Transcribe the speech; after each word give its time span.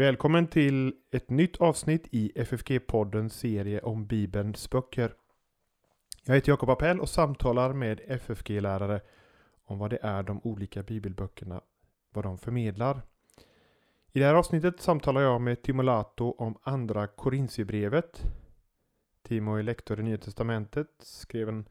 Välkommen 0.00 0.46
till 0.46 0.94
ett 1.10 1.30
nytt 1.30 1.56
avsnitt 1.56 2.08
i 2.10 2.32
FFG-poddens 2.34 3.28
serie 3.28 3.80
om 3.80 4.06
Bibelns 4.06 4.70
böcker. 4.70 5.14
Jag 6.24 6.34
heter 6.34 6.52
Jakob 6.52 6.70
Appell 6.70 7.00
och 7.00 7.08
samtalar 7.08 7.72
med 7.72 8.00
FFG-lärare 8.08 9.00
om 9.64 9.78
vad 9.78 9.90
det 9.90 9.98
är 10.02 10.22
de 10.22 10.40
olika 10.44 10.82
bibelböckerna, 10.82 11.60
vad 12.12 12.24
de 12.24 12.38
förmedlar. 12.38 13.02
I 14.12 14.18
det 14.18 14.24
här 14.24 14.34
avsnittet 14.34 14.80
samtalar 14.80 15.20
jag 15.20 15.40
med 15.40 15.62
Timolato 15.62 16.34
om 16.38 16.58
andra 16.62 17.06
Korintierbrevet. 17.06 18.22
Timo 19.30 19.56
är 19.56 19.62
lektor 19.62 20.00
i 20.00 20.02
Nya 20.02 20.18
Testamentet, 20.18 20.88
skrev 20.98 21.48
en 21.48 21.68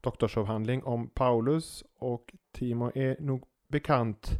doktorsavhandling 0.00 0.84
om 0.84 1.10
Paulus 1.10 1.84
och 1.98 2.34
Timo 2.52 2.90
är 2.94 3.16
nog 3.20 3.44
bekant 3.68 4.30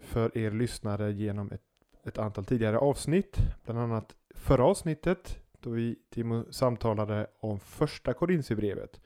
för 0.00 0.38
er 0.38 0.50
lyssnare 0.50 1.12
genom 1.12 1.52
ett 1.52 1.62
ett 2.04 2.18
antal 2.18 2.44
tidigare 2.44 2.78
avsnitt, 2.78 3.38
bland 3.64 3.78
annat 3.78 4.16
förra 4.34 4.64
avsnittet 4.64 5.38
då 5.60 5.70
vi 5.70 5.98
Timo 6.10 6.52
samtalade 6.52 7.26
om 7.40 7.60
första 7.60 8.14
Korintierbrevet. 8.14 9.00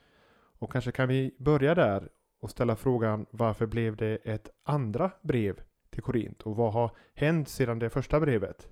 Och 0.59 0.73
kanske 0.73 0.93
kan 0.93 1.09
vi 1.09 1.37
börja 1.39 1.75
där 1.75 2.09
och 2.41 2.51
ställa 2.51 2.77
frågan 2.77 3.27
varför 3.31 3.67
blev 3.67 3.97
det 3.97 4.17
ett 4.17 4.51
andra 4.63 5.11
brev 5.23 5.61
till 5.91 6.03
Korint 6.03 6.43
och 6.43 6.57
vad 6.57 6.73
har 6.73 6.91
hänt 7.15 7.49
sedan 7.49 7.79
det 7.79 7.91
första 7.91 8.21
brevet? 8.21 8.69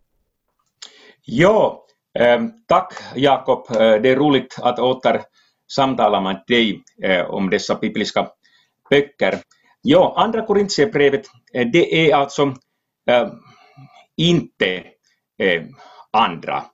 Ja, 1.23 1.87
Ehm, 2.19 2.53
tack 2.67 2.93
Jakob. 3.15 3.67
Eh, 3.71 3.77
det 3.77 4.09
är 4.09 4.17
roligt 4.17 4.57
att 4.63 4.79
åter 4.79 5.21
samtala 5.73 6.21
med 6.21 6.45
dig 6.47 6.83
eh, 7.03 7.31
om 7.31 7.51
dessa 7.51 7.75
bibliska 7.75 8.29
böcker. 8.91 9.39
Ja, 9.83 10.15
andra 10.17 10.47
Korintierbrevet, 10.47 11.27
eh, 11.55 11.67
det 11.73 12.11
är 12.11 12.15
alltså 12.15 12.55
ehm, 13.07 13.31
inte 14.17 14.83
ehm, 15.39 15.69
andra 16.11 16.65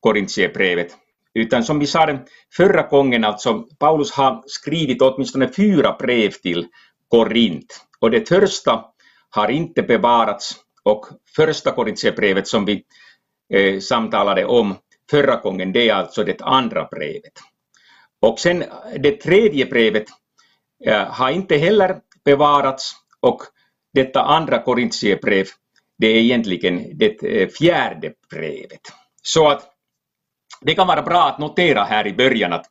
Korintierbrevet. 0.00 0.96
Utan 1.34 1.64
som 1.64 1.78
vi 1.78 1.86
sa 1.86 2.18
förra 2.56 2.82
gången, 2.82 3.24
alltså 3.24 3.66
Paulus 3.78 4.12
har 4.12 4.42
skrivit 4.46 5.02
åtminstone 5.02 5.48
fyra 5.48 5.96
brev 5.98 6.30
till 6.30 6.66
Korint. 7.08 7.84
Och 8.00 8.10
det 8.10 8.28
första 8.28 8.84
har 9.30 9.50
inte 9.50 9.82
bevarats 9.82 10.56
och 10.82 11.06
första 11.36 11.70
Korintierbrevet 11.72 12.48
som 12.48 12.64
vi 12.64 12.84
eh, 13.52 13.80
samtalade 13.80 14.44
om 14.44 14.76
förra 15.10 15.36
gången, 15.36 15.72
det 15.72 15.88
är 15.88 15.94
alltså 15.94 16.24
det 16.24 16.40
andra 16.40 16.88
brevet. 16.90 17.32
Och 18.20 18.40
sen 18.40 18.62
eh, 18.62 18.68
det 19.00 19.20
tredje 19.20 19.66
brevet 19.66 20.04
eh, 20.84 21.04
har 21.04 21.30
inte 21.30 21.56
heller 21.56 22.00
bevarats 22.24 22.92
och 23.20 23.42
detta 23.94 24.22
andra 24.22 24.58
Korintierbrev 24.58 25.46
det 25.98 26.06
är 26.06 26.20
egentligen 26.20 26.98
det 26.98 27.22
eh, 27.22 27.48
fjärde 27.48 28.12
brevet. 28.30 28.80
Så 29.22 29.48
att 29.48 29.68
det 30.60 30.74
kan 30.74 30.86
vara 30.86 31.02
bra 31.02 31.28
att 31.28 31.38
notera 31.38 31.84
här 31.84 32.06
i 32.06 32.12
början 32.12 32.52
att, 32.52 32.66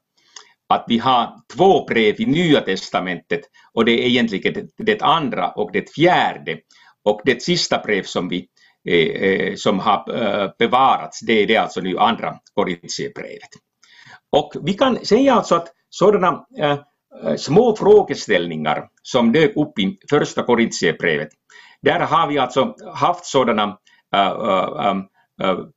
att 0.67 0.85
vi 0.87 0.97
har 0.97 1.41
två 1.55 1.85
brev 1.85 2.21
i 2.21 2.25
Nya 2.25 2.61
Testamentet 2.61 3.41
och 3.73 3.85
det 3.85 3.91
är 3.91 4.07
egentligen 4.07 4.53
det, 4.53 4.83
det 4.83 5.01
andra 5.01 5.51
och 5.51 5.71
det 5.71 5.95
fjärde. 5.95 6.57
Och 7.03 7.21
det 7.25 7.43
sista 7.43 7.77
brev 7.77 8.03
som, 8.03 8.29
vi, 8.29 8.47
Eh, 8.89 9.07
eh, 9.07 9.55
som 9.55 9.79
har 9.79 10.23
eh, 10.23 10.49
bevarats, 10.59 11.19
det 11.19 11.33
är 11.33 11.47
det 11.47 11.57
alltså 11.57 11.81
nu 11.81 11.97
andra 11.97 12.35
Korintierbrevet. 12.53 13.49
Och 14.31 14.53
vi 14.63 14.73
kan 14.73 15.05
säga 15.05 15.33
alltså 15.33 15.55
att 15.55 15.67
sådana 15.89 16.45
små 17.37 17.75
frågeställningar 17.75 18.87
som 19.03 19.31
dök 19.31 19.57
upp 19.57 19.79
i 19.79 19.97
första 20.09 20.43
Korintierbrevet, 20.43 21.29
där 21.81 21.99
har 21.99 22.27
vi 22.27 22.37
alltså 22.37 22.75
haft 22.93 23.25
sådana 23.25 23.77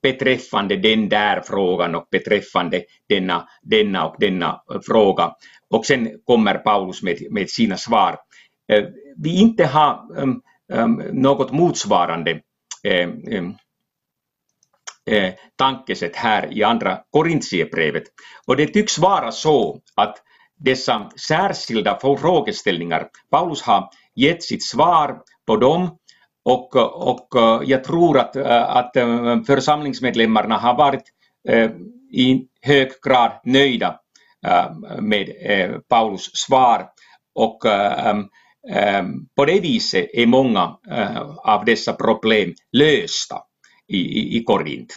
beträffande 0.03 0.77
den 0.77 1.09
där 1.09 1.41
frågan 1.41 1.95
och 1.95 2.07
beträffande 2.11 2.83
denna, 3.09 3.49
denna 3.63 4.07
och 4.07 4.17
denna 4.19 4.61
fråga. 4.87 5.33
Och 5.71 5.87
sen 5.87 6.11
kommer 6.25 6.55
Paulus 6.55 7.03
med, 7.03 7.19
med 7.31 7.51
sina 7.51 7.77
svar. 7.77 8.17
Vi 9.17 9.41
inte 9.41 9.67
har 9.67 10.01
något 11.13 11.53
motsvarande 11.53 12.41
Eh, 12.85 13.09
um, 13.09 13.57
eh, 15.11 15.33
tankesätt 15.57 16.17
här 16.17 16.59
i 16.59 16.63
andra 16.63 17.01
Korintierbrevet. 17.11 18.03
Och 18.47 18.57
det 18.57 18.67
tycks 18.67 18.99
vara 18.99 19.33
så 19.33 19.81
att 19.95 20.17
dessa 20.57 21.11
särskilda 21.29 21.99
frågeställningar, 22.01 23.09
Paulus 23.31 23.63
har 23.63 23.91
gett 24.15 24.43
sitt 24.43 24.65
svar 24.65 25.19
på 25.47 25.57
dem 25.57 25.99
och, 26.45 26.77
och 27.09 27.37
eh, 27.37 27.69
jag 27.71 27.85
tror 27.85 28.19
att, 28.19 28.37
att 28.37 28.93
församlingsmedlemmarna 29.47 30.57
har 30.57 30.77
varit 30.77 31.03
i 32.13 32.47
hög 32.63 32.89
grad 33.03 33.41
nöjda 33.45 34.01
med 35.01 35.29
Paulus 35.89 36.31
svar 36.35 36.87
och 37.35 37.63
Ehm, 38.71 39.27
på 39.37 39.45
det 39.45 39.61
viset 39.61 40.07
är 40.13 40.27
många 40.27 40.77
eh, 40.91 41.23
av 41.37 41.65
dessa 41.65 41.93
problem 41.93 42.55
lösta 42.73 43.37
i, 43.89 43.99
i, 43.99 44.37
i 44.37 44.45
Korint. 44.45 44.95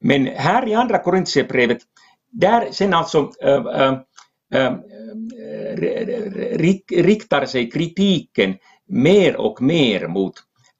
Men 0.00 0.26
här 0.26 0.68
i 0.68 0.74
andra 0.74 0.98
Korintierbrevet, 0.98 1.78
där 2.32 2.68
sen 2.72 2.94
alltså 2.94 3.30
äh, 3.42 3.94
äh, 4.54 4.72
riktar 6.90 7.46
sig 7.46 7.70
kritiken 7.70 8.56
mer 8.88 9.36
och 9.36 9.62
mer 9.62 10.08
mot 10.08 10.34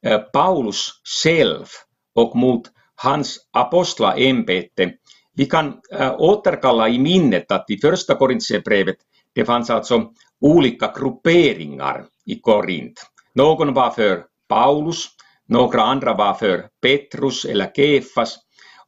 äh, 0.07 0.19
Paulus 0.19 0.91
själv 1.25 1.67
och 2.15 2.37
mot 2.37 2.63
hans 2.95 3.49
apostlaämbete. 3.53 4.93
Vi 5.35 5.47
kan 5.47 5.81
återkalla 6.19 6.89
i 6.89 6.99
minnet 6.99 7.53
att 7.53 7.71
i 7.71 7.79
första 7.79 8.15
Korintierbrevet 8.15 8.97
det 9.35 9.45
fanns 9.45 9.71
alltså 9.71 10.11
olika 10.41 10.93
grupperingar 10.97 12.05
i 12.27 12.41
Korint. 12.41 13.07
Någon 13.35 13.75
var 13.75 13.91
för 13.91 14.25
Paulus, 14.49 15.09
några 15.49 15.83
andra 15.83 16.15
var 16.15 16.35
för 16.35 16.69
Petrus 16.83 17.45
eller 17.45 17.71
Kefas 17.77 18.39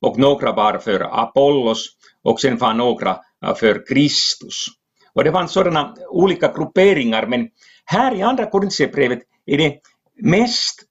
och 0.00 0.18
några 0.18 0.52
var 0.52 0.78
för 0.78 1.00
Apollos 1.00 1.88
och 2.22 2.40
sen 2.40 2.58
var 2.58 2.74
några 2.74 3.18
äh, 3.44 3.54
för 3.54 3.86
Kristus. 3.86 4.66
Och 5.14 5.24
det 5.24 5.32
fanns 5.32 5.52
sådana 5.52 5.94
olika 6.08 6.52
grupperingar 6.52 7.26
men 7.26 7.48
här 7.84 8.14
i 8.14 8.22
andra 8.22 8.46
Korintierbrevet 8.46 9.18
är 9.46 9.58
det 9.58 9.78
mest, 10.22 10.82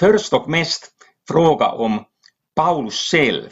först 0.00 0.32
och 0.32 0.48
mest 0.48 0.90
fråga 1.28 1.68
om 1.68 2.04
Paulus 2.56 3.10
själv. 3.10 3.50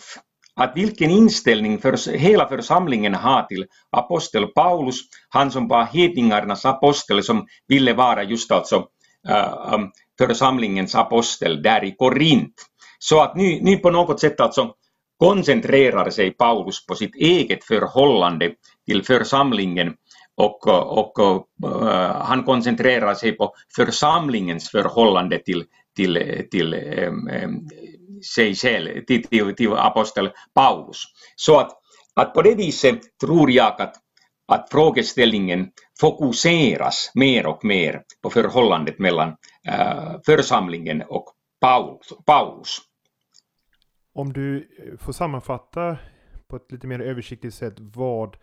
Att 0.61 0.77
vilken 0.77 1.11
inställning 1.11 1.79
för 1.79 2.17
hela 2.17 2.49
församlingen 2.49 3.15
har 3.15 3.43
till 3.43 3.67
apostel 3.91 4.47
Paulus, 4.47 4.97
han 5.29 5.51
som 5.51 5.69
var 5.69 5.85
hedningarnas 5.85 6.65
apostel 6.65 7.23
som 7.23 7.47
ville 7.69 7.93
vara 7.93 8.23
just 8.23 8.53
alltså 8.53 8.87
äh, 9.29 9.75
ähm, 9.75 9.91
församlingens 10.19 10.95
apostel 10.95 11.63
där 11.63 11.85
i 11.85 11.95
Korint. 11.97 12.55
Så 12.99 13.21
att 13.21 13.37
nu, 13.37 13.59
nu 13.63 13.77
på 13.77 13.91
något 13.91 14.21
sätt 14.21 14.41
alltså 14.41 14.75
koncentrerar 15.19 16.11
sig 16.11 16.31
Paulus 16.31 16.87
på 16.87 16.95
sitt 16.95 17.15
eget 17.15 17.65
förhållande 17.65 18.53
till 18.87 19.05
församlingen 19.05 19.95
och, 20.37 20.69
och, 20.69 21.19
och 21.19 21.57
äh, 21.65 22.23
han 22.23 22.45
koncentrerar 22.45 23.15
sig 23.15 23.33
på 23.33 23.55
församlingens 23.77 24.71
förhållande 24.71 25.39
till, 25.39 25.65
till, 25.97 26.43
till 26.51 26.75
um, 26.75 27.31
sig 28.35 28.55
själv, 28.55 29.05
till, 29.05 29.23
till, 29.23 29.55
till 29.55 29.73
apostel 29.73 30.31
Paulus. 30.55 31.03
Så 31.37 31.61
att, 31.61 31.71
att 32.15 32.35
på 32.35 32.43
det 32.43 32.55
viset 32.55 33.01
tror 33.21 33.51
jag 33.51 33.81
att, 33.81 33.95
att 34.49 34.71
frågeställningen 34.71 35.71
fokuseras 36.01 37.11
mer 37.15 37.47
och 37.47 37.65
mer 37.65 38.03
på 38.23 38.31
förhållandet 38.31 38.99
mellan 38.99 39.29
äh, 39.69 40.21
församlingen 40.27 41.03
och 41.03 41.25
Paulus. 41.61 42.13
Paulus. 42.27 42.79
Om 44.15 44.33
du 44.33 44.57
eh, 44.57 44.99
får 44.99 45.13
sammanfatta 45.13 45.99
på 46.49 46.57
ett 46.57 46.73
lite 46.73 46.87
mer 46.87 47.01
översiktligt 47.01 47.55
sätt 47.55 47.75
vad 47.79 48.37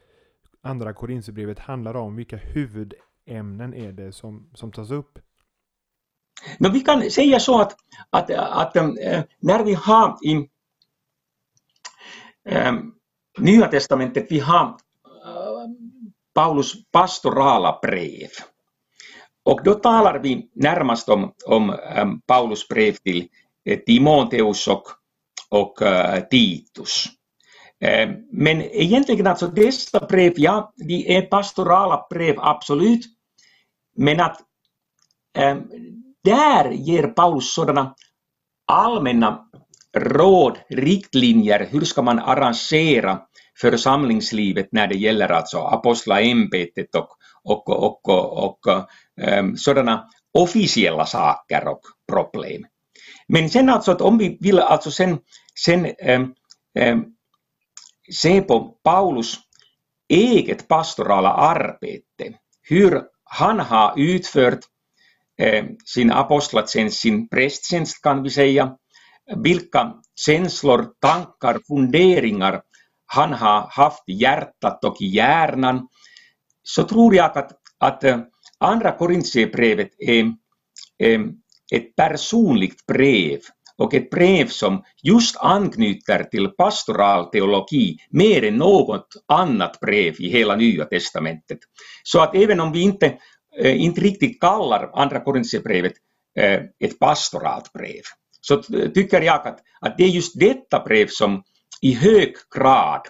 andra 0.61 0.93
Korinthierbrevet 0.93 1.59
handlar 1.59 1.95
om? 1.95 2.15
Vilka 2.15 2.37
huvudämnen 2.37 3.73
är 3.73 3.91
det 3.91 4.11
som, 4.11 4.51
som 4.53 4.71
tas 4.71 4.91
upp? 4.91 5.19
Men 6.57 6.73
vi 6.73 6.79
kan 6.81 7.11
säga 7.11 7.39
så 7.39 7.61
att, 7.61 7.75
att, 8.09 8.31
att 8.31 8.75
äh, 8.75 9.21
när 9.39 9.63
vi 9.63 9.73
har 9.73 10.17
i 10.23 10.49
äh, 12.49 12.73
Nya 13.37 13.67
Testamentet, 13.67 14.27
vi 14.29 14.39
har 14.39 14.65
äh, 14.65 14.73
Paulus 16.33 16.91
pastorala 16.91 17.79
brev. 17.81 18.29
Och 19.43 19.61
då 19.63 19.73
talar 19.73 20.19
vi 20.19 20.49
närmast 20.53 21.09
om, 21.09 21.33
om 21.45 21.75
ähm, 21.95 22.21
Paulus 22.21 22.67
brev 22.67 22.93
till 22.93 23.27
Timoteus 23.85 24.67
och, 24.67 24.83
och 25.49 25.77
Titus. 26.29 27.05
Eh, 27.81 28.09
men 28.31 28.61
egentligen 28.61 29.27
alltså 29.27 29.47
dessa 29.47 29.99
brev, 29.99 30.33
ja, 30.35 30.73
de 30.75 31.17
är 31.17 31.21
pastorala 31.21 32.07
brev, 32.09 32.35
absolut. 32.37 33.05
Men 33.95 34.19
att 34.19 34.41
eh, 35.37 35.57
där 36.23 36.71
ger 36.71 37.07
Paulus 37.07 37.53
sådana 37.53 37.95
allmänna 38.67 39.45
råd, 39.97 40.57
riktlinjer, 40.69 41.67
hur 41.71 41.81
ska 41.81 42.01
man 42.01 42.19
arrangera 42.19 43.21
församlingslivet 43.61 44.67
när 44.71 44.87
det 44.87 44.95
gäller 44.95 45.29
alltså 45.29 45.57
apostlaämbetet 45.57 46.95
och, 46.95 47.09
och, 47.43 47.69
och, 47.69 48.09
och, 48.09 48.45
och 48.45 48.59
um, 49.39 49.57
sådana 49.57 50.05
officiella 50.33 51.05
saker 51.05 51.67
och 51.67 51.81
problem. 52.11 52.65
Men 53.27 53.49
sen 53.49 53.69
alltså 53.69 53.91
att 53.91 54.01
om 54.01 54.17
vi 54.17 54.37
vill 54.41 54.59
alltså 54.59 54.91
sen, 54.91 55.19
sen 55.65 55.85
um, 55.85 56.33
um, 56.79 57.05
se 58.11 58.41
på 58.41 58.77
Paulus 58.83 59.35
eget 60.09 60.67
pastorala 60.67 61.33
arbete, 61.33 62.37
hur 62.61 63.01
han 63.23 63.59
har 63.59 63.93
utfört 63.97 64.59
Eh, 65.39 65.65
sin 65.85 66.11
apostlatjänst, 66.11 66.99
sin 66.99 67.29
prästtjänst 67.29 68.01
kan 68.03 68.23
vi 68.23 68.29
säga, 68.29 68.75
vilka 69.43 69.93
känslor, 70.25 70.87
tankar, 71.01 71.59
funderingar 71.67 72.61
han 73.05 73.33
har 73.33 73.67
haft 73.69 74.03
i 74.07 74.13
hjärtat 74.13 74.83
och 74.83 75.01
i 75.01 75.05
hjärnan, 75.05 75.87
så 76.63 76.83
tror 76.83 77.15
jag 77.15 77.37
att, 77.37 77.51
att 77.79 78.03
eh, 78.03 78.19
Andra 78.59 78.91
Korintierbrevet 78.91 79.89
är, 79.97 80.33
är 80.97 81.29
ett 81.75 81.95
personligt 81.95 82.85
brev 82.85 83.39
och 83.77 83.93
ett 83.93 84.09
brev 84.09 84.47
som 84.47 84.83
just 85.03 85.37
anknyter 85.37 86.23
till 86.23 86.47
pastoral 86.47 87.25
teologi 87.25 87.97
mer 88.09 88.43
än 88.43 88.57
något 88.57 89.07
annat 89.27 89.79
brev 89.79 90.15
i 90.19 90.29
hela 90.29 90.55
Nya 90.55 90.85
Testamentet. 90.85 91.59
Så 92.03 92.19
att 92.19 92.35
även 92.35 92.59
om 92.59 92.71
vi 92.71 92.81
inte, 92.81 93.17
Eh, 93.57 93.81
inte 93.81 94.01
riktigt 94.01 94.41
kallar 94.41 94.91
Andra 94.93 95.19
Korintierbrevet 95.19 95.93
eh, 96.39 96.61
ett 96.79 96.99
pastoralt 96.99 97.73
brev, 97.73 98.01
så 98.41 98.61
tycker 98.93 99.21
jag 99.21 99.47
att, 99.47 99.59
att 99.81 99.97
det 99.97 100.03
är 100.03 100.07
just 100.07 100.39
detta 100.39 100.79
brev 100.79 101.07
som 101.07 101.43
i 101.81 101.93
hög 101.93 102.35
grad 102.55 103.01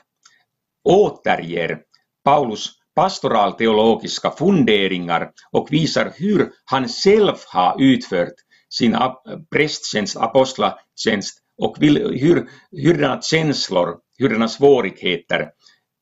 återger 0.83 1.79
Paulus 2.23 2.79
pastoralteologiska 2.95 4.31
funderingar 4.31 5.31
och 5.51 5.67
visar 5.71 6.13
hur 6.15 6.51
han 6.65 6.87
själv 6.87 7.35
har 7.47 7.81
utfört 7.81 8.33
sin 8.69 8.97
prästtjänst, 9.51 10.17
apostlatjänst 10.17 11.39
och 11.57 11.77
hur, 11.79 12.49
hurdana 12.71 13.21
känslor, 13.21 13.97
hurdana 14.19 14.47
svårigheter 14.47 15.49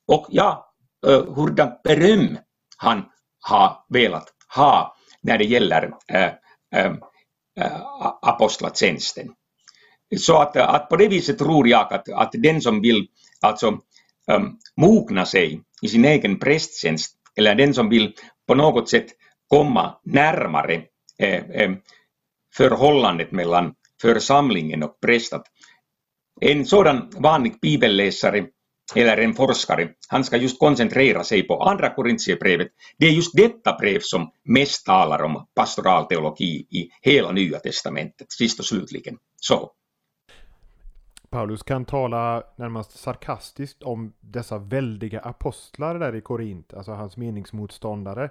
och 0.07 0.27
ja, 0.29 0.73
eh, 1.07 1.33
hurdant 1.35 1.83
beröm 1.83 2.37
han 2.77 3.05
ha 3.49 3.85
velat 3.89 4.33
ha 4.55 4.95
när 5.21 5.37
det 5.37 5.45
gäller 5.45 5.91
eh, 6.13 6.23
eh, 6.23 6.31
eh, 6.75 6.91
äh, 7.59 7.65
äh, 7.65 8.13
apostlatjänsten. 8.21 9.33
Så 10.17 10.37
att, 10.37 10.57
att 10.57 10.89
på 10.89 10.95
det 10.95 11.07
viset 11.07 11.37
tror 11.37 11.67
jag 11.67 11.93
att, 11.93 12.09
att 12.09 12.31
den 12.33 12.61
som 12.61 12.81
vill 12.81 13.07
alltså 13.41 13.67
ähm, 14.31 14.57
mogna 14.81 15.25
sig 15.25 15.61
i 15.81 15.87
sin 15.87 16.05
egen 16.05 16.39
prästtjänst 16.39 17.15
eller 17.35 17.55
den 17.55 17.73
som 17.73 17.89
vill 17.89 18.13
på 18.47 18.55
något 18.55 18.89
sätt 18.89 19.05
komma 19.47 19.99
närmare 20.03 20.83
äh, 21.19 21.43
äh, 21.49 21.71
förhållandet 22.55 23.31
mellan 23.31 23.73
församlingen 24.01 24.83
och 24.83 24.99
prästat. 24.99 25.43
En 26.41 26.65
sådan 26.65 27.09
vanlig 27.17 27.59
bibelläsare 27.61 28.45
eller 28.95 29.17
en 29.17 29.33
forskare, 29.33 29.89
han 30.07 30.23
ska 30.23 30.37
just 30.37 30.59
koncentrera 30.59 31.23
sig 31.23 31.47
på 31.47 31.63
andra 31.63 31.93
Korintierbrevet. 31.93 32.67
Det 32.97 33.05
är 33.05 33.11
just 33.11 33.35
detta 33.35 33.77
brev 33.77 33.99
som 34.01 34.31
mest 34.43 34.85
talar 34.85 35.23
om 35.23 35.47
pastoralteologi 35.55 36.67
i 36.69 36.89
hela 37.01 37.31
Nya 37.31 37.59
Testamentet, 37.59 38.31
sist 38.31 38.59
och 38.59 38.65
slutligen. 38.65 39.17
Så. 39.35 39.71
Paulus 41.29 41.63
kan 41.63 41.85
tala 41.85 42.43
närmast 42.55 42.99
sarkastiskt 42.99 43.83
om 43.83 44.13
dessa 44.19 44.57
väldiga 44.57 45.19
apostlar 45.19 45.99
där 45.99 46.15
i 46.15 46.21
Korint, 46.21 46.73
alltså 46.73 46.91
hans 46.91 47.17
meningsmotståndare. 47.17 48.29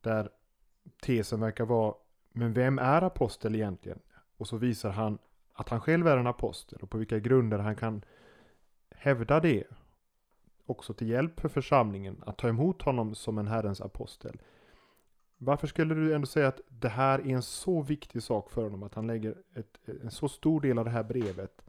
Där 0.00 0.28
tesen 1.02 1.40
verkar 1.40 1.64
vara, 1.64 1.94
men 2.32 2.52
vem 2.52 2.78
är 2.78 3.02
apostel 3.02 3.54
egentligen? 3.54 3.98
Och 4.36 4.48
så 4.48 4.56
visar 4.56 4.90
han 4.90 5.18
att 5.52 5.68
han 5.68 5.80
själv 5.80 6.06
är 6.06 6.16
en 6.16 6.26
apostel 6.26 6.78
och 6.82 6.90
på 6.90 6.98
vilka 6.98 7.18
grunder 7.18 7.58
han 7.58 7.76
kan 7.76 8.02
hävda 8.98 9.40
det. 9.40 9.64
Också 10.66 10.94
till 10.94 11.08
hjälp 11.08 11.40
för 11.40 11.48
församlingen 11.48 12.22
att 12.26 12.38
ta 12.38 12.48
emot 12.48 12.82
honom 12.82 13.14
som 13.14 13.38
en 13.38 13.46
Herrens 13.46 13.80
apostel. 13.80 14.36
Varför 15.38 15.66
skulle 15.66 15.94
du 15.94 16.14
ändå 16.14 16.26
säga 16.26 16.48
att 16.48 16.60
det 16.68 16.88
här 16.88 17.18
är 17.18 17.34
en 17.34 17.42
så 17.42 17.82
viktig 17.82 18.22
sak 18.22 18.50
för 18.50 18.62
honom 18.62 18.82
att 18.82 18.94
han 18.94 19.06
lägger 19.06 19.34
ett, 19.54 19.78
en 20.02 20.10
så 20.10 20.28
stor 20.28 20.60
del 20.60 20.78
av 20.78 20.84
det 20.84 20.90
här 20.90 21.02
brevet 21.02 21.62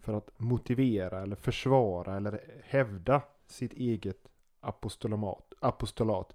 för 0.00 0.12
att 0.14 0.30
motivera 0.36 1.22
eller 1.22 1.36
försvara 1.36 2.16
eller 2.16 2.40
hävda 2.64 3.22
sitt 3.46 3.72
eget 3.72 4.28
apostolat, 4.60 5.52
apostolat 5.60 6.34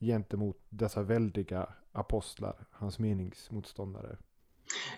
gentemot 0.00 0.58
dessa 0.68 1.02
väldiga 1.02 1.68
apostlar, 1.92 2.66
hans 2.70 2.98
meningsmotståndare. 2.98 4.16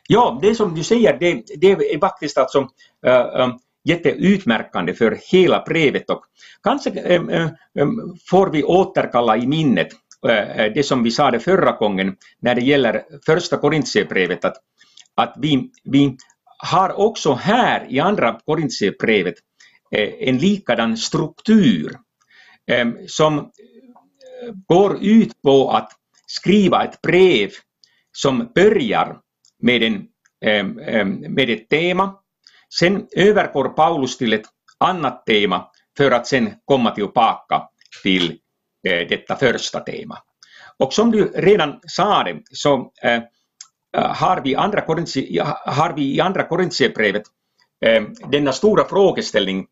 Ja, 0.08 0.38
det 0.42 0.54
som 0.54 0.74
du 0.74 0.84
säger, 0.84 1.18
det, 1.18 1.44
det 1.56 1.72
är 1.72 2.00
faktiskt 2.00 2.38
alltså 2.38 2.68
äh, 3.02 3.12
eh, 3.12 3.40
eh, 3.40 3.56
jätteutmärkande 3.88 4.94
för 4.94 5.18
hela 5.32 5.64
brevet 5.66 6.10
och 6.10 6.24
kanske 6.62 6.90
äh, 6.90 7.22
äh, 7.32 7.48
får 8.30 8.50
vi 8.50 8.64
återkalla 8.64 9.36
i 9.36 9.46
minnet 9.46 9.88
det 10.74 10.86
som 10.86 11.02
vi 11.02 11.10
sade 11.10 11.40
förra 11.40 11.72
gången 11.72 12.16
när 12.40 12.54
det 12.54 12.60
gäller 12.60 13.02
första 13.26 13.56
Korintierbrevet 13.56 14.44
att, 14.44 14.56
att 15.14 15.34
vi, 15.36 15.70
vi 15.84 16.16
har 16.58 17.00
också 17.00 17.32
här 17.32 17.86
i 17.88 18.00
andra 18.00 18.40
Korintierbrevet 18.46 19.34
en 20.20 20.38
likadan 20.38 20.96
struktur 20.96 21.96
som 23.06 23.50
går 24.68 25.04
ut 25.04 25.42
på 25.42 25.70
att 25.70 25.92
skriva 26.26 26.84
ett 26.84 27.02
brev 27.02 27.50
som 28.12 28.50
börjar 28.54 29.16
med, 29.62 29.82
en, 30.40 31.12
med 31.34 31.50
ett 31.50 31.68
tema. 31.68 32.14
Sen 32.74 33.06
övergår 33.16 33.68
Paulus 33.68 34.18
till 34.18 34.32
ett 34.32 34.46
annat 34.78 35.26
tema 35.26 35.66
för 35.96 36.10
att 36.10 36.26
sen 36.26 36.54
komma 36.64 36.90
tillbaka 36.90 37.62
till 38.02 38.38
detta 39.08 39.36
första 39.36 39.80
tema. 39.80 40.18
Och 40.78 40.92
som 40.92 41.10
du 41.10 41.24
redan 41.34 41.80
sa 41.86 42.22
det, 42.22 42.42
så 42.52 42.92
Eh, 43.96 44.14
har 44.14 44.40
vi, 44.40 44.54
andra 44.54 44.80
har 45.66 45.92
vi 45.96 46.14
i 46.14 46.20
andra 46.20 46.42
Korintierbrevet 46.42 47.22
eh, 47.84 48.02
denna 48.30 48.52
stora 48.52 48.84
frågeställning. 48.84 49.66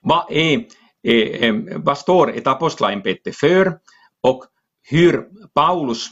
Vad, 0.00 0.26
är, 0.30 0.64
eh, 1.02 1.54
vad 1.76 1.98
står 1.98 2.36
ett 2.36 2.46
apostlaämbete 2.46 3.32
för 3.32 3.78
och 4.22 4.44
hur 4.90 5.28
Paulus 5.54 6.08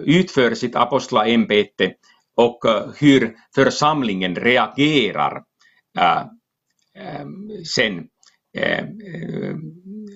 utför 0.00 0.54
sitt 0.54 0.76
apostlaämbete 0.76 1.92
och 2.40 2.66
eh, 2.66 2.90
hur 3.00 3.36
församlingen 3.54 4.34
reagerar 4.34 5.42
eh, 5.98 6.20
eh, 6.96 7.26
sen 7.76 8.06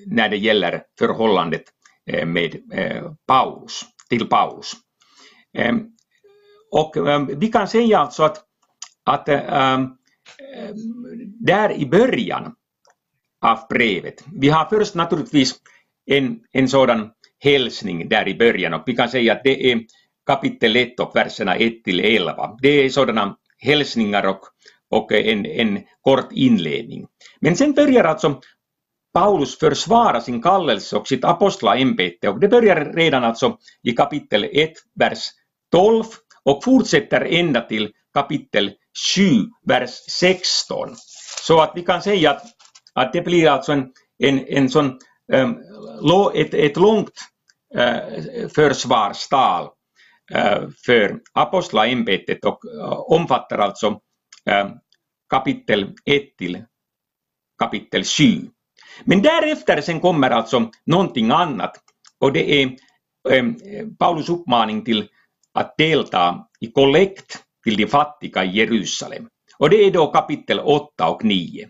när 0.07 0.29
det 0.29 0.37
gäller 0.37 0.83
förhållandet 0.99 1.63
med 2.27 2.57
Paulus, 3.27 3.85
till 4.09 4.27
Paulus. 4.29 4.73
Ehm, 5.59 5.87
och 6.71 6.97
ehm, 6.97 7.39
vi 7.39 7.49
kan 7.49 7.69
säga 7.69 7.99
alltså 7.99 8.23
att, 8.23 8.39
att 9.05 9.29
ehm, 9.29 9.89
där 11.41 11.73
i 11.73 11.87
början 11.87 12.55
av 13.41 13.59
brevet, 13.69 14.25
vi 14.33 14.49
har 14.49 14.65
först 14.65 14.95
naturligtvis 14.95 15.55
en, 16.07 16.41
en 16.53 16.69
sådan 16.69 17.11
hälsning 17.39 18.09
där 18.09 18.29
i 18.29 18.35
början 18.35 18.75
och 18.75 18.83
vi 18.87 18.97
kan 18.97 19.09
säga 19.09 19.33
att 19.33 19.45
det 19.45 19.73
är 19.73 19.81
kapitel 20.27 20.77
1 20.77 21.01
och 21.01 21.17
verserna 21.17 21.57
1 21.57 21.85
till 21.85 22.01
11. 22.01 22.57
Det 22.61 22.69
är 22.69 22.89
sådana 22.89 23.37
hälsningar 23.59 24.27
och, 24.27 24.41
och 24.91 25.13
en, 25.13 25.47
en 25.47 25.81
kort 26.01 26.33
inledning. 26.33 27.07
Men 27.41 27.57
sen 27.57 27.73
börjar 27.73 28.05
alltså 28.05 28.41
Paulus 29.15 29.59
försvara 29.59 30.21
sin 30.21 30.43
kallelse 30.43 30.97
och 30.97 31.09
sitt 31.09 31.25
apostlaämbete 31.25 32.29
och 32.29 32.41
det 32.41 32.49
börjar 32.49 32.93
redan 32.95 33.25
alltså 33.25 33.57
i 33.83 33.93
kapitel 33.93 34.45
1, 34.45 34.73
vers 34.95 35.19
12 35.73 36.05
och 36.45 36.65
fortsätter 36.65 37.21
ända 37.21 37.61
till 37.61 37.93
kapitel 38.15 38.71
7, 39.17 39.23
vers 39.67 39.91
16. 40.11 40.95
Så 41.41 41.61
att 41.61 41.73
vi 41.75 41.83
kan 41.83 42.03
säga 42.03 42.31
att, 42.31 42.43
att 42.95 43.13
det 43.13 43.23
blir 43.23 43.49
alltså 43.49 43.73
en, 43.73 43.93
en, 44.19 44.45
en 44.47 44.69
sån, 44.69 44.99
um, 45.33 46.31
ett, 46.35 46.55
ett 46.55 46.77
långt 46.77 47.13
uh, 47.79 48.49
försvarstal 48.55 49.69
för 50.87 51.21
apostlaämbetet 51.33 52.45
och 52.45 52.59
omfattar 53.13 53.59
alltså 53.59 54.01
kapitel 55.31 55.93
1 56.05 56.37
till 56.39 56.65
kapitel 57.59 58.05
7. 58.05 58.25
Men 59.05 59.23
därefter 59.23 59.81
sen 59.81 60.01
kommer 60.01 60.31
alltså 60.31 60.71
någonting 60.87 61.31
annat 61.31 61.77
och 62.21 62.33
det 62.33 62.63
är 62.63 62.77
Paulus 63.99 64.29
uppmaning 64.29 64.85
till 64.85 65.09
att 65.55 65.77
delta 65.77 66.47
i 66.61 66.73
kollekt 66.73 67.45
till 67.65 67.77
de 67.77 67.87
fattiga 67.87 68.45
i 68.45 68.57
Jerusalem. 68.57 69.29
Och 69.59 69.71
det 69.71 69.77
är 69.77 69.91
då 69.91 70.07
kapitel 70.07 70.61
8 70.61 71.09
och 71.09 71.25
9. 71.25 71.69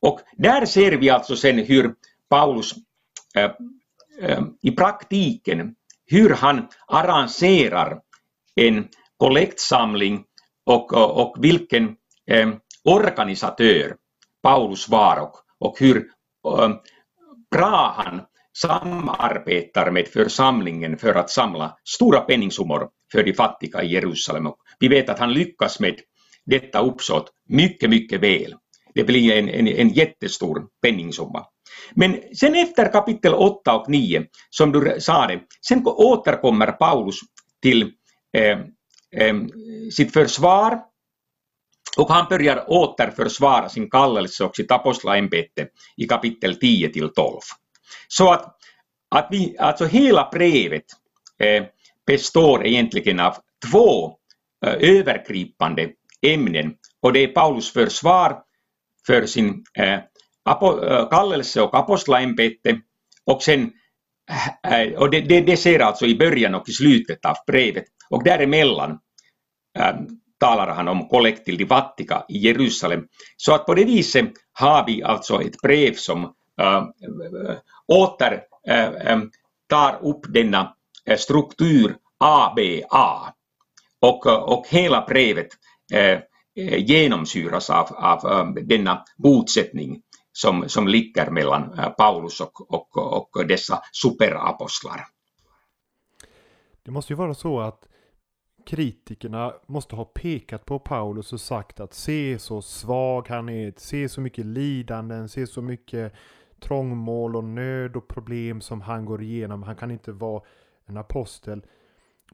Och 0.00 0.20
där 0.36 0.66
ser 0.66 0.92
vi 0.92 1.10
alltså 1.10 1.36
sen 1.36 1.58
hur 1.58 1.94
Paulus 2.30 2.74
äh, 3.34 3.50
äh, 4.20 4.42
i 4.62 4.70
praktiken, 4.70 5.74
hur 6.06 6.30
han 6.30 6.68
arrangerar 6.86 8.00
en 8.54 8.88
kollektsamling 9.16 10.24
och, 10.66 10.92
och, 10.92 11.36
vilken 11.40 11.96
eh, 12.30 12.48
organisatör 12.84 13.96
Paulus 14.42 14.88
var 14.88 15.20
och, 15.20 15.34
och 15.58 15.76
hur 15.78 15.96
eh, 16.46 16.70
bra 17.50 17.94
han 17.96 18.20
samarbetar 18.56 19.90
med 19.90 20.08
församlingen 20.08 20.98
för 20.98 21.14
att 21.14 21.30
samla 21.30 21.76
stora 21.84 22.20
penningsummor 22.20 22.88
för 23.12 23.22
de 23.22 23.32
fattiga 23.32 23.82
i 23.82 23.92
Jerusalem. 23.92 24.46
Och 24.46 24.56
vi 24.78 24.88
vet 24.88 25.08
att 25.08 25.18
han 25.18 25.32
lyckas 25.32 25.80
med 25.80 26.00
detta 26.46 26.80
uppsåt 26.80 27.30
mycket, 27.48 27.90
mycket 27.90 28.20
väl. 28.20 28.54
Det 28.94 29.04
blir 29.04 29.32
en, 29.32 29.48
en, 29.48 29.68
en 29.68 29.88
jättestor 29.88 30.66
penningsumma. 30.82 31.46
Men 31.94 32.20
sen 32.36 32.54
efter 32.54 32.92
kapitel 32.92 33.34
8 33.34 33.76
och 33.76 33.88
9, 33.88 34.24
som 34.50 34.72
du 34.72 34.96
sa 35.00 35.26
det, 35.26 35.40
sen 35.68 35.82
återkommer 35.86 36.66
Paulus 36.66 37.16
till 37.62 37.92
eh, 38.36 38.58
eh, 39.16 39.34
sitt 39.92 40.12
försvar 40.12 40.80
och 41.96 42.10
han 42.10 42.26
börjar 42.28 42.64
återförsvara 42.70 43.68
sin 43.68 43.90
kallelse 43.90 44.44
och 44.44 44.56
sitt 44.56 44.70
apostlaämbete 44.70 45.68
i 45.96 46.06
kapitel 46.06 46.56
10 46.56 46.88
till 46.88 47.08
12. 47.08 47.38
Så 48.08 48.32
att, 48.32 48.56
att 49.10 49.28
vi, 49.30 49.56
alltså 49.58 49.84
hela 49.84 50.28
brevet 50.32 50.84
eh, 51.38 51.64
består 52.06 52.66
egentligen 52.66 53.20
av 53.20 53.36
två 53.70 54.06
eh, 54.66 54.74
övergripande 54.74 55.90
ämnen 56.26 56.74
och 57.00 57.12
det 57.12 57.20
är 57.20 57.28
Paulus 57.28 57.72
försvar 57.72 58.38
för 59.06 59.26
sin 59.26 59.64
eh, 59.78 59.98
eh, 60.46 60.52
eh 60.62 61.08
kallelse 61.08 61.62
och 61.62 61.78
apostlaämbete 61.78 62.80
och 63.26 63.42
sen 63.42 63.72
eh, 64.70 64.92
och 64.98 65.10
det, 65.10 65.20
det, 65.20 65.40
det 65.40 65.56
ser 65.56 65.80
alltså 65.80 66.06
i 66.06 66.16
början 66.16 66.54
och 66.54 66.68
i 66.68 66.72
slutet 66.72 67.24
av 67.24 67.36
brevet 67.46 67.84
och 68.10 68.24
däremellan 68.24 68.98
äh, 69.78 69.94
talar 70.40 70.74
han 70.74 70.88
om 70.88 71.08
kollekt 71.08 71.44
till 71.44 71.58
de 71.58 71.66
fattiga 71.66 72.24
i 72.28 72.38
Jerusalem. 72.38 73.06
Så 73.36 73.54
att 73.54 73.66
på 73.66 73.74
det 73.74 73.84
viset 73.84 74.32
har 74.52 74.86
vi 74.86 75.02
alltså 75.02 75.42
ett 75.42 75.60
brev 75.62 75.94
som 75.94 76.24
äh, 76.60 76.84
åter 77.88 78.42
äh, 78.68 79.20
tar 79.68 79.98
upp 80.02 80.26
denna 80.28 80.74
struktur 81.18 81.96
ABA 82.18 83.34
och, 84.00 84.26
och 84.26 84.66
hela 84.68 85.04
brevet 85.08 85.48
äh, 85.92 86.18
genomsyras 86.78 87.70
av, 87.70 87.86
av 87.96 88.54
denna 88.54 89.04
motsättning 89.18 90.02
som, 90.36 90.68
som 90.68 90.88
ligger 90.88 91.30
mellan 91.30 91.78
eh, 91.78 91.90
Paulus 91.90 92.40
och, 92.40 92.72
och, 92.74 92.96
och 93.36 93.46
dessa 93.46 93.82
superapostlar. 93.92 95.06
Det 96.82 96.90
måste 96.90 97.12
ju 97.12 97.16
vara 97.16 97.34
så 97.34 97.60
att 97.60 97.88
kritikerna 98.66 99.52
måste 99.66 99.96
ha 99.96 100.04
pekat 100.04 100.64
på 100.64 100.78
Paulus 100.78 101.32
och 101.32 101.40
sagt 101.40 101.80
att 101.80 101.94
se 101.94 102.38
så 102.38 102.62
svag 102.62 103.28
han 103.28 103.48
är, 103.48 103.72
se 103.76 104.08
så 104.08 104.20
mycket 104.20 104.46
lidanden, 104.46 105.28
se 105.28 105.46
så 105.46 105.62
mycket 105.62 106.12
trångmål 106.60 107.36
och 107.36 107.44
nöd 107.44 107.96
och 107.96 108.08
problem 108.08 108.60
som 108.60 108.80
han 108.80 109.04
går 109.04 109.22
igenom. 109.22 109.62
Han 109.62 109.76
kan 109.76 109.90
inte 109.90 110.12
vara 110.12 110.42
en 110.86 110.96
apostel. 110.96 111.66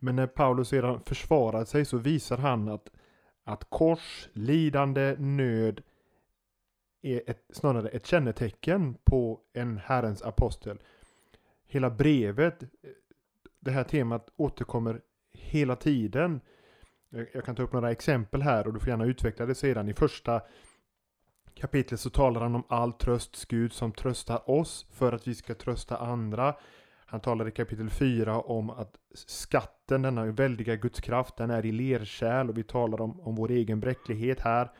Men 0.00 0.16
när 0.16 0.26
Paulus 0.26 0.68
sedan 0.68 1.00
försvarar 1.06 1.64
sig 1.64 1.84
så 1.84 1.96
visar 1.96 2.38
han 2.38 2.68
att, 2.68 2.90
att 3.44 3.70
kors, 3.70 4.28
lidande, 4.32 5.16
nöd 5.18 5.82
är 7.02 7.22
ett, 7.26 7.44
snarare 7.52 7.88
ett 7.88 8.06
kännetecken 8.06 8.94
på 9.04 9.40
en 9.52 9.78
Herrens 9.78 10.22
apostel. 10.22 10.78
Hela 11.66 11.90
brevet, 11.90 12.62
det 13.60 13.70
här 13.70 13.84
temat 13.84 14.28
återkommer 14.36 15.00
hela 15.32 15.76
tiden. 15.76 16.40
Jag 17.32 17.44
kan 17.44 17.56
ta 17.56 17.62
upp 17.62 17.72
några 17.72 17.90
exempel 17.90 18.42
här 18.42 18.66
och 18.66 18.72
du 18.72 18.80
får 18.80 18.88
gärna 18.88 19.04
utveckla 19.04 19.46
det 19.46 19.54
sedan. 19.54 19.88
I 19.88 19.94
första 19.94 20.42
kapitlet 21.54 22.00
så 22.00 22.10
talar 22.10 22.40
han 22.40 22.54
om 22.54 22.64
all 22.68 22.92
trösts 22.92 23.44
Gud 23.44 23.72
som 23.72 23.92
tröstar 23.92 24.50
oss 24.50 24.86
för 24.92 25.12
att 25.12 25.28
vi 25.28 25.34
ska 25.34 25.54
trösta 25.54 25.96
andra. 25.96 26.54
Han 27.06 27.20
talar 27.20 27.48
i 27.48 27.50
kapitel 27.50 27.90
4 27.90 28.40
om 28.40 28.70
att 28.70 28.96
skatten, 29.14 30.02
denna 30.02 30.26
väldiga 30.26 30.76
gudskraft, 30.76 31.36
den 31.36 31.50
är 31.50 31.66
i 31.66 31.72
lerkärl 31.72 32.48
och 32.50 32.58
vi 32.58 32.62
talar 32.62 33.00
om, 33.00 33.20
om 33.20 33.34
vår 33.34 33.50
egen 33.50 33.80
bräcklighet 33.80 34.40
här. 34.40 34.70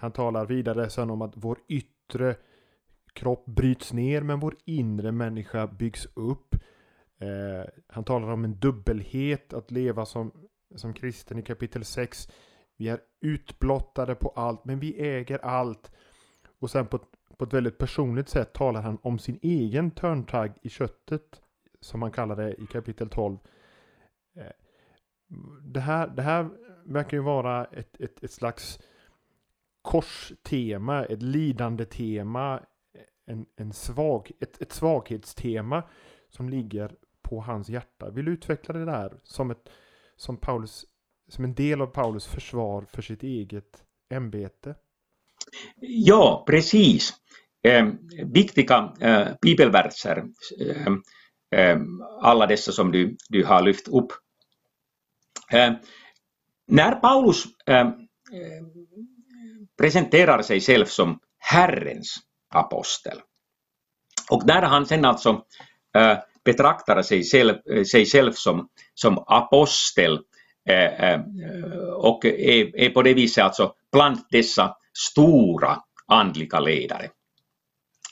Han 0.00 0.12
talar 0.12 0.46
vidare 0.46 0.90
sen 0.90 1.10
om 1.10 1.22
att 1.22 1.32
vår 1.34 1.58
yttre 1.68 2.36
kropp 3.12 3.46
bryts 3.46 3.92
ner 3.92 4.22
men 4.22 4.40
vår 4.40 4.56
inre 4.64 5.12
människa 5.12 5.66
byggs 5.66 6.08
upp. 6.14 6.54
Eh, 7.18 7.70
han 7.86 8.04
talar 8.04 8.28
om 8.28 8.44
en 8.44 8.58
dubbelhet 8.58 9.52
att 9.52 9.70
leva 9.70 10.06
som, 10.06 10.32
som 10.74 10.94
kristen 10.94 11.38
i 11.38 11.42
kapitel 11.42 11.84
6. 11.84 12.28
Vi 12.76 12.88
är 12.88 13.00
utblottade 13.20 14.14
på 14.14 14.28
allt, 14.28 14.64
men 14.64 14.80
vi 14.80 15.00
äger 15.00 15.38
allt. 15.38 15.92
Och 16.58 16.70
sen 16.70 16.86
på, 16.86 16.98
på 17.36 17.44
ett 17.44 17.52
väldigt 17.52 17.78
personligt 17.78 18.28
sätt 18.28 18.52
talar 18.52 18.82
han 18.82 18.98
om 19.02 19.18
sin 19.18 19.38
egen 19.42 19.90
törntagg 19.90 20.52
i 20.62 20.68
köttet, 20.68 21.40
som 21.80 22.02
han 22.02 22.10
kallar 22.10 22.36
det 22.36 22.54
i 22.54 22.66
kapitel 22.66 23.08
12. 23.08 23.38
Eh, 24.36 24.52
det 25.62 25.80
här, 25.80 26.08
det 26.08 26.22
här 26.22 26.48
verkar 26.84 27.16
ju 27.16 27.22
vara 27.22 27.64
ett, 27.64 28.00
ett, 28.00 28.24
ett 28.24 28.32
slags 28.32 28.80
korstema, 29.82 31.04
ett 31.04 31.22
lidande 31.22 31.84
tema, 31.84 32.60
en, 33.26 33.46
en 33.56 33.72
svag, 33.72 34.30
ett, 34.40 34.62
ett 34.62 34.72
svaghetstema 34.72 35.82
som 36.28 36.48
ligger 36.48 36.94
på 37.22 37.40
hans 37.40 37.68
hjärta. 37.68 38.10
Vill 38.10 38.24
du 38.24 38.32
utveckla 38.32 38.74
det 38.74 38.84
där 38.84 39.20
som, 39.22 39.50
ett, 39.50 39.68
som, 40.16 40.36
Paulus, 40.36 40.84
som 41.28 41.44
en 41.44 41.54
del 41.54 41.80
av 41.80 41.86
Paulus 41.86 42.26
försvar 42.26 42.82
för 42.82 43.02
sitt 43.02 43.22
eget 43.22 43.84
ämbete? 44.10 44.74
Ja, 45.80 46.44
precis. 46.46 47.14
Eh, 47.62 47.88
viktiga 48.24 48.94
eh, 49.00 49.28
bibelverser, 49.42 50.24
eh, 50.60 50.92
eh, 51.60 51.80
alla 52.20 52.46
dessa 52.46 52.72
som 52.72 52.92
du, 52.92 53.16
du 53.28 53.44
har 53.44 53.62
lyft 53.62 53.88
upp. 53.88 54.12
Eh, 55.52 55.72
när 56.66 56.92
Paulus 56.92 57.44
eh, 57.66 57.90
presenterar 59.78 60.42
sig 60.42 60.60
själv 60.60 60.84
som 60.84 61.18
Herrens 61.38 62.16
apostel 62.54 63.20
och 64.30 64.46
när 64.46 64.62
han 64.62 64.86
sen 64.86 65.04
alltså 65.04 65.42
eh, 65.96 66.18
betraktar 66.44 67.02
sig 67.02 67.24
själv, 67.24 67.54
eh, 67.70 67.84
sig 67.84 68.06
själv 68.06 68.32
som, 68.32 68.68
som 68.94 69.18
apostel 69.26 70.20
äh, 70.68 71.20
och 71.96 72.24
är, 72.24 72.76
är 72.76 72.90
på 72.90 73.02
det 73.02 73.14
viset 73.14 73.44
alltså 73.44 73.72
bland 73.92 74.18
dessa 74.30 74.76
stora 74.98 75.82
andliga 76.06 76.60
ledare. 76.60 77.10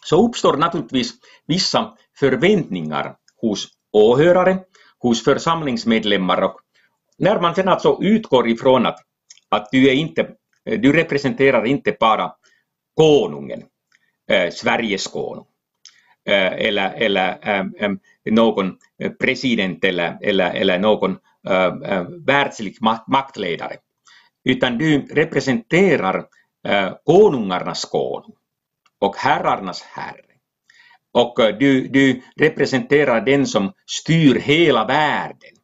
Så 0.05 0.29
uppstår 0.29 0.57
naturligtvis 0.57 1.13
vissa 1.47 1.97
förväntningar 2.19 3.17
hos 3.41 3.69
åhörare, 3.93 4.59
hos 4.99 5.25
församlingsmedlemmar 5.25 6.43
och 6.43 6.61
när 7.19 7.41
man 7.41 7.55
sen 7.55 7.69
alltså 7.69 7.99
utgår 8.01 8.49
ifrån 8.49 8.87
att, 8.87 8.99
att 9.49 9.69
du, 9.73 9.89
är 9.89 9.95
inte, 9.95 10.31
Eh, 10.67 10.81
du 10.81 10.93
representerar 10.93 11.67
inte 11.67 11.97
bara 12.01 12.33
konungen, 12.95 13.63
eh, 14.31 14.51
Sveriges 14.51 15.07
konung, 15.07 15.47
Eh, 16.29 16.67
eller, 16.67 16.91
eller 16.91 17.39
ehm, 17.43 17.75
ehm, 17.79 17.99
någon 18.31 18.77
president 19.21 19.85
eller, 19.85 20.19
eller, 20.23 20.51
eller 20.55 20.79
någon 20.79 21.17
ehm, 21.49 22.25
världslig 22.25 22.77
maktledare. 23.07 23.77
Utan 24.45 24.79
du 24.79 25.07
representerar 25.07 26.27
eh, 26.69 26.93
konungarnas 27.05 27.85
konung 27.85 28.35
och 29.01 29.17
herrarnas 29.17 29.83
herre. 29.83 30.23
Och 31.13 31.41
eh, 31.41 31.57
du, 31.59 31.89
du 31.89 32.23
representerar 32.37 33.21
den 33.21 33.47
som 33.47 33.73
styr 33.87 34.35
hela 34.35 34.85
världen. 34.85 35.55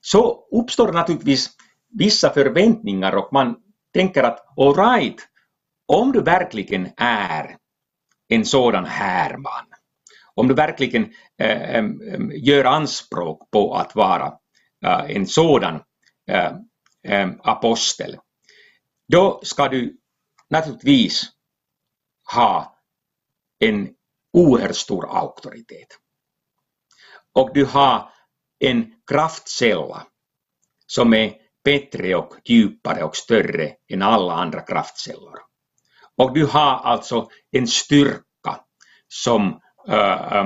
Så 0.00 0.48
uppstår 0.52 0.92
naturligtvis 0.92 1.50
vissa 1.98 2.30
förväntningar 2.30 3.16
och 3.16 3.32
man 3.32 3.56
tänker 3.96 4.22
att 4.22 4.46
alright, 4.56 5.28
om 5.86 6.12
du 6.12 6.22
verkligen 6.22 6.88
är 6.96 7.56
en 8.28 8.44
sådan 8.44 8.84
här 8.84 9.36
man, 9.36 9.64
Om 10.34 10.48
du 10.48 10.54
verkligen 10.54 11.12
äh, 11.38 11.84
gör 12.34 12.64
anspråk 12.64 13.50
på 13.50 13.74
att 13.74 13.94
vara 13.94 14.26
äh, 14.86 15.16
en 15.16 15.26
sådan 15.26 15.82
äh, 16.30 17.30
apostel, 17.42 18.16
då 19.08 19.40
ska 19.42 19.68
du 19.68 19.96
naturligtvis 20.50 21.22
ha 22.34 22.78
en 23.58 23.88
oerhört 24.32 24.76
stor 24.76 25.18
auktoritet. 25.18 25.88
Och 27.34 27.50
du 27.54 27.64
har 27.64 28.10
en 28.58 28.92
kraftkälla 29.06 30.06
som 30.86 31.14
är 31.14 31.45
bättre 31.66 32.14
och 32.14 32.34
djupare 32.44 33.04
och 33.04 33.16
större 33.16 33.72
än 33.88 34.02
alla 34.02 34.32
andra 34.32 34.60
kraftkällor. 34.60 35.38
Och 36.16 36.34
du 36.34 36.46
har 36.46 36.76
alltså 36.76 37.28
en 37.52 37.66
styrka 37.66 38.60
som 39.08 39.60
äh, 39.88 40.44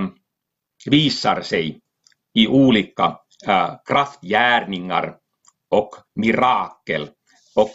visar 0.86 1.42
sig 1.42 1.80
i 2.34 2.46
olika 2.46 3.18
äh, 3.46 3.74
kraftgärningar 3.84 5.16
och 5.70 5.94
mirakel. 6.14 7.10
Och 7.54 7.70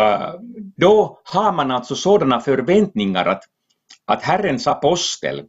äh, 0.00 0.34
då 0.76 1.20
har 1.24 1.52
man 1.52 1.70
alltså 1.70 1.94
sådana 1.94 2.40
förväntningar 2.40 3.26
att, 3.26 3.44
att 4.04 4.22
Herrens 4.22 4.66
apostel 4.66 5.44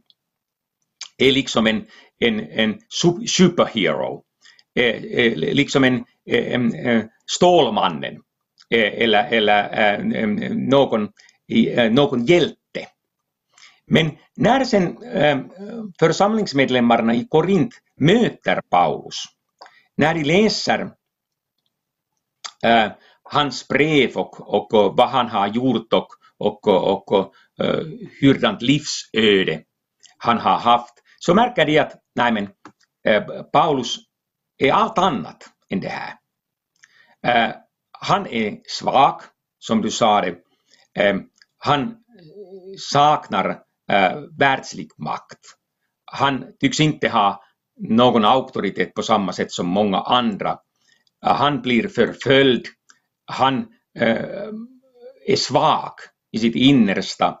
är 1.18 1.32
liksom 1.32 1.66
en, 1.66 1.86
en, 2.18 2.40
en 2.40 2.78
superhero, 3.26 4.22
liksom 5.36 5.84
en, 5.84 6.04
en, 6.24 6.74
en 6.74 7.08
Stålmannen 7.30 8.14
eh, 8.70 9.02
eller, 9.02 9.28
eller 9.30 9.64
eh, 9.72 10.00
mm, 10.00 10.38
mm, 10.38 10.58
någon, 10.58 11.08
eh, 11.48 11.92
någon 11.92 12.24
hjälte. 12.24 12.56
Men 13.86 14.10
när 14.36 14.64
sen 14.64 14.98
församlingsmedlemmarna 15.98 17.14
i 17.14 17.26
Korint 17.30 17.74
möter 18.00 18.60
Paulus, 18.70 19.24
när 19.96 20.14
de 20.14 20.22
läser 20.22 20.90
hans 23.22 23.68
brev 23.68 24.16
och, 24.16 24.54
och 24.54 24.96
vad 24.96 25.08
han 25.08 25.28
har 25.28 25.46
gjort 25.46 25.92
och, 25.92 26.08
och, 26.38 26.68
och, 26.68 27.12
och 27.12 27.34
hurdant 28.20 28.62
livsöde 28.62 29.62
han 30.18 30.38
har 30.38 30.58
haft, 30.58 30.94
så 31.18 31.34
märker 31.34 31.66
de 31.66 31.78
att 31.78 31.92
nej 32.14 32.32
men, 32.32 32.48
Paulus 33.52 33.96
är 34.58 34.72
allt 34.72 34.98
annat 34.98 35.44
än 35.70 35.80
det 35.80 35.88
här. 35.88 36.14
Eh, 37.26 37.50
han 37.92 38.26
är 38.26 38.58
svag, 38.66 39.20
som 39.58 39.82
du 39.82 39.90
sa 39.90 40.20
det. 40.20 40.36
Eh, 40.94 41.16
han 41.58 41.96
saknar 42.78 43.50
eh, 43.92 44.20
världslig 44.38 44.90
makt. 44.98 45.40
Han 46.04 46.44
tycks 46.60 46.80
inte 46.80 47.08
ha 47.08 47.44
någon 47.80 48.24
auktoritet 48.24 48.94
på 48.94 49.02
samma 49.02 49.32
sätt 49.32 49.52
som 49.52 49.66
många 49.66 50.00
andra. 50.00 50.58
Han 51.20 51.62
blir 51.62 51.88
förföljd. 51.88 52.66
Han 53.26 53.66
är 55.26 55.36
svag 55.36 55.92
i 56.32 56.38
sitt 56.38 56.54
innersta. 56.54 57.40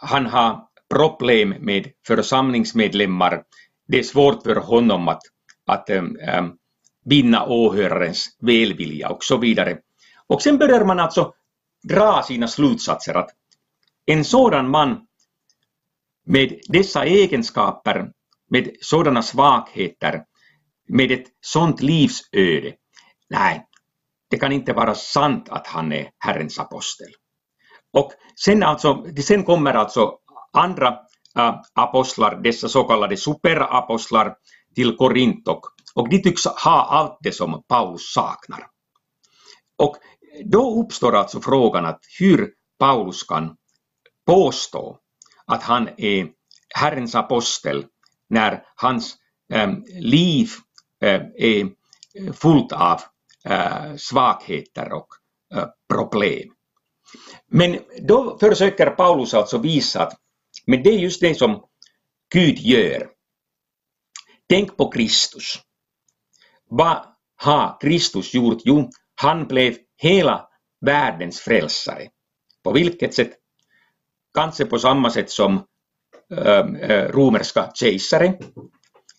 Han 0.00 0.26
har 0.26 0.68
problem 0.94 1.54
med 1.58 1.90
församlingsmedlemmar. 2.06 3.44
Det 3.88 3.98
är 3.98 4.02
svårt 4.02 4.42
för 4.42 4.56
honom 4.56 5.08
att, 5.08 5.22
att 5.66 5.90
vinna 7.04 7.46
åhörarens 7.46 8.36
välvilja 8.40 9.08
och 9.08 9.24
så 9.24 9.36
vidare. 9.36 9.78
Och 10.26 10.42
sen 10.42 10.58
börjar 10.58 10.84
man 10.84 11.00
alltså 11.00 11.32
dra 11.88 12.22
sina 12.22 12.48
slutsatser 12.48 13.14
att 13.14 13.30
en 14.06 14.24
sådan 14.24 14.70
man 14.70 15.06
med 16.26 16.60
dessa 16.68 17.04
egenskaper, 17.04 18.10
med 18.50 18.70
sådana 18.80 19.22
svagheter, 19.22 20.24
med 20.88 21.12
ett 21.12 21.26
sådant 21.40 21.80
livsöde, 21.80 22.72
nej, 23.30 23.66
det 24.30 24.38
kan 24.38 24.52
inte 24.52 24.72
vara 24.72 24.94
sant 24.94 25.48
att 25.48 25.66
han 25.66 25.92
är 25.92 26.10
Herrens 26.18 26.58
apostel. 26.58 27.08
Och 27.92 28.12
sen, 28.44 28.62
alltså, 28.62 29.06
sen 29.22 29.44
kommer 29.44 29.74
alltså 29.74 30.18
andra 30.52 30.88
äh, 31.38 31.54
apostlar, 31.74 32.40
dessa 32.42 32.68
så 32.68 32.84
kallade 32.84 33.16
superapostlar, 33.16 34.36
till 34.74 34.96
Korint 34.96 35.48
och, 35.48 35.60
och 35.94 36.08
de 36.08 36.18
tycks 36.22 36.44
ha 36.44 36.86
allt 36.90 37.18
det 37.20 37.32
som 37.32 37.62
Paulus 37.68 38.12
saknar. 38.12 38.66
Och 39.76 39.96
då 40.44 40.82
uppstår 40.84 41.16
alltså 41.16 41.40
frågan 41.40 41.86
att 41.86 42.00
hur 42.18 42.52
Paulus 42.78 43.22
kan 43.22 43.56
påstå 44.26 44.98
att 45.46 45.62
han 45.62 45.88
är 45.96 46.28
Herrens 46.74 47.14
apostel 47.14 47.86
när 48.28 48.62
hans 48.76 49.16
eh, 49.52 49.72
liv 50.00 50.48
eh, 51.02 51.22
är 51.36 51.68
fullt 52.32 52.72
av 52.72 53.00
eh, 53.44 53.96
svagheter 53.96 54.92
och 54.92 55.08
eh, 55.54 55.68
problem. 55.88 56.54
Men 57.46 57.78
då 58.02 58.38
försöker 58.38 58.90
Paulus 58.90 59.34
alltså 59.34 59.58
visa 59.58 60.02
att 60.02 60.20
men 60.66 60.82
det 60.82 60.90
är 60.90 60.98
just 60.98 61.20
det 61.20 61.34
som 61.34 61.64
Gud 62.32 62.58
gör. 62.58 63.08
Tänk 64.48 64.76
på 64.76 64.90
Kristus. 64.90 65.58
Vad 66.70 67.06
har 67.36 67.76
Kristus 67.80 68.34
gjort? 68.34 68.62
Jo, 68.64 68.90
han 69.14 69.46
blev 69.46 69.76
hela 69.96 70.48
världens 70.80 71.40
frälsare. 71.40 72.08
På 72.62 72.72
vilket 72.72 73.14
sätt? 73.14 73.30
kanske 74.34 74.64
på 74.64 74.78
samma 74.78 75.10
sätt 75.10 75.30
som 75.30 75.64
ähm, 76.36 76.76
äh, 76.76 77.08
romerska 77.08 77.70
kejsare, 77.74 78.34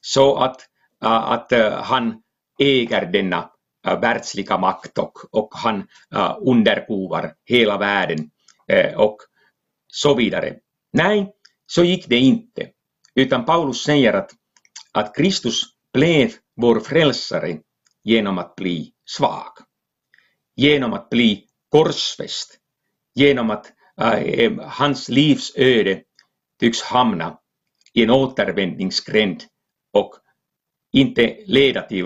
så 0.02 0.36
att, 0.36 0.62
äh, 1.04 1.32
att 1.32 1.52
äh, 1.52 1.72
han 1.72 2.22
äger 2.60 3.06
denna 3.06 3.50
äh, 3.88 4.00
världsliga 4.00 4.58
makt 4.58 4.98
och, 4.98 5.18
och 5.32 5.50
han 5.54 5.88
äh, 6.16 6.38
underkuvar 6.40 7.34
hela 7.46 7.78
världen 7.78 8.30
äh, 8.68 8.96
och 8.96 9.18
så 9.88 10.16
vidare. 10.16 10.56
Nej, 10.94 11.32
så 11.68 11.84
gick 11.84 12.08
det 12.08 12.18
inte, 12.18 12.70
utan 13.16 13.46
Paulus 13.46 13.84
säger 13.84 14.14
att, 14.14 14.32
att 14.92 15.16
Kristus 15.16 15.62
blev 15.94 16.32
vår 16.56 16.80
frälsare 16.80 17.58
genom 18.04 18.38
att 18.38 18.56
bli 18.56 18.92
svag, 19.06 19.52
genom 20.56 20.94
att 20.94 21.10
bli 21.10 21.46
korsfäst, 21.72 22.60
genom 23.16 23.50
att 23.50 23.72
äh, 24.02 24.60
hans 24.62 25.10
livsöde 25.10 26.02
tycks 26.60 26.82
hamna 26.82 27.40
i 27.94 28.04
en 28.04 28.10
återvändningsgränd 28.10 29.44
och 29.94 30.16
inte 30.92 31.38
leda 31.46 31.82
till, 31.82 32.06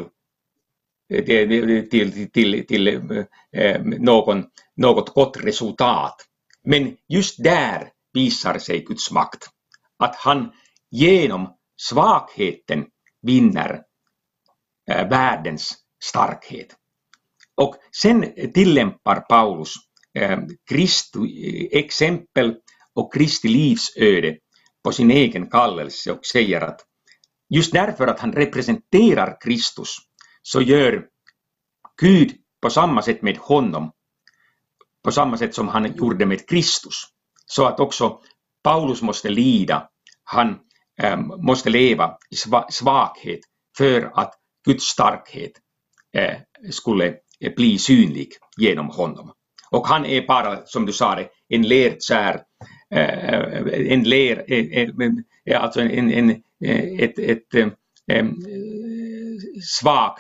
eh, 1.14 1.26
till, 1.26 1.90
till, 1.90 2.32
till, 2.32 2.68
till 2.68 3.26
äh, 3.52 3.82
någon, 3.82 4.46
något 4.76 5.14
gott 5.14 5.38
resultat. 5.38 6.26
Men 6.64 6.98
just 7.08 7.44
där 7.44 7.92
visar 8.14 8.58
sig 8.58 8.80
Guds 8.84 9.12
makt. 9.12 9.50
Att 9.98 10.16
han 10.16 10.52
genom 10.92 11.58
svagheten 11.78 12.86
vinner 13.22 13.84
världens 14.90 15.76
starkhet. 16.04 16.76
Och 17.56 17.76
sen 18.02 18.34
tillämpar 18.54 19.20
Paulus 19.20 19.74
Kristi 20.70 21.70
exempel 21.72 22.56
och 22.96 23.14
Kristi 23.14 23.48
livsöde 23.48 24.38
på 24.84 24.92
sin 24.92 25.12
egen 25.12 25.50
kallelse 25.50 26.12
och 26.12 26.26
säger 26.26 26.62
att 26.62 26.82
just 27.50 27.74
därför 27.74 28.08
att 28.08 28.20
han 28.20 28.32
representerar 28.34 29.38
Kristus 29.42 29.96
så 30.42 30.62
gör 30.62 31.06
Gud 32.02 32.36
på 32.62 32.70
samma 32.70 33.02
sätt 33.02 33.22
med 33.22 33.38
honom, 33.38 33.92
på 35.04 35.12
samma 35.12 35.38
sätt 35.38 35.56
som 35.56 35.68
han 35.68 35.96
gjorde 35.96 36.26
med 36.26 36.50
Kristus. 36.50 37.04
Så 37.46 37.66
att 37.66 37.80
också 37.80 38.20
Paulus 38.64 39.02
måste 39.02 39.30
lida, 39.30 39.90
han 40.24 40.60
måste 41.38 41.70
leva 41.70 42.18
i 42.30 42.36
svaghet 42.72 43.40
för 43.78 44.12
att 44.14 44.39
Guds 44.66 44.84
starkhet 44.84 45.52
skulle 46.72 47.16
eh, 47.40 47.54
bli 47.56 47.78
synlig 47.78 48.30
genom 48.58 48.90
honom. 48.90 49.32
Och 49.72 49.88
han 49.88 50.06
är 50.06 50.28
bara, 50.28 50.66
som 50.66 50.86
du 50.86 50.94
sa 50.94 51.16
det, 51.16 51.30
en 51.50 51.62
lerkär, 51.62 52.42
eh, 52.96 53.92
en 53.92 54.04
ler, 54.04 54.44
eh, 55.46 55.64
alltså 55.64 55.82
en, 55.82 56.12
en, 56.12 56.44
ett, 57.00 57.20
ett, 57.20 57.56
ett 57.56 58.34
svag, 59.64 60.18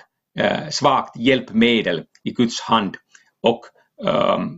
svagt 0.71 1.17
hjälpmedel 1.17 2.04
i 2.23 2.32
Guds 2.32 2.62
hand. 2.62 2.97
Och 3.41 3.62
ehm, 4.08 4.56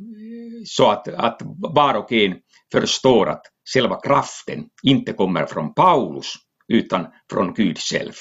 så 0.65 0.89
att, 0.89 1.07
att 1.07 1.41
var 1.57 1.93
och 1.93 2.11
en 2.11 2.35
förstår 2.71 3.29
att 3.29 3.41
själva 3.73 4.01
kraften 4.01 4.65
inte 4.83 5.13
kommer 5.13 5.45
från 5.45 5.73
Paulus 5.73 6.33
utan 6.67 7.07
från 7.31 7.53
Gud 7.53 7.77
själv. 7.79 8.13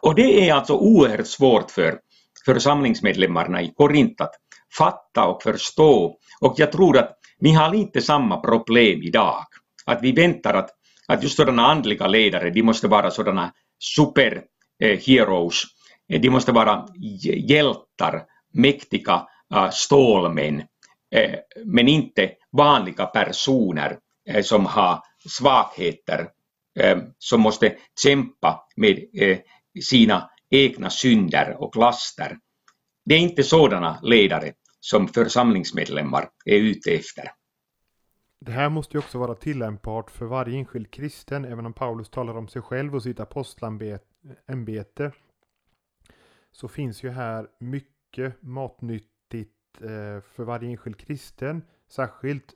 Och 0.00 0.14
det 0.14 0.48
är 0.48 0.54
alltså 0.54 0.74
oerhört 0.74 1.26
svårt 1.26 1.70
för 1.70 1.98
församlingsmedlemmarna 2.44 3.62
i 3.62 3.72
Korint 3.76 4.20
att 4.20 4.34
fatta 4.78 5.26
och 5.26 5.42
förstå. 5.42 6.16
Och 6.40 6.54
jag 6.56 6.72
tror 6.72 6.98
att 6.98 7.12
vi 7.38 7.52
har 7.52 7.74
lite 7.74 8.02
samma 8.02 8.40
problem 8.40 9.02
idag. 9.02 9.46
Att 9.86 10.02
vi 10.02 10.12
väntar 10.12 10.54
att, 10.54 10.70
att 11.08 11.22
just 11.22 11.36
sådana 11.36 11.66
andliga 11.66 12.06
ledare, 12.06 12.50
de 12.50 12.62
måste 12.62 12.88
vara 12.88 13.10
sådana 13.10 13.52
superheroes. 13.78 15.62
Eh, 16.08 16.16
eh, 16.16 16.20
de 16.20 16.30
måste 16.30 16.52
vara 16.52 16.86
hjältar, 17.48 18.22
mäktiga 18.54 19.26
eh, 19.54 19.70
stålmän, 19.70 20.62
eh, 21.14 21.34
men 21.64 21.88
inte 21.88 22.30
vanliga 22.52 23.06
personer 23.06 23.98
eh, 24.28 24.42
som 24.42 24.66
har 24.66 24.98
svagheter, 25.28 26.28
som 27.18 27.40
måste 27.40 27.74
kämpa 28.02 28.66
med 28.76 28.98
sina 29.84 30.30
egna 30.50 30.90
synder 30.90 31.56
och 31.58 31.76
laster. 31.76 32.38
Det 33.04 33.14
är 33.14 33.18
inte 33.18 33.42
sådana 33.42 34.00
ledare 34.02 34.52
som 34.80 35.08
församlingsmedlemmar 35.08 36.30
är 36.44 36.56
ute 36.56 36.90
efter. 36.90 37.24
Det 38.40 38.52
här 38.52 38.68
måste 38.68 38.96
ju 38.96 38.98
också 38.98 39.18
vara 39.18 39.34
tillämpbart 39.34 40.10
för 40.10 40.26
varje 40.26 40.58
enskild 40.58 40.90
kristen, 40.90 41.44
även 41.44 41.66
om 41.66 41.72
Paulus 41.72 42.10
talar 42.10 42.36
om 42.36 42.48
sig 42.48 42.62
själv 42.62 42.94
och 42.94 43.02
sitt 43.02 43.20
apostelämbete. 43.20 45.12
Så 46.52 46.68
finns 46.68 47.02
ju 47.02 47.10
här 47.10 47.48
mycket 47.58 48.42
matnyttigt 48.42 49.80
eh, 49.80 50.20
för 50.20 50.42
varje 50.44 50.70
enskild 50.70 50.96
kristen, 50.96 51.62
särskilt 51.88 52.54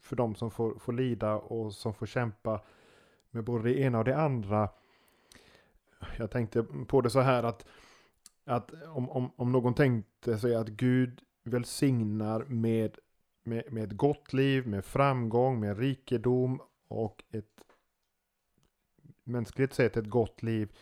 för 0.00 0.16
de 0.16 0.34
som 0.34 0.50
får, 0.50 0.78
får 0.78 0.92
lida 0.92 1.34
och 1.34 1.74
som 1.74 1.94
får 1.94 2.06
kämpa 2.06 2.60
med 3.30 3.44
både 3.44 3.64
det 3.64 3.80
ena 3.80 3.98
och 3.98 4.04
det 4.04 4.16
andra. 4.16 4.68
Jag 6.18 6.30
tänkte 6.30 6.62
på 6.62 7.00
det 7.00 7.10
så 7.10 7.20
här 7.20 7.42
att, 7.42 7.66
att 8.44 8.70
om, 8.86 9.10
om, 9.10 9.30
om 9.36 9.52
någon 9.52 9.74
tänkte 9.74 10.38
sig 10.38 10.54
att 10.54 10.68
Gud 10.68 11.20
välsignar 11.44 12.44
med 12.44 12.98
med, 13.44 13.72
med 13.72 13.84
ett 13.84 13.96
gott 13.96 14.32
liv, 14.32 14.66
med 14.66 14.84
framgång, 14.84 15.60
med 15.60 15.78
rikedom 15.78 16.60
och 16.88 17.24
ett 17.30 17.64
mänskligt 19.24 19.74
sett 19.74 19.96
ett 19.96 20.10
gott 20.10 20.42
liv. 20.42 20.72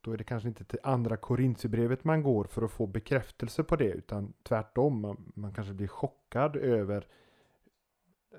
Då 0.00 0.12
är 0.12 0.16
det 0.16 0.24
kanske 0.24 0.48
inte 0.48 0.64
till 0.64 0.78
andra 0.82 1.16
Korintierbrevet 1.16 2.04
man 2.04 2.22
går 2.22 2.44
för 2.44 2.62
att 2.62 2.70
få 2.70 2.86
bekräftelse 2.86 3.64
på 3.64 3.76
det 3.76 3.90
utan 3.90 4.32
tvärtom. 4.42 5.00
Man, 5.00 5.32
man 5.34 5.54
kanske 5.54 5.74
blir 5.74 5.88
chockad 5.88 6.56
över, 6.56 7.06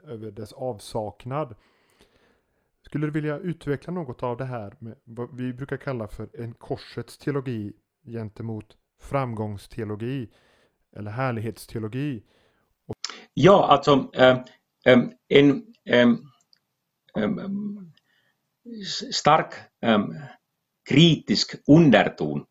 över 0.04 0.32
dess 0.32 0.54
avsaknad. 0.54 1.56
Skulle 2.88 3.08
du 3.08 3.12
vilja 3.12 3.38
utveckla 3.38 3.93
något 3.93 4.23
av 4.23 4.38
det 4.38 4.45
här 4.45 4.73
med 4.80 4.95
vad 5.04 5.38
vi 5.38 5.54
brukar 5.54 5.78
kalla 5.78 6.08
för 6.08 6.30
en 6.41 6.54
korsets 6.54 7.17
teologi 7.17 7.73
gentemot 8.06 8.78
framgångsteologi 9.02 10.30
eller 10.95 11.12
härlighetsteologi? 11.12 12.23
Ja, 13.34 13.67
alltså 13.67 14.12
äh, 14.13 14.39
en 15.28 15.63
äh, 15.86 16.08
stark 19.12 19.54
kritisk 20.89 21.56
underton 21.67 22.45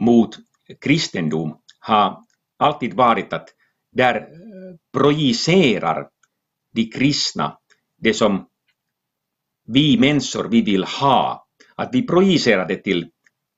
mot 0.00 0.36
kristendom 0.80 1.60
har 1.78 2.24
alltid 2.56 2.94
varit 2.94 3.32
att 3.32 3.48
där 3.92 4.28
projicerar 4.92 6.08
de 6.72 6.84
kristna 6.84 7.58
det 7.96 8.14
som 8.14 8.48
vi 9.66 9.98
människor 9.98 10.48
vi 10.48 10.62
vill 10.62 10.84
ha, 10.84 11.46
att 11.74 11.90
vi 11.92 12.06
projicerar 12.06 12.68
det 12.68 12.76
till 12.76 13.06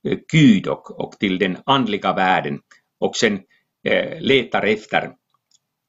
eh, 0.09 0.19
Gud 0.33 0.67
och, 0.67 1.01
och 1.01 1.13
till 1.19 1.39
den 1.39 1.57
andliga 1.67 2.13
världen 2.13 2.61
och 3.01 3.17
sen 3.17 3.41
eh, 3.85 4.21
letar 4.21 4.63
efter 4.63 5.13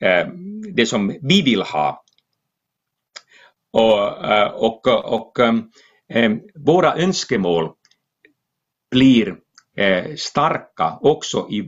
Eh, 0.03 0.27
det 0.73 0.85
som 0.85 1.19
vi 1.21 1.41
vill 1.41 1.61
ha. 1.61 2.03
Och, 3.73 4.25
eh, 4.25 4.47
och, 4.47 4.87
och 4.87 5.39
eh, 5.39 5.55
eh, 6.09 6.31
våra 6.55 6.95
önskemål 6.95 7.71
blir 8.91 9.35
starka 10.17 10.97
också 11.01 11.47
i 11.51 11.67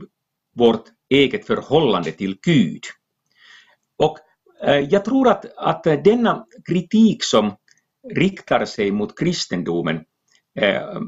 vårt 0.56 0.84
eget 1.10 1.46
förhållande 1.46 2.12
till 2.12 2.38
Gud. 2.42 2.82
Och 3.98 4.18
jag 4.88 5.04
tror 5.04 5.28
att, 5.28 5.44
att 5.56 5.84
denna 5.84 6.46
kritik 6.68 7.24
som 7.24 7.56
riktar 8.10 8.64
sig 8.64 8.90
mot 8.90 9.18
kristendomen, 9.18 9.96
eh, 10.60 11.00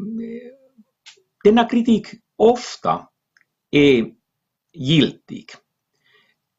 denna 1.44 1.68
kritik 1.68 2.07
ofta 2.37 3.09
är 3.70 4.07
giltig 4.72 5.46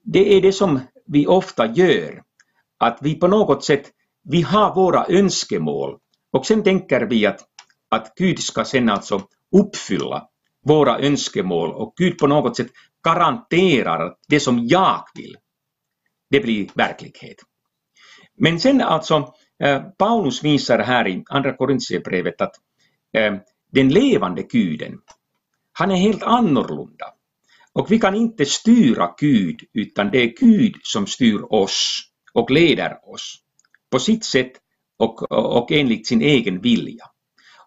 det 0.05 0.37
är 0.37 0.41
det 0.41 0.51
som 0.51 0.79
vi 1.07 1.27
ofta 1.27 1.65
gör, 1.65 2.23
att 2.77 2.97
vi 3.01 3.15
på 3.15 3.27
något 3.27 3.63
sätt, 3.63 3.91
vi 4.23 4.41
har 4.41 4.75
våra 4.75 5.05
önskemål 5.09 5.97
och 6.31 6.45
sen 6.45 6.63
tänker 6.63 7.01
vi 7.01 7.25
att, 7.25 7.39
att 7.89 8.13
Gud 8.15 8.39
ska 8.39 8.65
sen 8.65 8.89
alltså 8.89 9.21
uppfylla 9.55 10.27
våra 10.65 10.99
önskemål 10.99 11.71
och 11.71 11.93
Gud 11.97 12.17
på 12.17 12.27
något 12.27 12.57
sätt 12.57 12.67
garanterar 13.03 14.05
att 14.05 14.19
det 14.27 14.39
som 14.39 14.67
jag 14.67 15.05
vill, 15.15 15.37
det 16.29 16.39
blir 16.39 16.69
verklighet. 16.73 17.37
Men 18.37 18.59
sen 18.59 18.81
alltså, 18.81 19.33
Eh, 19.63 19.81
Paulus 19.97 20.43
visar 20.43 20.79
här 20.79 21.07
i 21.07 21.23
Andra 21.29 21.53
Korintierbrevet 21.53 22.41
att 22.41 22.55
eh, 23.13 23.35
den 23.71 23.89
levande 23.89 24.43
guden, 24.43 24.99
han 25.71 25.91
är 25.91 25.95
helt 25.95 26.23
annorlunda. 26.23 27.05
Och 27.73 27.91
vi 27.91 27.99
kan 27.99 28.15
inte 28.15 28.45
styra 28.45 29.13
Gud, 29.17 29.59
utan 29.73 30.11
det 30.11 30.17
är 30.17 30.33
Gud 30.39 30.75
som 30.83 31.07
styr 31.07 31.41
oss 31.49 32.01
och 32.33 32.51
leder 32.51 33.09
oss 33.13 33.37
på 33.91 33.99
sitt 33.99 34.25
sätt 34.25 34.51
och, 34.97 35.31
och 35.31 35.71
enligt 35.71 36.07
sin 36.07 36.21
egen 36.21 36.61
vilja. 36.61 37.05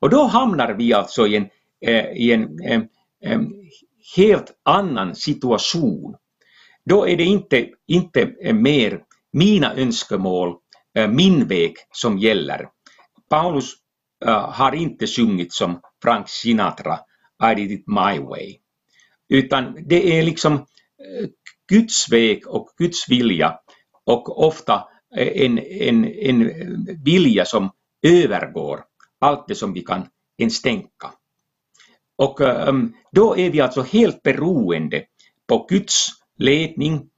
Och 0.01 0.11
då 0.11 0.25
hamnar 0.25 0.75
vi 0.75 0.93
alltså 0.93 1.27
i 1.27 1.37
en, 1.37 1.49
eh, 1.81 2.13
i 2.13 2.33
en, 2.33 2.63
en, 2.65 2.89
en 3.21 3.53
helt 4.17 4.53
annan 4.63 5.15
situation. 5.15 6.17
Då 6.85 7.09
är 7.09 7.17
det 7.17 7.25
inte, 7.25 7.69
inte 7.87 8.53
mer 8.53 9.01
mina 9.33 9.75
önskemål, 9.75 10.57
Eh, 10.99 11.09
min 11.09 11.49
väg 11.49 11.75
som 11.93 12.19
gäller. 12.19 12.69
Paulus 13.31 13.73
eh, 14.25 14.51
har 14.51 14.75
inte 14.75 15.07
sjungit 15.07 15.53
som 15.53 15.81
Frank 16.03 16.29
Sinatra, 16.29 16.99
I 17.53 17.55
did 17.55 17.71
it 17.71 17.85
my 17.87 18.19
way. 18.19 18.57
Utan 19.29 19.85
det 19.87 20.19
är 20.19 20.23
liksom 20.23 20.55
eh, 20.55 21.29
Guds 21.69 22.13
väg 22.13 22.49
och 22.49 22.69
Guds 22.79 23.09
vilja 23.09 23.59
och 24.05 24.47
ofta 24.47 24.85
en, 25.17 25.59
en, 25.59 26.05
en 26.05 26.51
vilja 27.05 27.45
som 27.45 27.71
övergår 28.03 28.85
allt 29.21 29.49
det 29.49 29.55
som 29.55 29.73
vi 29.73 29.81
kan 29.81 30.07
ens 30.39 30.63
tänka. 30.63 31.13
Och 32.17 32.41
ehm, 32.41 32.93
då 33.13 33.37
är 33.37 33.51
vi 33.51 33.61
alltså 33.61 33.83
helt 33.83 34.23
beroende 34.23 35.05
på 35.47 35.67
Guds 35.69 36.07
ledning, 36.39 37.11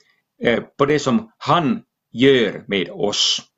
på 0.78 0.86
det 0.86 0.98
som 0.98 1.32
han 1.38 1.82
gör 2.12 2.64
med 2.66 2.90
oss. 2.90 3.49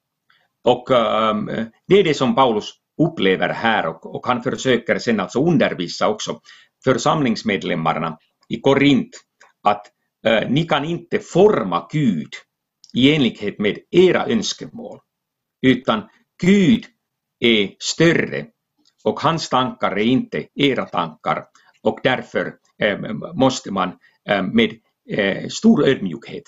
Och 0.64 0.90
um, 0.90 1.46
det 1.88 1.98
är 1.98 2.04
det 2.04 2.14
som 2.14 2.34
Paulus 2.34 2.72
upplever 3.02 3.48
här 3.48 3.86
och, 3.86 4.14
och 4.14 4.26
han 4.26 4.42
försöker 4.42 4.98
sen 4.98 5.20
alltså 5.20 5.44
undervisa 5.44 6.08
också 6.08 6.40
församlingsmedlemmarna 6.84 8.18
i 8.48 8.60
Korint 8.60 9.10
att 9.62 9.86
uh, 10.26 10.50
ni 10.50 10.64
kan 10.64 10.84
inte 10.84 11.18
forma 11.18 11.88
Gud 11.92 12.28
i 12.94 13.14
enlighet 13.14 13.58
med 13.58 13.78
era 13.90 14.26
önskemål, 14.26 14.98
utan 15.62 16.02
Gud 16.42 16.84
är 17.40 17.74
större 17.78 18.46
och 19.04 19.20
hans 19.20 19.48
tankar 19.48 19.90
är 19.92 20.04
inte 20.04 20.46
era 20.54 20.84
tankar. 20.84 21.44
Och 21.82 22.00
därför 22.02 22.54
eh, 22.82 22.98
måste 23.34 23.70
man 23.70 23.98
eh, 24.28 24.42
med 24.42 24.74
eh, 25.10 25.48
stor 25.48 25.88
ödmjukhet 25.88 26.42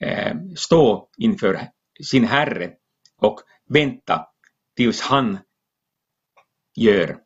eh, 0.00 0.34
stå 0.56 1.08
inför 1.18 1.60
sin 2.04 2.24
Herre 2.24 2.70
och 3.16 3.40
vänta 3.68 4.28
tills 4.76 5.00
han 5.00 5.38
gör 6.76 7.18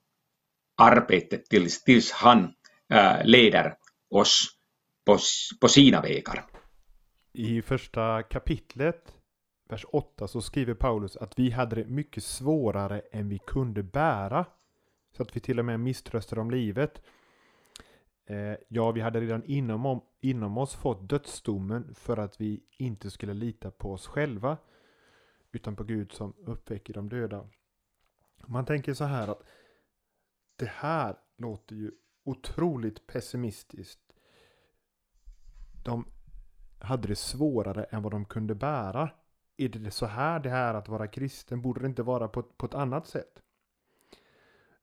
arbetet, 0.77 1.45
tills, 1.45 1.85
tills 1.85 2.13
han 2.13 2.55
äh, 2.89 3.25
leder 3.25 3.77
oss 4.11 4.47
på, 5.05 5.19
på 5.61 5.69
sina 5.69 6.01
vägar. 6.01 6.47
I 7.33 7.63
första 7.63 8.23
kapitlet, 8.23 9.15
vers 9.69 9.85
8, 9.93 10.29
så 10.29 10.41
skriver 10.41 10.75
Paulus 10.75 11.17
att 11.17 11.39
vi 11.39 11.51
hade 11.51 11.77
det 11.77 11.87
mycket 11.87 12.25
svårare 12.25 13.03
än 13.13 13.29
vi 13.29 13.39
kunde 13.47 13.83
bära. 13.83 14.47
Så 15.17 15.23
att 15.23 15.37
vi 15.37 15.41
till 15.41 15.59
och 15.59 15.65
med 15.65 15.81
misströstade 15.81 16.41
om 16.41 16.51
livet. 16.51 17.03
Eh, 18.27 18.55
ja, 18.69 18.91
vi 18.91 19.01
hade 19.01 19.21
redan 19.21 19.45
inom, 19.45 20.03
inom 20.21 20.59
oss 20.59 20.75
fått 20.75 21.09
dödsdomen 21.09 21.95
för 21.95 22.17
att 22.17 22.41
vi 22.41 22.63
inte 22.77 23.11
skulle 23.11 23.35
lita 23.35 23.71
på 23.71 23.93
oss 23.93 24.07
själva. 24.07 24.57
Utan 25.53 25.77
på 25.77 25.85
Gud 25.85 26.13
som 26.13 26.35
uppväcker 26.47 26.95
de 26.95 27.09
döda. 27.09 27.49
Man 28.47 28.65
tänker 28.65 28.95
så 28.95 29.05
här 29.05 29.29
att 29.29 29.43
det 30.57 30.71
här 30.71 31.17
låter 31.37 31.77
ju 31.77 31.91
otroligt 32.25 33.07
pessimistiskt. 33.07 34.13
De 35.85 36.05
hade 36.79 37.09
det 37.09 37.17
svårare 37.17 37.85
än 37.85 38.03
vad 38.03 38.13
de 38.13 38.25
kunde 38.25 38.55
bära. 38.55 39.11
Är 39.57 39.69
det 39.69 39.91
så 39.91 40.07
här 40.07 40.41
det 40.41 40.51
är 40.51 40.75
att 40.75 40.89
vara 40.89 41.07
kristen? 41.07 41.63
Borde 41.63 41.81
det 41.81 41.87
inte 41.87 42.03
vara 42.03 42.29
på, 42.29 42.43
på 42.43 42.67
ett 42.67 42.75
annat 42.75 43.07
sätt? 43.07 43.43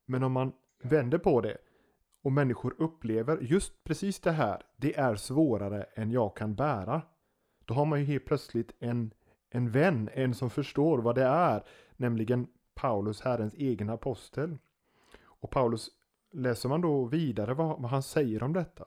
Men 0.06 0.24
om 0.24 0.32
man 0.32 0.52
vänder 0.84 1.18
på 1.18 1.42
det 1.42 1.58
och 2.22 2.32
människor 2.32 2.76
upplever 2.78 3.38
just 3.38 3.84
precis 3.84 4.20
det 4.20 4.32
här, 4.32 4.64
det 4.78 4.98
är 4.98 5.16
svårare 5.16 5.84
än 5.84 6.12
jag 6.12 6.38
kan 6.38 6.56
bära. 6.56 7.02
Då 7.66 7.74
har 7.74 7.86
man 7.86 8.00
ju 8.00 8.06
helt 8.06 8.26
plötsligt 8.26 8.72
en, 8.80 9.14
en 9.58 9.72
vän, 9.72 10.10
en 10.14 10.34
som 10.34 10.50
förstår 10.50 10.98
vad 10.98 11.16
det 11.16 11.24
är, 11.24 11.64
nämligen 11.96 12.48
Paulus, 12.76 13.22
Herrens 13.22 13.54
egen 13.54 13.90
apostel. 13.90 14.58
Och 15.24 15.52
Paulus, 15.52 15.90
läser 16.32 16.70
man 16.70 16.82
då 16.82 17.06
vidare 17.06 17.54
vad, 17.54 17.82
vad 17.82 17.92
han 17.92 18.04
säger 18.04 18.44
om 18.44 18.54
detta, 18.54 18.86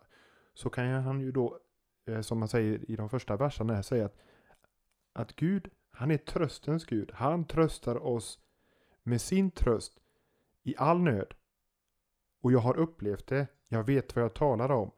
så 0.54 0.70
kan 0.70 0.86
han 0.86 1.20
ju 1.20 1.32
då, 1.32 1.58
eh, 2.06 2.20
som 2.20 2.38
man 2.38 2.48
säger 2.48 2.90
i 2.90 2.96
de 2.96 3.08
första 3.08 3.36
verserna, 3.36 3.82
säga 3.82 4.04
att, 4.06 4.16
att 5.12 5.36
Gud, 5.36 5.70
han 5.90 6.10
är 6.10 6.16
tröstens 6.16 6.84
Gud. 6.84 7.10
Han 7.14 7.44
tröstar 7.44 8.06
oss 8.06 8.38
med 9.02 9.20
sin 9.20 9.50
tröst 9.50 10.00
i 10.62 10.74
all 10.78 11.00
nöd. 11.00 11.34
Och 12.42 12.52
jag 12.52 12.60
har 12.60 12.76
upplevt 12.76 13.26
det, 13.26 13.46
jag 13.68 13.84
vet 13.84 14.16
vad 14.16 14.24
jag 14.24 14.34
talar 14.34 14.70
om. 14.70 14.90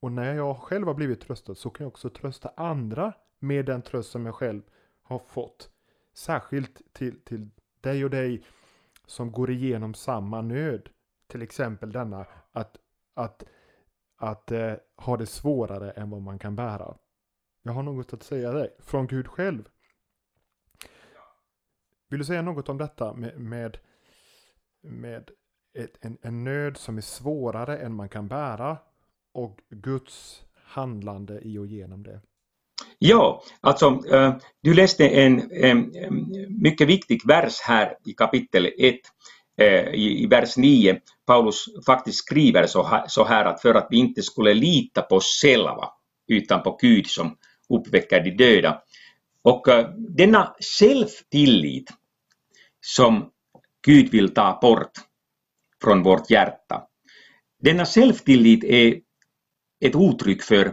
Och 0.00 0.12
när 0.12 0.34
jag 0.34 0.56
själv 0.56 0.86
har 0.86 0.94
blivit 0.94 1.20
tröstad 1.20 1.54
så 1.54 1.70
kan 1.70 1.84
jag 1.84 1.88
också 1.88 2.10
trösta 2.10 2.52
andra 2.56 3.12
med 3.38 3.66
den 3.66 3.82
tröst 3.82 4.10
som 4.10 4.26
jag 4.26 4.34
själv 4.34 4.62
har 5.02 5.18
fått. 5.18 5.70
Särskilt 6.14 6.82
till, 6.92 7.20
till 7.24 7.50
dig 7.80 8.04
och 8.04 8.10
dig 8.10 8.44
som 9.06 9.32
går 9.32 9.50
igenom 9.50 9.94
samma 9.94 10.42
nöd. 10.42 10.88
Till 11.26 11.42
exempel 11.42 11.92
denna 11.92 12.26
att, 12.52 12.76
att, 13.14 13.44
att 14.16 14.50
eh, 14.50 14.74
ha 14.96 15.16
det 15.16 15.26
svårare 15.26 15.90
än 15.90 16.10
vad 16.10 16.22
man 16.22 16.38
kan 16.38 16.56
bära. 16.56 16.96
Jag 17.62 17.72
har 17.72 17.82
något 17.82 18.12
att 18.12 18.22
säga 18.22 18.52
dig 18.52 18.76
från 18.78 19.06
Gud 19.06 19.28
själv. 19.28 19.68
Vill 22.08 22.18
du 22.18 22.24
säga 22.24 22.42
något 22.42 22.68
om 22.68 22.78
detta 22.78 23.14
med, 23.14 23.40
med, 23.40 23.78
med 24.80 25.30
ett, 25.74 25.98
en, 26.00 26.18
en 26.22 26.44
nöd 26.44 26.76
som 26.76 26.96
är 26.96 27.02
svårare 27.02 27.78
än 27.78 27.94
man 27.94 28.08
kan 28.08 28.28
bära 28.28 28.78
och 29.32 29.60
Guds 29.68 30.44
handlande 30.54 31.40
i 31.40 31.58
och 31.58 31.66
genom 31.66 32.02
det? 32.02 32.20
Ja, 32.98 33.42
alltså 33.60 34.00
eh, 34.12 34.34
du 34.62 34.74
läste 34.74 35.08
en, 35.08 35.50
en, 35.52 35.92
mycket 36.48 36.88
viktig 36.88 37.20
vers 37.26 37.60
här 37.60 37.96
i 38.04 38.12
kapitel 38.12 38.66
1, 38.78 38.96
eh, 39.60 39.94
i, 39.94 40.26
vers 40.30 40.56
9. 40.56 41.00
Paulus 41.26 41.64
faktiskt 41.86 42.18
skriver 42.18 42.66
så 43.06 43.24
här, 43.24 43.44
att 43.44 43.62
för 43.62 43.74
att 43.74 43.86
vi 43.90 43.96
inte 43.96 44.22
skulle 44.22 44.54
lita 44.54 45.02
på 45.02 45.16
oss 45.16 45.40
själva 45.42 45.88
utan 46.28 46.62
på 46.62 46.78
Gud 46.80 47.06
som 47.06 47.36
uppväcker 47.68 48.20
de 48.20 48.30
döda. 48.30 48.82
Och 49.42 49.68
eh, 49.68 49.88
denna 49.96 50.54
självtillit 50.78 51.90
som 52.80 53.30
Gud 53.86 54.10
vill 54.10 54.34
ta 54.34 54.58
bort 54.62 54.92
från 55.82 56.02
vårt 56.02 56.30
hjärta. 56.30 56.82
Denna 57.62 57.86
självtillit 57.86 58.64
är 58.64 59.00
ett 59.80 59.94
uttryck 59.94 60.42
för 60.42 60.66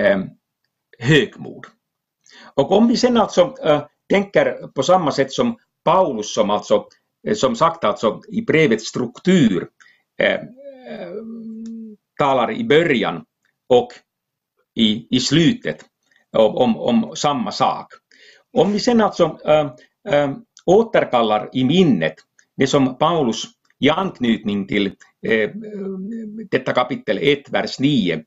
eh, 0.00 0.18
högmod. 1.02 1.66
Och 2.54 2.72
om 2.72 2.88
vi 2.88 2.96
sen 2.96 3.16
alltså 3.16 3.54
äh, 3.64 3.82
tänker 4.08 4.68
på 4.74 4.82
samma 4.82 5.12
sätt 5.12 5.32
som 5.32 5.56
Paulus 5.84 6.34
som 6.34 6.50
alltså 6.50 6.86
äh, 7.28 7.34
som 7.34 7.56
sagt 7.56 7.84
alltså 7.84 8.20
i 8.28 8.42
brevets 8.42 8.88
struktur 8.88 9.68
äh, 10.22 10.34
äh, 10.34 10.40
talar 12.18 12.52
i 12.52 12.64
början 12.64 13.24
och 13.68 13.92
i, 14.74 15.16
i 15.16 15.20
slutet 15.20 15.84
om, 16.32 16.76
om 16.76 17.16
samma 17.16 17.52
sak. 17.52 17.86
Om 18.52 18.72
vi 18.72 18.80
sen 18.80 19.00
alltså 19.00 19.38
äh, 19.44 19.72
äh, 20.08 20.36
återkallar 20.66 21.50
i 21.52 21.64
minnet 21.64 22.14
det 22.56 22.66
som 22.66 22.98
Paulus 22.98 23.44
i 23.80 23.90
anknytning 23.90 24.66
till 24.66 24.86
äh, 25.26 25.32
äh 25.32 25.50
detta 26.50 26.72
kapitel 26.72 27.18
1, 27.18 27.50
vers 27.50 27.80
9 27.80 28.24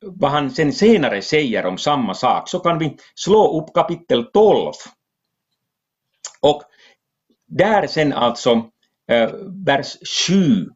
vad 0.00 0.30
han 0.30 0.50
sen 0.50 0.72
senare 0.72 1.22
säger 1.22 1.66
om 1.66 1.78
samma 1.78 2.14
sak 2.14 2.48
så 2.48 2.58
kan 2.58 2.78
vi 2.78 2.96
slå 3.14 3.60
upp 3.60 3.74
kapitel 3.74 4.24
12. 4.24 4.72
Och 6.40 6.62
där 7.46 7.86
sen 7.86 8.12
alltså 8.12 8.70
eh, 9.10 9.30
vers 9.66 9.96
7 10.28 10.68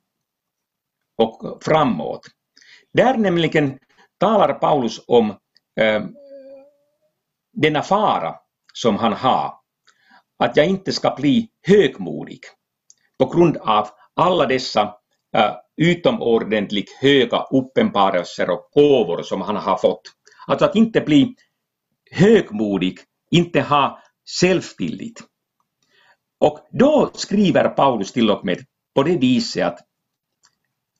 och 1.16 1.62
framåt. 1.64 2.26
Där 2.92 3.16
nämligen 3.16 3.78
talar 4.18 4.54
Paulus 4.54 5.00
om 5.06 5.30
eh, 5.80 6.02
denna 7.52 7.82
fara 7.82 8.34
som 8.72 8.96
han 8.96 9.12
har, 9.12 9.54
att 10.38 10.56
jag 10.56 10.66
inte 10.66 10.92
ska 10.92 11.14
bli 11.14 11.48
högmodig 11.66 12.40
på 13.18 13.26
grund 13.26 13.56
av 13.56 13.88
alla 14.14 14.46
dessa 14.46 14.94
utomordentligt 15.76 16.90
höga 17.00 17.42
uppenbarelser 17.50 18.50
och 18.50 18.68
gåvor 18.72 19.22
som 19.22 19.40
han 19.40 19.56
har 19.56 19.78
fått. 19.78 20.02
Alltså 20.46 20.64
att 20.64 20.76
inte 20.76 21.00
bli 21.00 21.34
högmodig, 22.10 22.98
inte 23.30 23.60
ha 23.60 24.02
självtillit. 24.40 25.20
Och 26.40 26.58
då 26.70 27.10
skriver 27.14 27.68
Paulus 27.68 28.12
till 28.12 28.30
och 28.30 28.44
med 28.44 28.58
på 28.94 29.02
det 29.02 29.16
viset 29.16 29.66
att 29.66 29.78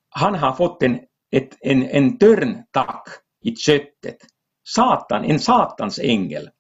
han 0.09 0.35
har 0.35 0.53
fått 0.53 0.83
en, 0.83 1.01
ett, 1.31 1.57
en, 1.61 1.83
en 1.83 2.19
törntack 2.19 3.09
i 3.43 3.57
köttet. 3.57 4.17
Satan, 4.65 5.25
en 5.25 5.41
satans 5.41 5.99
ängel 5.99 6.51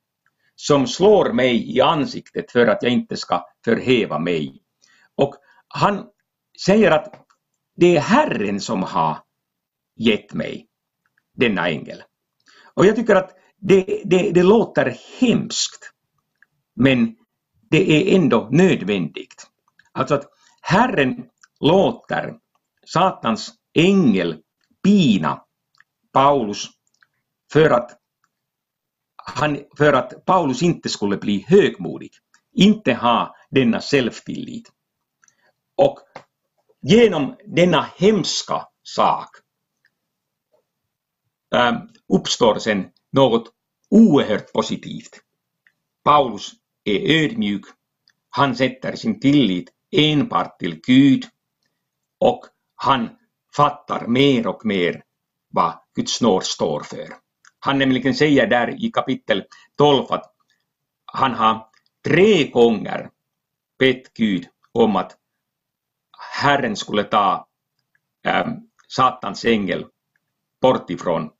som 0.56 0.86
slår 0.86 1.32
mig 1.32 1.76
i 1.76 1.80
ansiktet 1.80 2.52
för 2.52 2.66
att 2.66 2.82
jag 2.82 2.92
inte 2.92 3.16
ska 3.16 3.44
förhäva 3.64 4.18
mig. 4.18 4.62
Och 5.14 5.34
han 5.68 6.06
säger 6.66 6.90
att 6.90 7.23
det 7.76 7.96
är 7.96 8.00
Herren 8.00 8.60
som 8.60 8.82
har 8.82 9.18
gett 9.96 10.34
mig 10.34 10.66
denna 11.34 11.68
ängel. 11.68 12.02
Och 12.74 12.86
jag 12.86 12.96
tycker 12.96 13.14
att 13.14 13.30
det, 13.56 14.02
det, 14.04 14.30
det 14.30 14.42
låter 14.42 14.98
hemskt, 15.20 15.92
men 16.76 17.16
det 17.70 17.92
är 17.92 18.16
ändå 18.16 18.48
nödvändigt. 18.52 19.50
Alltså 19.92 20.14
att 20.14 20.24
Herren 20.62 21.24
låter 21.60 22.34
Satans 22.86 23.52
ängel 23.74 24.42
pina 24.82 25.44
Paulus 26.12 26.66
för 27.52 27.70
att, 27.70 27.98
han, 29.16 29.58
för 29.76 29.92
att 29.92 30.24
Paulus 30.24 30.62
inte 30.62 30.88
skulle 30.88 31.16
bli 31.16 31.44
högmodig, 31.48 32.10
inte 32.52 32.94
ha 32.94 33.36
denna 33.50 33.80
självtillit. 33.80 34.72
Och 35.76 35.98
genom 36.84 37.36
denna 37.44 37.86
hemska 37.96 38.66
sak 38.82 39.28
ähm, 41.54 41.76
uppstår 42.08 42.58
sen 42.58 42.90
något 43.12 43.52
oerhört 43.90 44.52
positivt. 44.52 45.20
Paulus 46.04 46.50
är 46.84 47.24
ödmjuk, 47.24 47.64
han 48.30 48.56
sätter 48.56 48.96
sin 48.96 49.20
tillit 49.20 49.70
enbart 49.96 50.58
till 50.58 50.80
Gud 50.86 51.24
och 52.20 52.44
han 52.74 53.08
fattar 53.56 54.06
mer 54.06 54.46
och 54.46 54.66
mer 54.66 55.02
vad 55.48 55.72
Guds 55.94 56.20
nåd 56.20 56.44
står 56.44 56.80
för. 56.80 57.08
Han 57.58 57.78
nämligen 57.78 58.14
säger 58.14 58.46
där 58.46 58.84
i 58.84 58.90
kapitel 58.90 59.44
12 59.76 60.04
att 60.08 60.34
han 61.04 61.34
har 61.34 61.66
tre 62.04 62.48
gånger 62.48 63.10
bett 63.78 64.14
Gud 64.14 64.46
om 64.72 64.96
att 64.96 65.16
Herren 66.34 66.76
skulle 66.76 67.04
ta 67.04 67.46
ähm, 68.26 68.70
Satans 68.88 69.44
ängel 69.44 69.86
bort 70.60 70.90
ifrån 70.90 71.30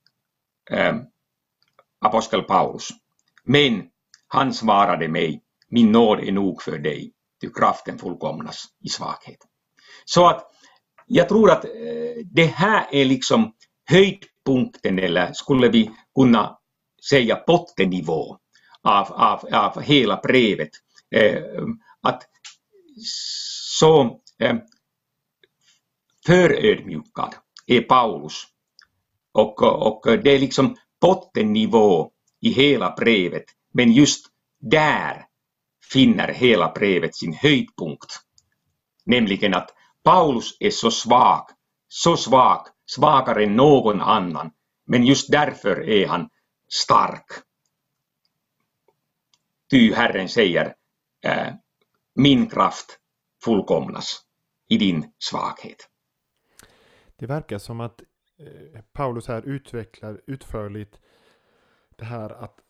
ähm, 0.70 1.00
apostel 2.00 2.42
Paulus. 2.42 2.88
Men 3.44 3.82
han 4.28 4.54
svarade 4.54 5.08
mig, 5.08 5.42
min 5.68 5.92
nåd 5.92 6.20
är 6.20 6.32
nog 6.32 6.62
för 6.62 6.78
dig, 6.78 7.12
ty 7.40 7.50
kraften 7.50 7.98
fullkomnas 7.98 8.64
i 8.84 8.88
svaghet. 8.88 9.38
Så 10.04 10.26
att 10.26 10.50
jag 11.06 11.28
tror 11.28 11.50
att 11.50 11.64
eh, 11.64 11.70
det 12.24 12.46
här 12.46 12.86
är 12.90 13.04
liksom 13.04 13.52
höjdpunkten, 13.90 14.98
eller 14.98 15.32
skulle 15.32 15.68
vi 15.68 15.90
kunna 16.14 16.58
säga 17.10 17.42
bottennivå 17.46 18.38
av, 18.82 19.12
av, 19.12 19.48
av 19.52 19.80
hela 19.80 20.20
brevet. 20.22 20.70
Eh, 21.10 21.42
att 22.02 22.22
så 23.78 24.20
eh, 24.38 24.56
för 26.26 26.48
förödmjukad 26.48 27.34
är 27.66 27.80
Paulus. 27.80 28.42
Och, 29.32 29.62
och 29.62 30.02
det 30.04 30.30
är 30.30 30.38
liksom 30.38 30.76
bottennivå 31.00 32.10
i 32.40 32.48
hela 32.48 32.94
brevet. 32.98 33.44
Men 33.72 33.92
just 33.92 34.26
där 34.60 35.26
finner 35.92 36.28
hela 36.28 36.72
brevet 36.72 37.16
sin 37.16 37.32
höjdpunkt. 37.32 38.20
Nämligen 39.06 39.54
att 39.54 39.70
Paulus 40.02 40.56
är 40.60 40.70
så 40.70 40.90
svag, 40.90 41.46
så 41.88 42.16
svag, 42.16 42.66
svagare 42.86 43.44
än 43.44 43.56
någon 43.56 44.00
annan. 44.00 44.50
Men 44.86 45.04
just 45.06 45.30
därför 45.30 45.88
är 45.88 46.08
han 46.08 46.28
stark. 46.68 47.26
Ty 49.70 49.92
Herren 49.92 50.28
säger, 50.28 50.74
äh, 51.24 51.54
min 52.14 52.50
kraft 52.50 52.98
fullkomnas 53.44 54.22
i 54.68 54.76
din 54.76 55.12
svaghet. 55.18 55.88
Det 57.24 57.28
verkar 57.28 57.58
som 57.58 57.80
att 57.80 58.02
eh, 58.36 58.80
Paulus 58.92 59.28
här 59.28 59.42
utvecklar 59.42 60.20
utförligt 60.26 61.00
det 61.96 62.04
här 62.04 62.30
att 62.30 62.60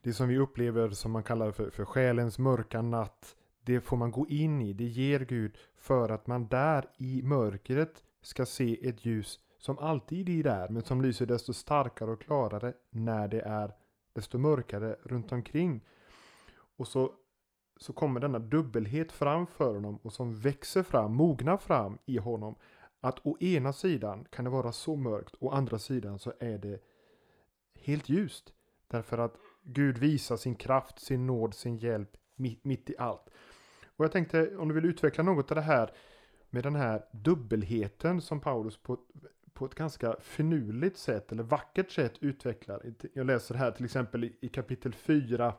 det 0.00 0.12
som 0.12 0.28
vi 0.28 0.38
upplever 0.38 0.90
som 0.90 1.12
man 1.12 1.22
kallar 1.22 1.50
för, 1.50 1.70
för 1.70 1.84
själens 1.84 2.38
mörka 2.38 2.82
natt, 2.82 3.36
det 3.62 3.80
får 3.80 3.96
man 3.96 4.10
gå 4.10 4.26
in 4.28 4.62
i, 4.62 4.72
det 4.72 4.84
ger 4.84 5.20
Gud 5.20 5.58
för 5.76 6.08
att 6.08 6.26
man 6.26 6.48
där 6.48 6.88
i 6.96 7.22
mörkret 7.22 8.04
ska 8.22 8.46
se 8.46 8.88
ett 8.88 9.04
ljus 9.04 9.40
som 9.58 9.78
alltid 9.78 10.28
är 10.28 10.42
där, 10.42 10.68
men 10.68 10.82
som 10.82 11.02
lyser 11.02 11.26
desto 11.26 11.52
starkare 11.52 12.10
och 12.10 12.20
klarare 12.20 12.72
när 12.90 13.28
det 13.28 13.40
är 13.40 13.72
desto 14.12 14.38
mörkare 14.38 14.96
runt 15.02 15.32
omkring. 15.32 15.84
Och 16.76 16.88
så, 16.88 17.12
så 17.76 17.92
kommer 17.92 18.20
denna 18.20 18.38
dubbelhet 18.38 19.12
fram 19.12 19.46
för 19.46 19.74
honom 19.74 19.96
och 20.02 20.12
som 20.12 20.34
växer 20.40 20.82
fram, 20.82 21.14
mognar 21.14 21.56
fram 21.56 21.98
i 22.04 22.18
honom. 22.18 22.54
Att 23.00 23.26
å 23.26 23.38
ena 23.40 23.72
sidan 23.72 24.24
kan 24.30 24.44
det 24.44 24.50
vara 24.50 24.72
så 24.72 24.96
mörkt, 24.96 25.34
å 25.40 25.50
andra 25.50 25.78
sidan 25.78 26.18
så 26.18 26.32
är 26.40 26.58
det 26.58 26.82
helt 27.74 28.08
ljust. 28.08 28.52
Därför 28.88 29.18
att 29.18 29.36
Gud 29.62 29.98
visar 29.98 30.36
sin 30.36 30.54
kraft, 30.54 30.98
sin 30.98 31.26
nåd, 31.26 31.54
sin 31.54 31.76
hjälp 31.76 32.16
mitt, 32.36 32.64
mitt 32.64 32.90
i 32.90 32.94
allt. 32.98 33.30
Och 33.96 34.04
jag 34.04 34.12
tänkte 34.12 34.56
om 34.56 34.68
du 34.68 34.74
vill 34.74 34.84
utveckla 34.84 35.24
något 35.24 35.50
av 35.50 35.54
det 35.54 35.60
här 35.60 35.90
med 36.50 36.62
den 36.62 36.74
här 36.74 37.04
dubbelheten 37.12 38.20
som 38.20 38.40
Paulus 38.40 38.76
på, 38.76 38.98
på 39.52 39.64
ett 39.64 39.74
ganska 39.74 40.16
finurligt 40.20 40.98
sätt 40.98 41.32
eller 41.32 41.42
vackert 41.42 41.90
sätt 41.90 42.18
utvecklar. 42.20 42.94
Jag 43.14 43.26
läser 43.26 43.54
här 43.54 43.70
till 43.70 43.84
exempel 43.84 44.24
i, 44.24 44.36
i 44.40 44.48
kapitel 44.48 44.92
4 44.92 45.54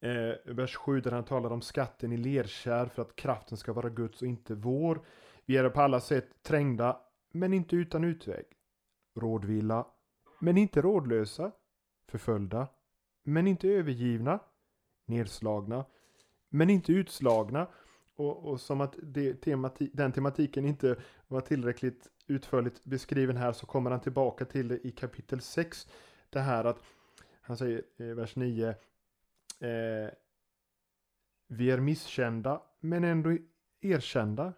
eh, 0.00 0.34
vers 0.44 0.76
7 0.76 1.00
där 1.00 1.10
han 1.10 1.24
talar 1.24 1.50
om 1.50 1.62
skatten 1.62 2.12
i 2.12 2.16
lerkärr 2.16 2.86
för 2.86 3.02
att 3.02 3.16
kraften 3.16 3.58
ska 3.58 3.72
vara 3.72 3.88
Guds 3.88 4.22
och 4.22 4.28
inte 4.28 4.54
vår. 4.54 5.00
Vi 5.46 5.56
är 5.56 5.70
på 5.70 5.80
alla 5.80 6.00
sätt 6.00 6.42
trängda 6.42 7.00
men 7.32 7.52
inte 7.52 7.76
utan 7.76 8.04
utväg. 8.04 8.44
Rådvilla 9.14 9.86
men 10.38 10.58
inte 10.58 10.80
rådlösa. 10.80 11.52
Förföljda 12.08 12.68
men 13.22 13.46
inte 13.46 13.68
övergivna. 13.68 14.38
Nedslagna 15.06 15.84
men 16.48 16.70
inte 16.70 16.92
utslagna. 16.92 17.66
Och, 18.16 18.50
och 18.50 18.60
som 18.60 18.80
att 18.80 18.96
det, 19.02 19.34
temati 19.34 19.90
den 19.92 20.12
tematiken 20.12 20.64
inte 20.64 20.96
var 21.26 21.40
tillräckligt 21.40 22.08
utförligt 22.26 22.84
beskriven 22.84 23.36
här 23.36 23.52
så 23.52 23.66
kommer 23.66 23.90
han 23.90 24.00
tillbaka 24.00 24.44
till 24.44 24.68
det 24.68 24.86
i 24.86 24.90
kapitel 24.90 25.40
6. 25.40 25.88
Det 26.30 26.40
här 26.40 26.64
att 26.64 26.82
han 27.40 27.56
säger 27.56 27.82
i 27.96 28.12
vers 28.12 28.36
9 28.36 28.68
eh, 28.68 28.74
Vi 31.46 31.70
är 31.70 31.80
misskända 31.80 32.62
men 32.80 33.04
ändå 33.04 33.36
erkända. 33.80 34.52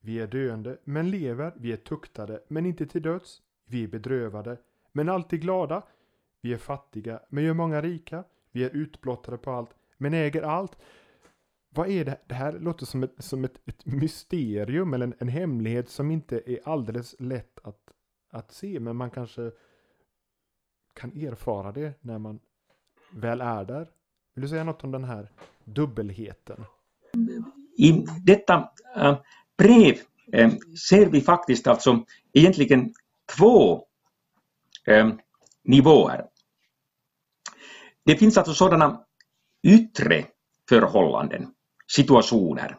Vi 0.00 0.20
är 0.20 0.26
döende 0.26 0.78
men 0.84 1.10
lever. 1.10 1.52
Vi 1.56 1.72
är 1.72 1.76
tuktade 1.76 2.40
men 2.48 2.66
inte 2.66 2.86
till 2.86 3.02
döds. 3.02 3.42
Vi 3.64 3.84
är 3.84 3.88
bedrövade 3.88 4.56
men 4.92 5.08
alltid 5.08 5.40
glada. 5.40 5.82
Vi 6.40 6.52
är 6.52 6.58
fattiga 6.58 7.20
men 7.28 7.44
gör 7.44 7.54
många 7.54 7.80
rika. 7.80 8.24
Vi 8.52 8.64
är 8.64 8.70
utblottade 8.70 9.38
på 9.38 9.50
allt 9.50 9.70
men 9.96 10.14
äger 10.14 10.42
allt 10.42 10.76
vad 11.74 11.88
är 11.88 12.04
det? 12.04 12.16
Det 12.26 12.34
här 12.34 12.52
låter 12.52 12.86
som 12.86 13.02
ett, 13.02 13.14
som 13.18 13.44
ett, 13.44 13.60
ett 13.68 13.86
mysterium 13.86 14.94
eller 14.94 15.06
en, 15.06 15.14
en, 15.18 15.28
hemlighet 15.28 15.88
som 15.88 16.10
inte 16.10 16.42
är 16.46 16.68
alldeles 16.68 17.14
lätt 17.18 17.58
att, 17.62 17.92
att 18.30 18.52
se. 18.52 18.80
Men 18.80 18.96
man 18.96 19.10
kanske 19.10 19.50
kan 20.94 21.12
erfara 21.12 21.72
det 21.72 21.92
när 22.00 22.18
man 22.18 22.40
väl 23.12 23.40
är 23.40 23.64
där. 23.64 23.90
Vill 24.34 24.42
du 24.42 24.48
säga 24.48 24.64
något 24.64 24.84
om 24.84 24.90
den 24.90 25.04
här 25.04 25.30
dubbelheten? 25.64 26.64
I 27.78 28.06
detta 28.26 28.72
äh, 28.96 29.18
brev 29.60 29.98
eh, 30.32 30.50
ser 30.88 31.06
vi 31.06 31.20
faktiskt 31.20 31.66
alltså 31.66 32.04
egentligen 32.32 32.94
två 33.36 33.84
eh, 34.86 35.08
nivåer. 35.64 36.24
Det 38.04 38.16
finns 38.16 38.38
alltså 38.38 38.54
sådana 38.54 39.04
yttre 39.62 40.24
förhållanden 40.68 41.48
situationer 41.92 42.76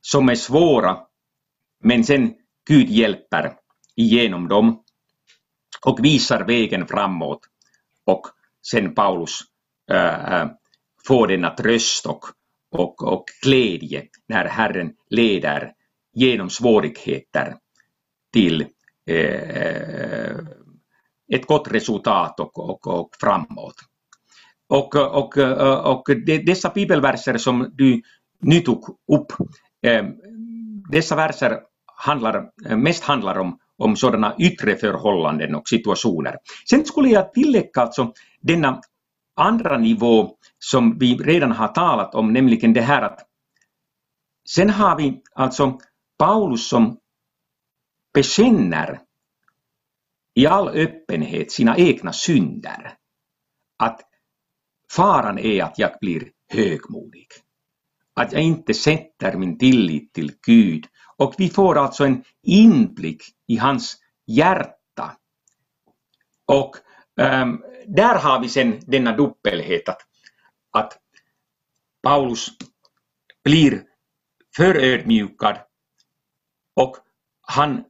som 0.00 0.28
är 0.28 0.34
svåra 0.34 0.98
men 1.84 2.04
sen 2.04 2.34
Gud 2.68 2.90
hjälper 2.90 3.56
igenom 3.96 4.48
dem 4.48 4.84
och 5.86 6.04
visar 6.04 6.44
vägen 6.44 6.86
framåt 6.86 7.40
och 8.04 8.26
sen 8.70 8.94
Paulus 8.94 9.40
äh, 9.90 10.46
får 11.06 11.26
denna 11.26 11.50
tröst 11.50 12.06
och, 12.06 12.24
och, 12.70 13.02
och 13.02 13.24
glädje 13.42 14.06
när 14.28 14.44
Herren 14.44 14.94
leder 15.10 15.72
genom 16.14 16.50
svårigheter 16.50 17.54
till 18.32 18.66
eh, 19.06 20.38
ett 21.32 21.46
gott 21.46 21.72
resultat 21.72 22.40
och, 22.40 22.58
och, 22.58 22.86
och 22.86 23.10
framåt. 23.20 23.74
Och, 24.68 24.96
och, 24.96 25.38
och 25.84 26.04
dessa 26.46 26.70
bibelverser 26.74 27.38
som 27.38 27.70
du 27.74 28.02
nu 28.40 28.60
tog 28.60 28.98
upp. 29.12 29.32
Eh, 29.82 30.04
dessa 30.90 31.16
verser 31.16 31.60
handlar, 31.96 32.50
eh, 32.66 32.76
mest 32.76 33.04
handlar 33.04 33.38
om, 33.38 33.58
om 33.76 33.96
sådana 33.96 34.34
yttre 34.38 34.76
förhållanden 34.76 35.54
och 35.54 35.68
situationer. 35.68 36.36
Sen 36.70 36.84
skulle 36.84 37.08
jag 37.08 37.32
tillägga 37.32 37.70
alltså 37.74 38.12
denna 38.40 38.80
andra 39.36 39.78
nivå 39.78 40.30
som 40.58 40.98
vi 40.98 41.16
redan 41.16 41.52
har 41.52 41.68
talat 41.68 42.14
om, 42.14 42.32
nämligen 42.32 42.72
det 42.72 42.80
här 42.80 43.02
att 43.02 43.20
sen 44.48 44.70
har 44.70 44.96
vi 44.96 45.22
alltså 45.34 45.78
Paulus 46.18 46.68
som 46.68 46.98
bekänner 48.14 49.00
i 50.34 50.46
all 50.46 50.68
öppenhet 50.68 51.52
sina 51.52 51.76
egna 51.76 52.12
synder. 52.12 52.94
Att 53.76 54.00
faran 54.92 55.38
är 55.38 55.62
att 55.62 55.78
jag 55.78 55.90
blir 56.00 56.30
högmodig 56.52 57.28
att 58.20 58.32
jag 58.32 58.42
inte 58.42 58.74
sätter 58.74 59.36
min 59.36 59.58
tillit 59.58 60.12
till 60.12 60.32
Gud. 60.46 60.86
Och 61.16 61.34
vi 61.38 61.50
får 61.50 61.78
alltså 61.78 62.04
en 62.04 62.24
inblick 62.42 63.22
i 63.46 63.56
hans 63.56 63.96
hjärta. 64.26 65.16
Och 66.46 66.76
äm, 67.20 67.62
där 67.86 68.18
har 68.18 68.40
vi 68.40 68.48
sen 68.48 68.80
denna 68.86 69.16
dubbelhet 69.16 69.88
att, 69.88 70.00
att 70.70 70.98
Paulus 72.02 72.48
blir 73.44 73.82
förödmjukad 74.56 75.58
och 76.78 76.96
han, 77.40 77.84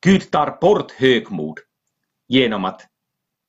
Gud 0.00 0.30
tar 0.30 0.58
bort 0.60 0.92
högmod 0.92 1.58
genom 2.28 2.64
att 2.64 2.86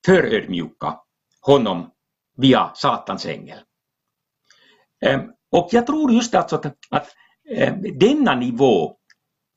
förödmjuka 0.06 1.00
honom 1.42 1.92
via 2.38 2.72
Satans 2.76 3.26
ängel. 3.26 3.60
Och 5.52 5.70
jag 5.72 5.88
tror 5.88 6.12
just 6.12 6.36
alltså 6.36 6.56
att, 6.56 6.66
att 6.90 7.08
denna 8.00 8.36
nivå 8.36 8.98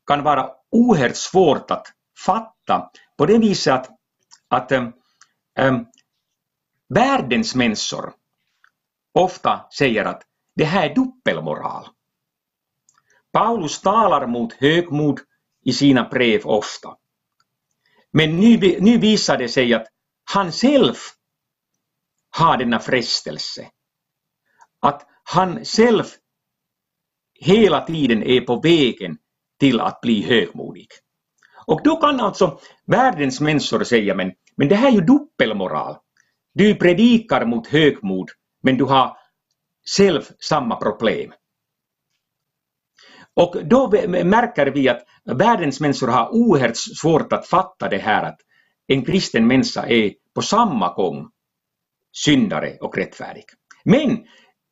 kan 0.06 0.22
vara 0.22 0.50
oerhört 0.70 1.16
svårt 1.16 1.70
att 1.70 1.86
fatta 2.26 2.90
på 3.18 3.26
det 3.26 3.38
viset 3.38 3.72
att, 3.74 3.90
att 4.48 4.72
äm, 5.58 5.86
världens 6.94 7.54
människor 7.54 8.12
ofta 9.12 9.66
säger 9.78 10.04
att 10.04 10.22
det 10.54 10.64
här 10.64 10.90
är 10.90 10.94
dubbelmoral. 10.94 11.88
Paulus 13.34 13.80
talar 13.80 14.26
mot 14.26 14.52
högmod 14.52 15.20
i 15.64 15.72
sina 15.72 16.08
brev 16.08 16.46
ofta. 16.46 16.96
Men 18.12 18.36
nu, 18.40 18.76
nu 18.80 18.98
visar 18.98 19.38
det 19.38 19.48
sig 19.48 19.74
att 19.74 19.86
han 20.24 20.52
själv 20.52 20.94
har 22.30 22.56
denna 22.56 22.78
frestelse. 22.78 23.68
Att 24.80 25.06
han 25.24 25.64
själv 25.64 26.04
hela 27.40 27.80
tiden 27.86 28.22
är 28.22 28.40
på 28.40 28.60
vägen 28.60 29.18
till 29.60 29.80
att 29.80 30.00
bli 30.00 30.22
högmodig. 30.22 30.88
Och 31.66 31.80
då 31.84 31.96
kan 31.96 32.20
alltså 32.20 32.58
världens 32.86 33.40
människor 33.40 33.84
säga, 33.84 34.14
men, 34.14 34.32
men 34.56 34.68
det 34.68 34.74
här 34.74 34.88
är 34.88 34.92
ju 34.92 35.00
dubbelmoral. 35.00 35.96
Du 36.54 36.74
predikar 36.74 37.46
mot 37.46 37.66
högmod, 37.66 38.30
men 38.62 38.76
du 38.76 38.84
har 38.84 39.16
själv 39.96 40.22
samma 40.40 40.76
problem. 40.76 41.32
Och 43.36 43.66
då 43.66 43.90
märker 44.24 44.66
vi 44.66 44.88
att 44.88 45.02
världens 45.24 45.80
människor 45.80 46.08
har 46.08 46.34
oerhört 46.34 46.76
svårt 46.76 47.32
att 47.32 47.46
fatta 47.46 47.88
det 47.88 47.98
här 47.98 48.22
att 48.24 48.40
en 48.86 49.04
kristen 49.04 49.46
människa 49.46 49.86
är 49.86 50.12
på 50.34 50.42
samma 50.42 50.94
gång 50.94 51.30
syndare 52.12 52.76
och 52.80 52.96
rättfärdig. 52.96 53.44
Men 53.84 54.24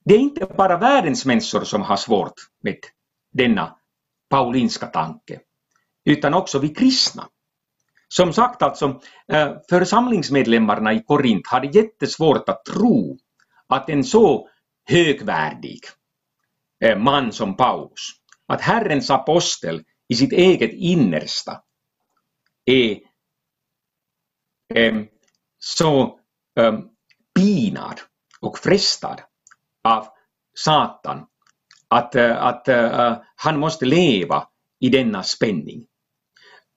det 0.05 0.15
är 0.15 0.19
inte 0.19 0.47
bara 0.47 0.79
världens 0.79 1.27
människor 1.27 1.65
som 1.65 1.83
har 1.83 1.97
svårt 1.97 2.35
med 2.63 2.77
denna 3.33 3.77
paulinska 4.31 4.87
tanke, 4.87 5.41
utan 6.05 6.35
också 6.35 6.59
vi 6.59 6.69
kristna. 6.69 7.29
Som 8.09 8.33
sagt 8.33 8.63
alltså, 8.63 9.01
eh, 9.29 9.53
församlingsmedlemmarna 9.71 10.93
i 10.93 11.03
Korint 11.03 11.47
hade 11.47 11.67
jättesvårt 11.67 12.49
att 12.49 12.65
tro 12.65 13.19
att 13.69 13.89
en 13.89 14.05
så 14.05 14.49
högvärdig 14.89 15.81
eh, 16.85 16.99
man 16.99 17.33
som 17.33 17.57
Paulus, 17.57 18.22
att 18.47 18.61
Herrens 18.61 19.11
apostel 19.11 19.85
i 20.09 20.15
sitt 20.15 20.33
eget 20.33 20.73
innersta 20.73 21.63
är 22.65 22.99
så 25.59 26.19
pinad 27.35 28.01
och 28.41 28.59
frestad 28.59 29.21
av 29.85 30.07
Satan 30.55 31.27
att, 31.89 32.15
eh, 32.15 32.45
att 32.45 32.69
uh, 32.69 33.17
han 33.37 33.59
måste 33.59 33.85
leva 33.85 34.49
i 34.81 34.89
denna 34.89 35.23
spänning. 35.23 35.87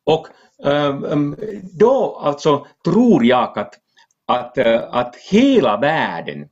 Och 0.05 0.27
um, 0.57 1.35
då 1.79 2.19
alltså 2.23 2.67
tror 2.83 3.25
jag 3.25 3.59
att, 3.59 3.73
att, 4.25 4.57
att 4.89 5.15
hela 5.15 5.77
världen, 5.77 6.49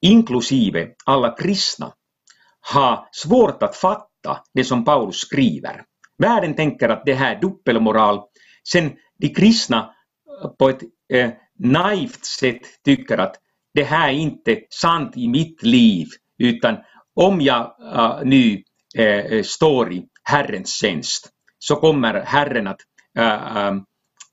inklusive 0.00 0.94
alla 1.04 1.36
kristna, 1.36 1.92
har 2.74 3.08
svårt 3.12 3.62
att 3.62 3.76
fatta 3.76 4.40
det 4.54 4.64
som 4.64 4.84
Paulus 4.84 5.16
skriver. 5.16 5.82
Världen 6.18 6.54
tänker 6.54 6.88
att 6.88 7.02
det 7.04 7.14
här 7.14 7.36
är 7.36 7.40
dubbelmoral. 7.40 8.22
Sen 8.68 8.92
de 9.18 9.28
kristna 9.28 9.94
eh, 10.42 10.48
på 10.48 10.68
ett 10.68 10.82
eh, 11.12 11.30
naivt 11.58 12.24
sätt 12.24 12.60
tycker 12.84 13.18
att 13.18 13.36
det 13.74 13.84
här 13.84 14.08
är 14.08 14.12
inte 14.12 14.60
sant 14.70 15.16
i 15.16 15.28
mitt 15.28 15.62
liv 15.62 16.06
utan 16.38 16.76
om 17.14 17.40
jag 17.40 17.76
äh, 17.94 18.20
nu 18.24 18.62
äh, 18.96 19.42
står 19.42 19.92
i 19.92 20.06
Herrens 20.22 20.80
tjänst 20.80 21.28
så 21.58 21.76
kommer 21.76 22.14
Herren 22.14 22.66
att 22.66 22.80
äh, 23.18 23.74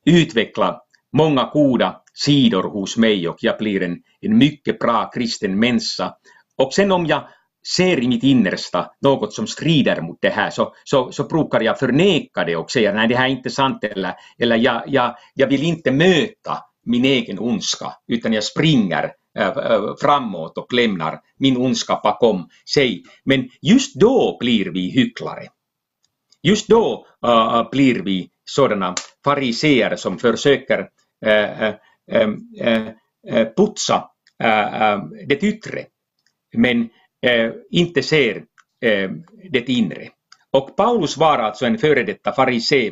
utveckla 0.05 0.81
många 1.13 1.49
goda 1.53 2.01
sidor 2.13 2.63
hos 2.63 2.97
mig 2.97 3.27
och 3.27 3.37
jag 3.39 3.57
blir 3.57 3.83
en, 3.83 3.97
en 4.21 4.37
mycket 4.37 4.79
bra 4.79 5.11
kristen 5.13 5.59
människa. 5.59 6.13
Och 6.57 6.73
sen 6.73 6.91
om 6.91 7.05
jag 7.05 7.27
ser 7.75 8.03
i 8.03 8.07
mitt 8.07 8.23
innersta 8.23 8.91
något 9.01 9.33
som 9.33 9.47
strider 9.47 10.01
mot 10.01 10.17
det 10.21 10.29
här 10.29 10.49
så, 10.49 10.73
så, 10.83 11.11
så 11.11 11.23
brukar 11.23 11.61
jag 11.61 11.79
förneka 11.79 12.43
det 12.43 12.55
och 12.55 12.71
säga 12.71 12.93
nej 12.93 13.07
det 13.07 13.15
här 13.15 13.25
är 13.25 13.29
inte 13.29 13.49
sant 13.49 13.83
eller, 13.83 14.13
eller 14.37 14.55
jag, 14.55 14.83
jag, 14.87 15.15
jag 15.33 15.47
vill 15.47 15.63
inte 15.63 15.91
möta 15.91 16.57
min 16.85 17.05
egen 17.05 17.39
ondska 17.39 17.93
utan 18.07 18.33
jag 18.33 18.43
springer 18.43 19.11
eh, 19.39 19.47
eh, 19.47 19.95
framåt 20.01 20.57
och 20.57 20.73
lämnar 20.73 21.19
min 21.37 21.57
ondska 21.57 21.99
bakom 22.03 22.49
sig. 22.73 23.03
Men 23.25 23.49
just 23.61 23.95
då 23.95 24.37
blir 24.39 24.65
vi 24.65 24.89
hycklare. 24.91 25.47
Just 26.43 26.67
då 26.67 27.07
äh, 27.25 27.69
blir 27.71 28.03
vi 28.03 28.29
sådana 28.45 28.95
fariseer 29.23 29.95
som 29.95 30.17
försöker 30.19 30.89
äh, 31.25 31.73
putsa 33.55 34.09
det 35.27 35.43
yttre. 35.43 35.85
Men 36.57 36.89
Eh, 37.23 37.51
inte 37.71 38.03
ser 38.03 38.35
eh, 38.85 39.11
det 39.49 39.69
inre. 39.69 40.09
Och 40.51 40.75
Paulus 40.75 41.17
var 41.17 41.39
alltså 41.39 41.65
en 41.65 41.77
före 41.77 42.03
detta 42.03 42.31
farisé 42.31 42.91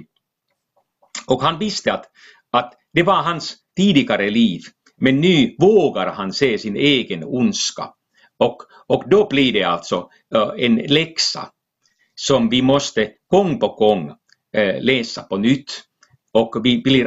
och 1.28 1.42
han 1.42 1.60
visste 1.60 1.94
att, 1.94 2.06
att 2.52 2.74
det 2.94 3.04
var 3.04 3.22
hans 3.24 3.58
tidigare 3.78 4.30
liv 4.30 4.62
men 4.98 5.22
nu 5.22 5.56
vågar 5.60 6.08
han 6.08 6.34
se 6.34 6.58
sin 6.58 6.76
egen 6.76 7.24
ondska. 7.24 7.90
Och, 8.40 8.58
och 8.88 9.04
då 9.10 9.28
blir 9.28 9.54
det 9.54 9.64
alltså 9.64 10.10
eh, 10.36 10.52
en 10.58 10.76
läxa 10.76 11.50
som 12.16 12.50
vi 12.50 12.62
måste 12.62 13.12
gång 13.28 13.60
på 13.60 13.68
gång 13.68 14.12
läsa 14.80 15.24
på 15.24 15.38
nytt. 15.38 15.82
Och 16.32 16.66
vi 16.66 16.82
blir 16.82 17.06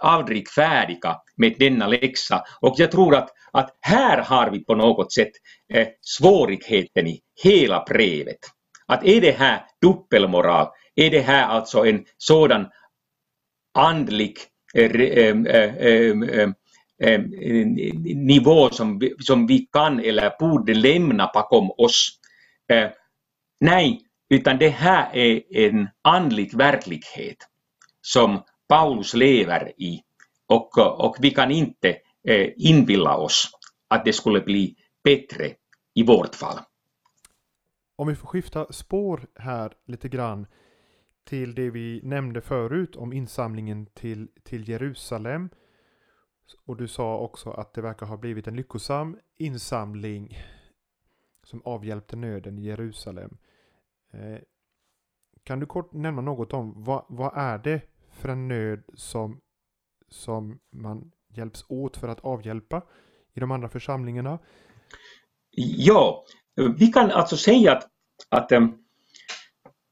aldrig 0.00 0.48
färdiga 0.48 1.16
med 1.40 1.54
denna 1.58 1.86
läxa. 1.86 2.44
Och 2.60 2.74
jag 2.78 2.90
tror 2.90 3.14
att 3.14 3.30
att 3.52 3.78
här 3.80 4.22
har 4.22 4.50
vi 4.50 4.64
på 4.64 4.74
något 4.74 5.12
sätt 5.12 5.30
eh, 5.72 5.88
svårigheten 6.00 7.06
i 7.06 7.20
hela 7.42 7.84
brevet. 7.88 8.38
Att 8.86 9.04
är 9.04 9.20
det 9.20 9.30
här 9.30 9.62
dubbelmoral? 9.82 10.68
Är 10.94 11.10
det 11.10 11.20
här 11.20 11.46
alltså 11.46 11.86
en 11.86 12.04
sådan 12.18 12.66
andlig 13.78 14.38
eh, 14.74 14.90
eh 14.90 15.36
eh, 15.46 15.74
eh, 15.76 16.50
eh, 17.02 17.12
eh, 17.12 17.20
nivå 18.04 18.70
som 18.70 18.98
vi, 18.98 19.14
som 19.18 19.46
vi 19.46 19.58
kan 19.58 20.00
eller 20.00 20.32
borde 20.38 20.74
lämna 20.74 21.30
bakom 21.34 21.70
oss? 21.70 22.08
Eh, 22.72 22.90
nej, 23.60 24.00
utan 24.30 24.58
det 24.58 24.68
här 24.68 25.16
är 25.16 25.42
en 25.56 25.88
andlig 26.02 26.54
verklighet 26.54 27.36
som 28.00 28.42
Paulus 28.68 29.14
lever 29.14 29.72
i 29.82 30.00
och, 30.50 30.78
och 30.78 31.16
vi 31.20 31.30
kan 31.30 31.50
inte 31.50 31.88
eh, 32.24 32.48
inbilla 32.56 33.16
oss 33.16 33.50
att 33.88 34.04
det 34.04 34.12
skulle 34.12 34.40
bli 34.40 34.76
bättre 35.04 35.54
i 35.94 36.02
vårt 36.02 36.34
fall. 36.34 36.58
Om 37.96 38.08
vi 38.08 38.14
får 38.14 38.28
skifta 38.28 38.72
spår 38.72 39.26
här 39.34 39.72
lite 39.86 40.08
grann 40.08 40.46
till 41.24 41.54
det 41.54 41.70
vi 41.70 42.00
nämnde 42.02 42.40
förut 42.40 42.96
om 42.96 43.12
insamlingen 43.12 43.86
till, 43.86 44.28
till 44.42 44.68
Jerusalem. 44.68 45.50
Och 46.66 46.76
du 46.76 46.88
sa 46.88 47.18
också 47.18 47.50
att 47.50 47.74
det 47.74 47.82
verkar 47.82 48.06
ha 48.06 48.16
blivit 48.16 48.46
en 48.46 48.56
lyckosam 48.56 49.18
insamling 49.38 50.38
som 51.42 51.62
avhjälpte 51.64 52.16
nöden 52.16 52.58
i 52.58 52.62
Jerusalem. 52.62 53.38
Eh, 54.12 54.38
kan 55.42 55.60
du 55.60 55.66
kort 55.66 55.92
nämna 55.92 56.22
något 56.22 56.52
om 56.52 56.84
vad, 56.84 57.04
vad 57.08 57.32
är 57.36 57.58
det 57.58 57.82
för 58.10 58.28
en 58.28 58.48
nöd 58.48 58.82
som, 58.94 59.40
som 60.10 60.58
man 60.72 61.10
hjälps 61.34 61.64
åt 61.68 61.96
för 61.96 62.08
att 62.08 62.20
avhjälpa 62.20 62.82
i 63.34 63.40
de 63.40 63.50
andra 63.50 63.68
församlingarna? 63.68 64.38
Ja, 65.86 66.24
vi 66.78 66.86
kan 66.86 67.10
alltså 67.10 67.36
säga 67.36 67.72
att, 67.72 67.88
att 68.28 68.52
um, 68.52 68.78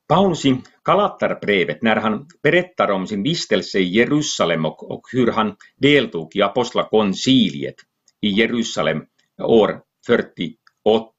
Paulus 0.08 0.44
i 0.44 0.62
Galaterbrevet, 0.84 1.82
när 1.82 1.96
han 1.96 2.26
berättar 2.42 2.90
om 2.90 3.06
sin 3.06 3.22
vistelse 3.22 3.78
i 3.78 3.84
Jerusalem 3.84 4.66
och, 4.66 4.90
och 4.90 5.02
hur 5.12 5.32
han 5.32 5.56
deltog 5.76 6.36
i 6.36 6.42
apostlakonciliet 6.42 7.74
i 8.20 8.28
Jerusalem 8.28 9.04
år 9.42 9.80
48, 10.06 11.12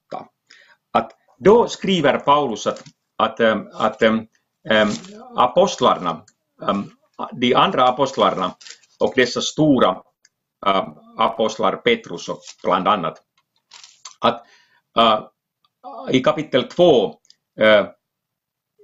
att 0.92 1.12
då 1.38 1.68
skriver 1.68 2.18
Paulus 2.18 2.66
att, 2.66 2.82
att, 3.16 3.40
eh, 3.40 3.62
att 3.72 4.02
um, 4.02 4.26
apostlarna, 5.36 6.22
um, 6.60 6.90
de 7.32 7.54
andra 7.54 7.88
apostlarna 7.88 8.54
och 9.00 9.12
dessa 9.16 9.40
stora 9.40 10.02
äh, 10.66 10.88
apostlar 11.18 11.76
Petrus 11.76 12.28
och 12.28 12.40
bland 12.62 12.88
annat, 12.88 13.22
att 14.20 14.46
äh, 14.98 15.22
i 16.10 16.20
kapitel 16.20 16.62
2 16.68 17.14
äh, 17.60 17.86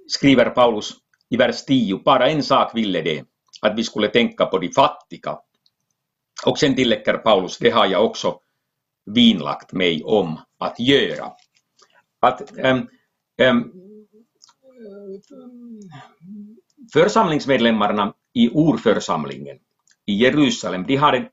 skriver 0.09 0.51
Paulus 0.51 0.95
i 1.31 1.37
vers 1.37 1.65
10, 1.65 1.99
bara 2.05 2.31
en 2.31 2.43
sak 2.43 2.75
ville 2.75 3.03
det, 3.03 3.25
att 3.63 3.79
vi 3.79 3.85
skulle 3.85 4.09
tänka 4.09 4.47
på 4.47 4.59
de 4.59 4.69
fattiga. 4.69 5.39
Och 6.47 6.59
sen 6.59 6.77
tillägger 6.77 7.19
Paulus, 7.19 7.59
det 7.59 7.71
har 7.71 7.87
jag 7.87 8.05
också 8.05 8.41
vinlagt 9.07 9.73
mig 9.73 10.05
om 10.05 10.41
att 10.59 10.81
göra. 10.81 11.33
Att 12.21 12.59
ähm, 12.59 12.89
ähm, 13.41 13.73
församlingsmedlemmarna 16.93 18.15
i 18.33 18.49
urförsamlingen, 18.49 19.59
i 20.07 20.15
Jerusalem, 20.15 20.85
de 20.87 20.97
hade 20.97 21.29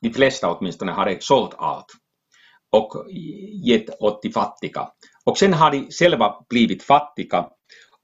de 0.00 0.10
flesta 0.10 0.50
åtminstone 0.50 0.92
hade 0.92 1.20
sålt 1.20 1.54
allt 1.58 1.86
och 2.70 3.06
gett 3.64 4.00
åt 4.00 4.22
de 4.22 4.30
fattiga. 4.30 4.88
Och 5.24 5.38
sen 5.38 5.52
har 5.52 5.70
de 5.70 5.90
själva 5.90 6.46
blivit 6.48 6.82
fattiga. 6.82 7.48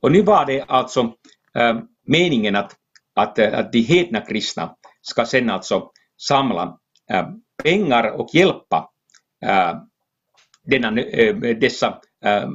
Och 0.03 0.13
nu 0.13 0.23
var 0.23 0.47
det 0.47 0.63
alltså 0.63 1.01
äh, 1.55 1.79
meningen 2.07 2.57
att, 2.57 2.77
att, 3.15 3.39
eh, 3.39 3.59
att 3.59 3.73
de 3.73 3.81
hedna 3.81 4.21
kristna 4.21 4.77
ska 5.03 5.27
sen 5.27 5.51
alltså 5.51 5.91
samla 6.29 6.79
äh, 7.11 7.29
pengar 7.63 8.11
och 8.11 8.35
hjälpa 8.35 8.91
äh, 9.45 9.75
denna, 10.65 11.01
äh, 11.01 11.37
dessa 11.37 12.01
äh, 12.25 12.49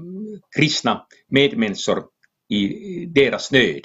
kristna 0.55 1.05
medmänniskor 1.27 2.03
i 2.49 3.05
deras 3.05 3.51
nöd. 3.51 3.81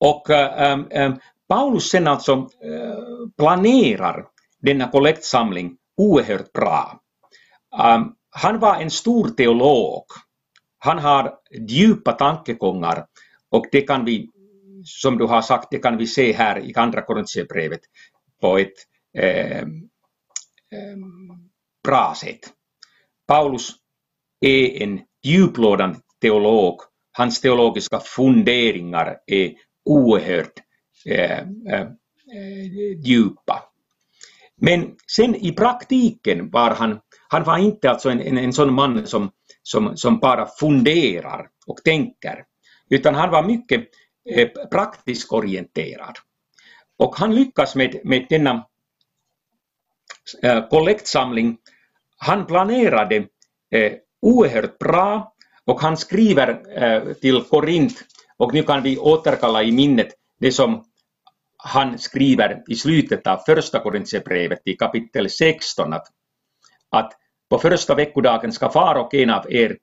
Och 0.00 0.30
äh, 0.30 1.14
Paulus 1.48 1.90
sen 1.90 2.06
alltså 2.06 2.32
eh, 2.64 3.28
planerar 3.36 4.26
denna 4.62 4.90
kollektsamling 4.90 5.76
oerhört 5.96 6.52
bra. 6.52 7.00
Um, 7.82 8.14
han 8.30 8.58
var 8.58 8.76
en 8.76 8.90
stor 8.90 9.28
teolog. 9.28 10.04
Han 10.78 10.98
har 10.98 11.34
djupa 11.68 12.12
tankegångar 12.12 13.06
och 13.50 13.66
det 13.72 13.82
kan 13.82 14.04
vi, 14.04 14.30
som 14.84 15.18
du 15.18 15.26
har 15.26 15.42
sagt, 15.42 15.68
det 15.70 15.78
kan 15.78 15.96
vi 15.96 16.06
se 16.06 16.32
här 16.32 16.58
i 16.58 16.74
andra 16.74 17.02
Korintierbrevet 17.02 17.80
på 18.40 18.58
ett 18.58 18.74
eh, 19.18 19.60
eh, 19.60 19.66
bra 21.84 22.14
sätt. 22.16 22.40
Paulus 23.26 23.70
är 24.40 24.82
en 24.82 25.00
djuplådande 25.22 25.98
teolog. 26.20 26.80
Hans 27.12 27.40
teologiska 27.40 28.00
funderingar 28.00 29.16
är 29.26 29.54
oerhört 29.90 30.52
eh, 31.06 31.38
eh, 31.40 31.86
eh, 32.34 33.00
djupa. 33.04 33.62
Men 34.56 34.96
sen 35.16 35.34
i 35.34 35.52
praktiken 35.52 36.50
var 36.50 36.70
han, 36.70 37.00
han 37.28 37.44
var 37.44 37.58
inte 37.58 37.90
alltså 37.90 38.10
en, 38.10 38.20
en, 38.20 38.38
en 38.38 38.52
sån 38.52 38.74
man 38.74 39.06
som, 39.06 39.30
som, 39.62 39.96
som 39.96 40.18
bara 40.18 40.46
funderar 40.46 41.48
och 41.66 41.76
tänker, 41.84 42.44
utan 42.90 43.14
han 43.14 43.30
var 43.30 43.42
mycket 43.42 43.88
eh, 44.30 44.48
praktiskt 44.48 45.32
orienterad. 45.32 46.16
Och 46.98 47.16
han 47.16 47.34
lyckas 47.34 47.74
med, 47.74 48.00
med 48.04 48.26
denna 48.28 48.66
eh, 50.42 50.68
kollektsamling, 50.68 51.58
han 52.16 52.46
planerade 52.46 53.16
eh, 53.70 53.92
oerhört 54.22 54.78
bra 54.78 55.34
och 55.64 55.80
han 55.80 55.96
skriver 55.96 57.14
till 57.14 57.42
Korint, 57.42 58.04
och 58.40 58.54
nu 58.54 58.62
kan 58.62 58.82
vi 58.82 58.98
återkalla 58.98 59.62
i 59.62 59.72
minnet 59.72 60.08
det 60.38 60.52
som 60.52 60.84
han 61.56 61.98
skriver 61.98 62.62
i 62.68 62.74
slutet 62.74 63.26
av 63.26 63.36
första 63.46 63.80
Korintierbrevet 63.80 64.60
i 64.64 64.76
kapitel 64.76 65.30
16 65.30 65.92
att, 65.92 66.06
att 66.90 67.12
på 67.50 67.58
första 67.58 67.94
veckodagen 67.94 68.52
ska 68.52 68.70
far 68.70 68.94
och 68.94 69.14
en 69.14 69.30
av 69.30 69.52
er 69.52 69.76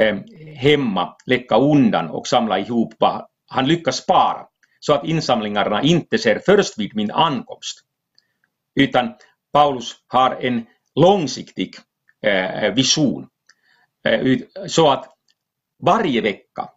eh, 0.00 0.16
hemma 0.56 1.16
lägga 1.26 1.56
undan 1.56 2.10
och 2.10 2.26
samla 2.26 2.58
ihop 2.58 2.94
vad 2.98 3.26
han 3.46 3.66
lyckas 3.66 3.96
spara 3.96 4.46
så 4.80 4.94
att 4.94 5.04
insamlingarna 5.04 5.82
inte 5.82 6.18
ser 6.18 6.40
först 6.46 6.78
vid 6.78 6.96
min 6.96 7.10
ankomst. 7.10 7.80
Utan 8.80 9.14
Paulus 9.52 9.96
har 10.06 10.36
en 10.40 10.66
långsiktig 10.94 11.74
eh, 12.26 12.74
vision 12.74 13.28
eh, 14.04 14.38
så 14.66 14.90
att 14.90 15.08
varje 15.82 16.20
vecka 16.20 16.68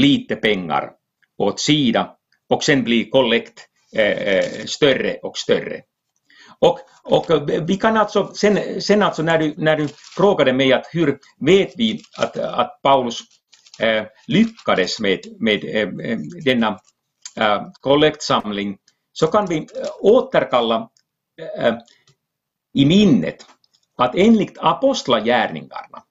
lite 0.00 0.36
pengar 0.36 0.90
åt 1.38 1.60
sida 1.60 2.16
och 2.48 2.64
sen 2.64 2.84
blir 2.84 3.10
kollekt 3.10 3.66
eh, 3.96 4.10
eh, 4.10 4.64
större 4.64 5.16
och 5.22 5.38
större. 5.38 5.80
Och, 6.58 6.78
och 7.02 7.26
vi 7.68 7.76
kan 7.76 7.96
alltså, 7.96 8.32
sen, 8.34 8.82
sen 8.82 9.02
alltså 9.02 9.22
när 9.22 9.38
du, 9.38 9.54
när 9.56 9.76
du 9.76 9.88
frågade 10.16 10.52
mig 10.52 10.72
att 10.72 10.86
hur 10.92 11.18
vet 11.40 11.72
vi 11.76 12.00
att, 12.18 12.36
att 12.36 12.80
Paulus 12.82 13.20
eh, 13.80 14.04
lyckades 14.26 15.00
med, 15.00 15.20
med 15.40 15.64
eh, 15.64 16.10
eh 16.10 16.18
denna 16.44 16.78
eh, 17.36 17.62
kollektsamling, 17.80 18.76
så 19.12 19.26
kan 19.26 19.46
vi 19.46 19.66
återkalla 20.00 20.88
i 22.74 22.86
minnet 22.86 23.46
att 23.96 24.14
enligt 24.14 24.58
apostlagärningarna, 24.58 26.02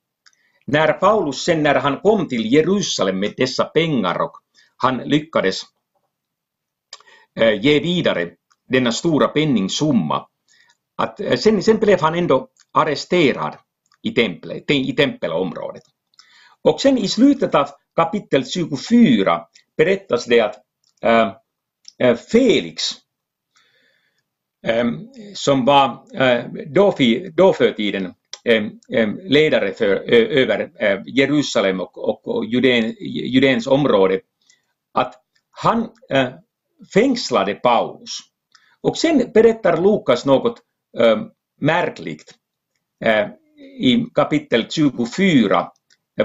när 0.72 0.94
Paulus 0.94 1.44
sen 1.44 1.64
när 1.64 1.76
han 1.76 2.00
kom 2.00 2.28
till 2.28 2.54
Jerusalem 2.54 3.20
med 3.20 3.34
dessa 3.38 3.66
pengar 3.66 4.22
och 4.22 4.32
han 4.78 4.98
lyckades 4.98 5.62
eh, 7.40 7.62
ge 7.62 7.80
vidare 7.80 8.32
denna 8.68 8.92
stora 8.92 9.28
penningsumma 9.28 10.28
att 10.96 11.20
eh, 11.20 11.38
sen, 11.38 11.64
sen 11.64 11.78
blev 11.78 12.02
han 12.02 12.16
ändå 12.16 12.48
arresterad 12.72 13.56
i, 14.02 14.12
templet, 14.12 14.72
i 14.72 14.94
tempelområdet. 14.94 15.84
Och 16.62 16.82
sen 16.82 16.98
i 16.98 17.08
slutet 17.08 17.56
av 17.56 17.68
kapitel 17.96 18.46
24 18.46 19.46
berättas 19.78 20.26
det 20.26 20.42
att 20.42 20.56
äh, 21.04 22.16
Felix, 22.16 22.84
äh, 24.68 24.86
som 25.34 25.66
var 25.66 26.06
äh, 26.14 26.46
då, 26.68 26.96
då 27.34 27.54
för 27.54 27.72
tiden 27.72 28.14
ledare 29.24 29.74
för, 29.74 29.96
över 30.14 30.72
Jerusalem 31.06 31.80
och, 31.80 32.28
och 32.28 32.46
Judén, 32.46 32.96
Judéns 33.00 33.68
område, 33.68 34.20
att 34.92 35.16
han 35.52 35.90
fängslade 36.94 37.54
Paulus. 37.56 38.10
Och 38.82 38.98
sen 38.98 39.32
berättar 39.34 39.82
Lukas 39.82 40.26
något 40.26 40.62
märkligt 41.62 42.34
i 43.80 44.06
kapitel 44.16 44.66
24, 44.70 45.72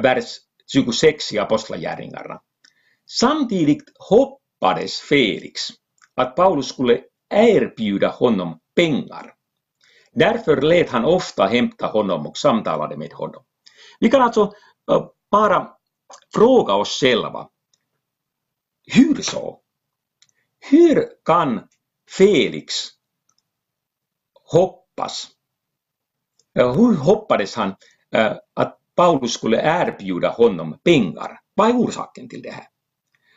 vers 0.03 0.25
26 0.73 1.33
i 1.33 1.39
Apostlagärningarna. 1.39 2.41
Samtidigt 3.07 3.85
hoppades 3.99 5.01
Felix 5.01 5.61
att 6.15 6.37
Paulus 6.37 6.69
skulle 6.69 7.01
erbjuda 7.35 8.09
honom 8.09 8.61
pengar. 8.77 9.35
Därför 10.15 10.61
lät 10.61 10.91
han 10.91 11.05
ofta 11.05 11.47
hämta 11.47 11.87
honom 11.87 12.27
och 12.27 12.37
samtalade 12.37 12.97
med 12.97 13.13
honom. 13.13 13.45
Vi 14.01 14.11
kan 14.11 14.23
alltså 14.23 14.53
eh, 14.91 15.07
bara 15.31 15.71
fråga 16.35 16.75
oss 16.75 17.01
själva, 17.01 17.49
hur 18.95 19.23
så? 19.23 19.61
Hur 20.71 21.09
kan 21.25 21.69
Felix 22.19 22.75
hoppas. 24.53 25.29
Eh, 26.59 26.73
hur 26.73 26.97
hoppades 26.97 27.57
han 27.57 27.75
eh, 28.15 28.33
att 28.55 28.79
Paulus 28.97 29.33
skulle 29.33 29.63
erbjuda 29.63 30.31
honom 30.31 30.79
pengar? 30.85 31.41
Vad 31.55 31.69
är 31.69 31.75
orsaken 31.75 32.29
till 32.29 32.43
det 32.43 32.51
här? 32.51 32.67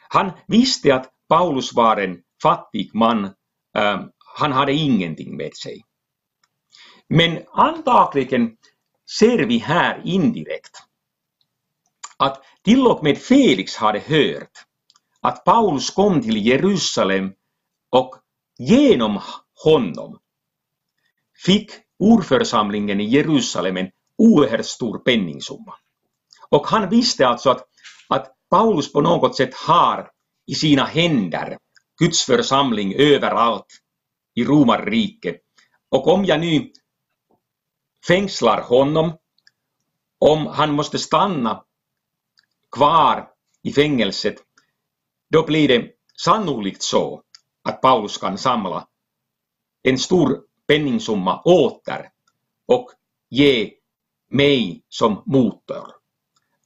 Han 0.09 0.31
visste 0.47 0.95
att 0.95 1.11
Paulus 1.29 1.73
var 1.73 1.97
en 1.97 2.21
fattig 2.43 2.91
man. 2.93 3.33
Han 4.35 4.51
hade 4.51 4.73
ingenting 4.73 5.37
med 5.37 5.55
sig. 5.55 5.83
Men 7.09 7.43
antagligen 7.51 8.57
ser 9.19 9.45
vi 9.45 9.57
här 9.57 10.01
indirekt 10.05 10.77
att 12.17 12.43
till 12.63 12.87
och 12.87 13.03
med 13.03 13.17
Felix 13.17 13.75
hade 13.75 13.99
hört 13.99 14.51
att 15.21 15.45
Paulus 15.45 15.89
kom 15.89 16.21
till 16.21 16.45
Jerusalem 16.45 17.33
och 17.89 18.15
genom 18.57 19.21
honom 19.63 20.19
fick 21.45 21.71
urförsamlingen 22.03 23.01
i 23.01 23.05
Jerusalem 23.05 23.77
en 23.77 23.91
oerhört 24.17 24.65
stor 24.65 24.97
penningsumma. 24.99 25.73
Och 26.49 26.67
han 26.67 26.89
visste 26.89 27.27
alltså 27.27 27.49
att, 27.49 27.63
att 28.09 28.33
Paulus 28.49 28.93
på 28.93 29.01
något 29.01 29.35
sätt 29.35 29.55
har 29.55 30.11
i 30.45 30.55
sina 30.55 30.83
händer 30.83 31.57
Guds 31.99 32.23
församling 32.23 32.93
överallt 32.93 33.65
i 34.35 34.43
romarriket. 34.43 35.35
Och 35.89 36.07
om 36.07 36.25
jag 36.25 36.39
nu 36.39 36.71
fängslar 38.07 38.61
honom, 38.61 39.17
om 40.19 40.47
han 40.47 40.73
måste 40.73 40.99
stanna 40.99 41.63
kvar 42.71 43.29
i 43.63 43.71
fängelset, 43.71 44.35
då 45.29 45.45
blir 45.45 45.67
det 45.67 45.91
sannolikt 46.21 46.83
så 46.83 47.21
att 47.63 47.81
Paulus 47.81 48.17
kan 48.17 48.37
samla 48.37 48.87
en 49.83 49.97
stor 49.97 50.41
penningsumma 50.67 51.41
åter 51.41 52.09
och 52.67 52.89
ge 53.29 53.71
mig 54.29 54.83
som 54.89 55.23
motor. 55.25 55.87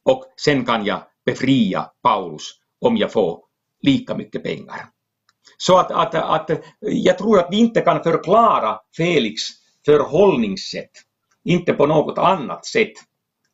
Och 0.04 0.34
sen 0.46 0.66
kan 0.66 0.86
jag 0.86 1.04
befria 1.26 1.92
Paulus 2.02 2.44
om 2.80 2.98
jag 2.98 3.12
får 3.12 3.40
lika 3.82 4.18
mycket 4.18 4.44
pengar. 4.44 4.90
Så 5.58 5.78
att, 5.78 5.92
att, 5.92 6.16
att 6.16 6.64
jag 6.82 7.18
tror 7.18 7.40
att 7.40 7.48
vi 7.52 7.58
inte 7.58 7.82
kan 7.82 8.04
förklara 8.04 8.80
Felix 8.98 9.42
förhållningssätt, 9.86 10.92
inte 11.44 11.74
på 11.74 11.86
något 11.86 12.18
annat 12.18 12.66
sätt 12.66 12.94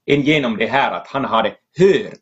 än 0.06 0.22
genom 0.22 0.58
det 0.58 0.68
här 0.68 0.92
att 0.92 1.08
han 1.08 1.26
hade 1.26 1.50
hört 1.80 2.22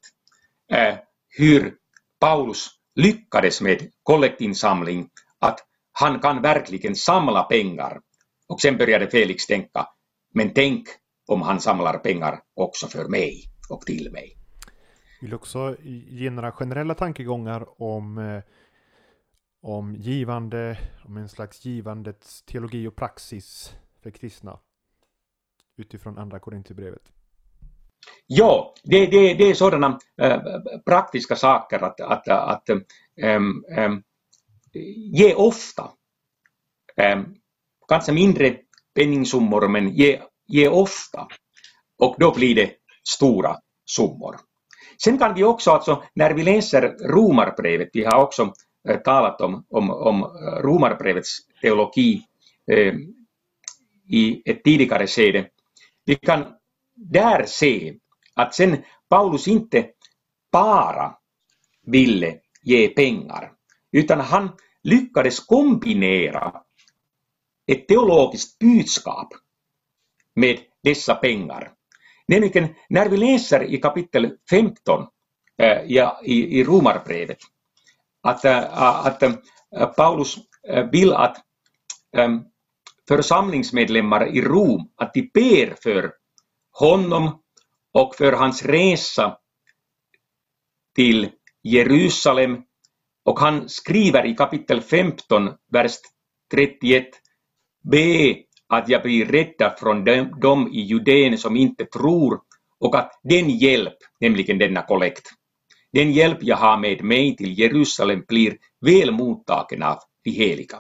eh, 0.72 0.96
hur 1.38 1.74
Paulus 2.20 2.70
lyckades 2.96 3.62
med 3.62 3.92
kollektinsamling, 4.04 5.10
att 5.40 5.60
han 5.92 6.20
kan 6.20 6.42
verkligen 6.42 6.96
samla 6.96 7.44
pengar 7.44 8.02
och 8.48 8.62
sen 8.62 8.78
började 8.78 9.08
Felix 9.08 9.46
tänka, 9.46 9.88
men 10.34 10.54
tänk 10.54 10.88
om 11.28 11.42
han 11.42 11.60
samlar 11.60 11.98
pengar 11.98 12.40
också 12.54 12.88
för 12.88 13.08
mig 13.10 13.44
och 13.70 13.82
till 13.82 14.12
mig. 14.12 14.38
Vill 15.22 15.30
du 15.30 15.36
också 15.36 15.76
ge 16.10 16.30
några 16.30 16.52
generella 16.52 16.96
tankegångar 16.96 17.82
om, 17.82 18.18
eh, 18.18 18.42
om 19.62 19.96
givande, 19.96 20.78
om 21.06 21.18
en 21.18 21.30
slags 21.30 21.66
givandets 21.66 22.42
teologi 22.42 22.88
och 22.88 22.96
praxis 22.96 23.76
för 24.04 24.12
kristna 24.12 24.60
utifrån 25.78 26.18
andra 26.18 26.40
Korintierbrevet? 26.40 27.12
Ja, 28.28 28.74
det, 28.84 29.06
det, 29.06 29.34
det 29.34 29.50
är 29.50 29.54
sådana 29.54 30.00
äh, 30.22 30.42
praktiska 30.86 31.36
saker 31.36 31.84
att, 31.84 32.02
att, 32.02 32.28
att 32.28 32.70
ähm, 33.22 33.64
ähm, 33.78 34.04
ge 35.14 35.34
ofta. 35.34 35.92
Ähm, 36.98 37.36
kanske 37.88 38.12
mindre 38.12 38.58
penningsummor 38.96 39.68
men 39.68 39.90
ge, 39.90 40.22
ge 40.48 40.68
ofta. 40.68 41.28
Och 41.98 42.16
då 42.20 42.34
blir 42.34 42.56
det 42.56 42.72
stora 43.04 43.58
summor. 43.86 44.36
Sen 45.04 45.18
kan 45.18 45.34
vi 45.34 45.44
också, 45.44 45.72
alltså, 45.72 46.04
när 46.14 46.34
vi 46.34 46.44
läser 46.44 46.82
Romarbrevet, 47.00 47.90
vi 47.94 48.04
har 48.04 48.24
också 48.24 48.54
äh, 48.90 48.98
talat 48.98 49.42
om, 49.42 49.66
om, 49.70 49.90
om 49.90 50.24
eh, 50.24 50.62
Romarbrevets 50.62 51.38
teologi 51.62 52.22
äh, 52.72 52.88
ehm, 52.88 53.14
i 54.10 54.42
ett 54.46 54.64
tidigare 54.64 55.08
skede, 55.08 55.50
vi 56.06 56.16
kan 56.16 56.46
där 56.96 57.46
se 57.46 57.94
att 58.34 58.56
sen 58.56 58.84
Paulus 59.10 59.48
inte 59.48 59.90
bara 60.52 61.18
ville 61.84 62.40
ge 62.64 62.88
pengar, 62.88 63.52
utan 63.92 64.20
han 64.20 64.50
lyckades 64.84 65.40
kombinera 65.40 66.62
ett 67.68 67.88
teologiskt 67.88 68.60
budskap 68.60 69.34
med 70.36 70.60
dessa 70.84 71.16
pengar. 71.16 71.72
Nämligen 72.28 72.68
när 72.90 73.10
vi 73.10 73.18
läser 73.18 73.64
i 73.64 73.78
kapitel 73.78 74.38
15 74.50 75.08
äh, 75.58 75.68
eh, 75.68 75.84
ja, 75.88 76.22
i, 76.24 76.60
i 76.60 76.64
Romarbrevet 76.64 77.38
att, 78.22 78.46
äh, 78.46 78.82
att 79.06 79.24
äh, 79.24 79.34
Paulus 79.98 80.38
vill 80.92 81.14
att 81.14 81.38
församlingsmedlemmar 83.08 84.36
i 84.36 84.42
Rom 84.42 84.92
att 84.96 85.14
de 85.14 85.30
ber 85.34 85.76
för 85.84 86.14
honom 86.72 87.42
och 87.94 88.16
för 88.16 88.32
hans 88.32 88.66
resa 88.66 89.38
till 90.96 91.30
Jerusalem 91.64 92.58
och 93.26 93.40
han 93.40 93.70
skriver 93.70 94.26
i 94.26 94.36
kapitel 94.36 94.82
15, 94.82 95.52
vers 95.72 95.92
31 96.54 97.08
Be 97.92 98.36
att 98.68 98.90
jag 98.90 99.02
blir 99.02 99.26
räddad 99.26 99.80
från 99.80 100.04
dem 100.40 100.70
i 100.74 100.82
Judeen 100.82 101.38
som 101.38 101.56
inte 101.56 101.86
tror 101.86 102.42
och 102.80 102.96
att 102.96 103.20
den 103.24 103.50
hjälp, 103.50 103.98
nämligen 104.20 104.58
denna 104.58 104.82
kollekt, 104.82 105.30
den 105.94 106.12
hjälp 106.12 106.38
jag 106.42 106.58
har 106.58 106.78
med 106.78 107.04
mig 107.04 107.36
till 107.36 107.60
Jerusalem 107.60 108.24
blir 108.28 108.58
väl 108.86 109.12
mottagen 109.12 109.84
av 109.84 110.00
de 110.24 110.32
heliga. 110.32 110.80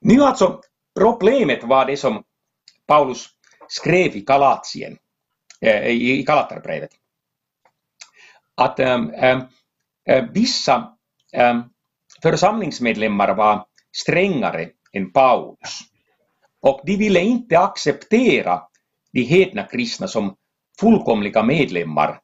Nu 0.00 0.20
alltså, 0.20 0.60
problemet 0.98 1.64
var 1.64 1.86
det 1.86 1.96
som 1.96 2.22
Paulus 2.86 3.28
skrev 3.68 4.16
i 4.16 4.20
Galatien, 4.20 4.98
eh, 5.60 5.86
i 5.86 6.22
Galaterbrevet. 6.22 6.90
Att 8.54 8.80
eh, 8.80 9.00
eh, 10.06 10.24
vissa 10.32 10.94
församlingsmedlemmar 12.22 13.34
var 13.34 13.66
strängare 13.96 14.70
än 14.92 15.12
Paulus. 15.12 15.80
Och 16.60 16.80
de 16.84 16.96
ville 16.96 17.20
inte 17.20 17.58
acceptera 17.58 18.62
de 19.12 19.22
hedna 19.22 19.62
kristna 19.62 20.08
som 20.08 20.36
fullkomliga 20.80 21.42
medlemmar 21.42 22.20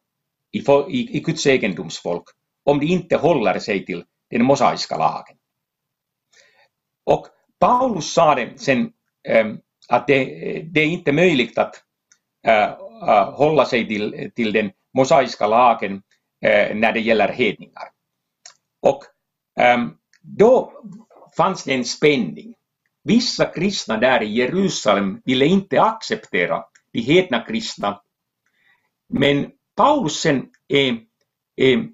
i, 0.52 0.58
i, 0.88 1.16
i 1.16 1.20
Guds 1.20 1.46
egendomsfolk 1.46 2.24
om 2.64 2.80
de 2.80 2.86
inte 2.86 3.16
håller 3.16 3.58
sig 3.58 3.86
till 3.86 4.04
den 4.30 4.44
mosaiska 4.44 4.96
lagen. 4.96 5.36
Och 7.04 7.26
Paulus 7.64 8.12
sa 8.12 8.34
det 8.34 8.60
sen 8.60 8.92
ehm, 9.28 9.58
att 9.88 10.06
det, 10.06 10.24
det, 10.62 10.80
är 10.80 10.86
inte 10.86 11.12
möjligt 11.12 11.58
att 11.58 11.74
äh, 12.46 12.72
äh, 13.08 13.32
hålla 13.32 13.64
sig 13.64 13.88
till, 13.88 14.30
till 14.34 14.52
den 14.52 14.70
mosaiska 14.96 15.46
lagen 15.46 16.02
äh, 16.44 16.76
när 16.76 16.92
det 16.92 17.00
gäller 17.00 17.28
hedningar. 17.28 17.82
Och 18.82 19.02
ehm, 19.60 19.90
då 20.22 20.72
fanns 21.36 21.64
det 21.64 21.74
en 21.74 21.84
spänning. 21.84 22.54
Vissa 23.04 23.44
kristna 23.44 23.96
där 23.96 24.22
i 24.22 24.34
Jerusalem 24.34 25.22
ville 25.24 25.46
inte 25.46 25.82
acceptera 25.82 26.64
de 26.92 27.00
hedna 27.00 27.40
kristna. 27.40 28.00
Men 29.08 29.50
Paulusen 29.76 30.46
är, 30.68 30.98
är 31.56 31.88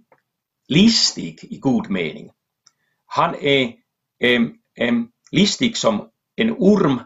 listig 0.69 1.39
i 1.43 1.59
god 1.59 1.91
mening. 1.91 2.31
Han 3.07 3.35
är, 3.35 3.73
är, 4.19 4.51
är 4.75 5.07
listig 5.31 5.77
som 5.77 6.11
en 6.37 6.51
orm, 6.51 7.01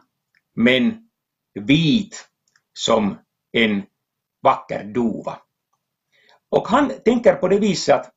men 0.55 1.09
vit 1.55 2.29
som 2.79 3.19
en 3.53 3.83
vacker 4.43 4.85
duva. 4.85 5.39
Och 6.51 6.69
han 6.69 6.93
tänker 7.05 7.35
på 7.35 7.49
det 7.49 7.59
viset 7.59 7.95
att 7.95 8.11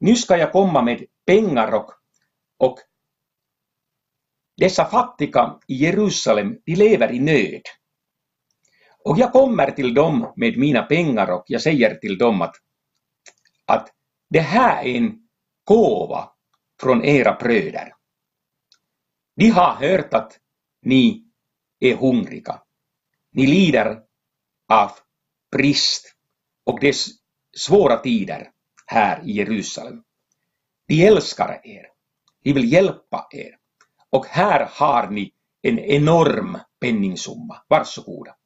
nu 0.00 0.16
ska 0.16 0.36
jag 0.36 0.52
komma 0.52 0.82
med 0.82 1.04
pengar 1.26 1.74
och, 1.74 1.90
och 2.58 2.78
dessa 4.56 4.84
fattiga 4.84 5.58
i 5.66 5.74
Jerusalem, 5.74 6.56
de 6.66 6.74
lever 6.74 7.12
i 7.12 7.20
nöd. 7.20 7.62
Och 9.04 9.18
jag 9.18 9.32
kommer 9.32 9.70
till 9.70 9.94
dem 9.94 10.32
med 10.36 10.58
mina 10.58 10.82
pengar 10.82 11.30
och 11.30 11.44
jag 11.46 11.62
säger 11.62 11.94
till 11.94 12.18
dem 12.18 12.42
att, 12.42 12.54
att 13.66 13.88
det 14.30 14.40
här 14.40 14.84
är 14.84 14.96
en 14.96 15.28
gåva 15.64 16.30
från 16.80 17.04
era 17.04 17.34
bröder. 17.34 17.92
De 19.38 19.50
har 19.50 19.74
hört 19.74 20.14
att 20.14 20.38
ni 20.82 21.24
är 21.80 21.96
hungriga. 21.96 22.62
Ni 23.32 23.46
lider 23.46 24.02
av 24.68 24.90
brist 25.52 26.14
och 26.66 26.80
dess 26.80 27.06
svåra 27.56 27.96
tider 27.96 28.50
här 28.86 29.22
i 29.24 29.32
Jerusalem. 29.32 30.02
De 30.88 31.06
älskar 31.06 31.60
er. 31.64 31.86
De 32.42 32.52
vill 32.52 32.72
hjälpa 32.72 33.28
er. 33.30 33.56
Och 34.10 34.26
här 34.26 34.68
har 34.72 35.10
ni 35.10 35.32
en 35.62 35.78
enorm 35.78 36.58
penningsumma. 36.80 37.62
Varsågoda. 37.68 38.36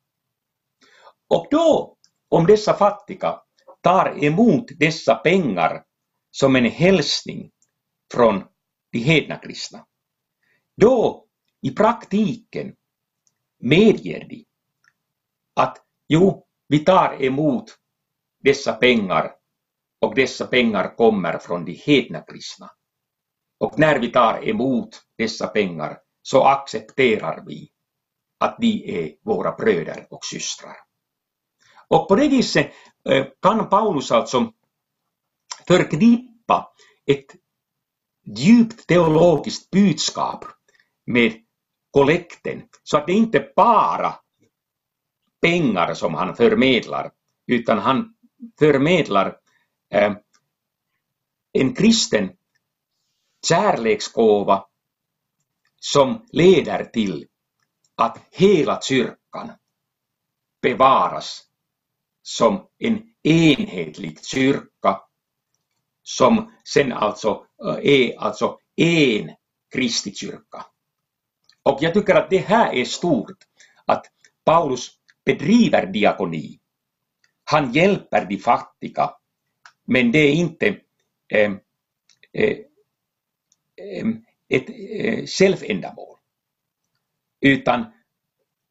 Och 1.29 1.47
då, 1.51 1.97
om 2.29 2.47
dessa 2.47 2.75
fattiga 2.75 3.41
tar 3.81 4.25
emot 4.25 4.65
dessa 4.79 5.15
pengar 5.15 5.85
som 6.31 6.57
en 6.57 6.65
hälsning 6.65 7.51
från 8.15 8.45
de 8.93 8.99
hedna 8.99 9.37
kristna, 9.37 9.87
då 10.77 11.27
i 11.61 11.71
praktiken 11.71 12.75
medger 13.59 14.27
de 14.29 14.45
att 15.55 15.79
jo, 16.09 16.47
vi 16.69 16.79
tar 16.79 17.23
emot 17.25 17.79
dessa 18.41 18.73
pengar 18.73 19.33
och 20.01 20.15
dessa 20.15 20.47
pengar 20.47 20.97
kommer 20.97 21.39
från 21.39 21.65
de 21.65 21.73
hedna 21.73 22.21
kristna. 22.21 22.71
Och 23.61 23.79
när 23.79 23.99
vi 23.99 24.13
tar 24.13 24.49
emot 24.49 25.03
dessa 25.19 25.47
pengar 25.47 25.99
så 26.23 26.45
accepterar 26.45 27.45
vi 27.47 27.73
att 28.39 28.57
de 28.61 29.01
är 29.03 29.15
våra 29.23 29.53
bröder 29.53 30.07
och 30.11 30.25
systrar. 30.25 30.77
Och 31.89 32.09
på 32.09 32.17
det 32.17 32.29
viset 32.29 32.71
eh, 33.09 33.27
kan 33.43 33.69
Paulus 33.69 34.13
alltså 34.13 34.53
förknippa 35.67 36.73
ett 37.07 37.27
djupt 38.37 38.87
teologiskt 38.87 39.71
budskap 39.71 40.45
med 41.07 41.33
kollekten 41.91 42.63
så 42.83 42.97
att 42.97 43.07
det 43.07 43.13
inte 43.13 43.53
bara 43.57 44.15
pengar 45.41 45.95
som 45.95 46.15
han 46.15 46.37
förmedlar 46.37 47.13
utan 47.47 47.79
han 47.79 48.15
förmedlar 48.59 49.37
eh, 49.91 50.13
en 51.53 51.75
kristen 51.75 52.31
kärleksgåva 53.49 54.67
som 55.81 56.27
leder 56.33 56.85
till 56.85 57.27
att 57.95 58.19
hela 58.31 58.81
kyrkan 58.81 59.53
bevaras 60.63 61.43
som 62.23 62.67
en 62.79 63.15
enhetlig 63.23 64.25
kyrka 64.25 65.01
som 66.03 66.53
sen 66.65 66.93
alltså 66.93 67.47
eh, 67.65 67.93
är 67.93 68.19
alltså 68.19 68.59
en 68.77 69.31
Kristi 69.73 70.15
kyrka. 70.15 70.67
Och 71.63 71.79
jag 71.81 71.95
tycker 71.95 72.15
att 72.15 72.31
det 72.31 72.39
här 72.39 72.75
är 72.75 72.85
stort, 72.85 73.37
att 73.87 74.07
Paulus 74.45 74.91
bedriver 75.25 75.87
diakoni. 75.87 76.59
Han 77.45 77.73
hjälper 77.73 78.25
de 78.25 78.39
fattiga, 78.39 79.11
men 79.85 80.13
det 80.13 80.19
är 80.19 80.33
inte 80.33 80.77
ehm, 81.29 81.61
eh, 82.33 82.57
eh, 83.77 84.07
ett 84.49 84.69
eh, 84.69 85.27
självändamål, 85.27 86.19
utan 87.41 87.85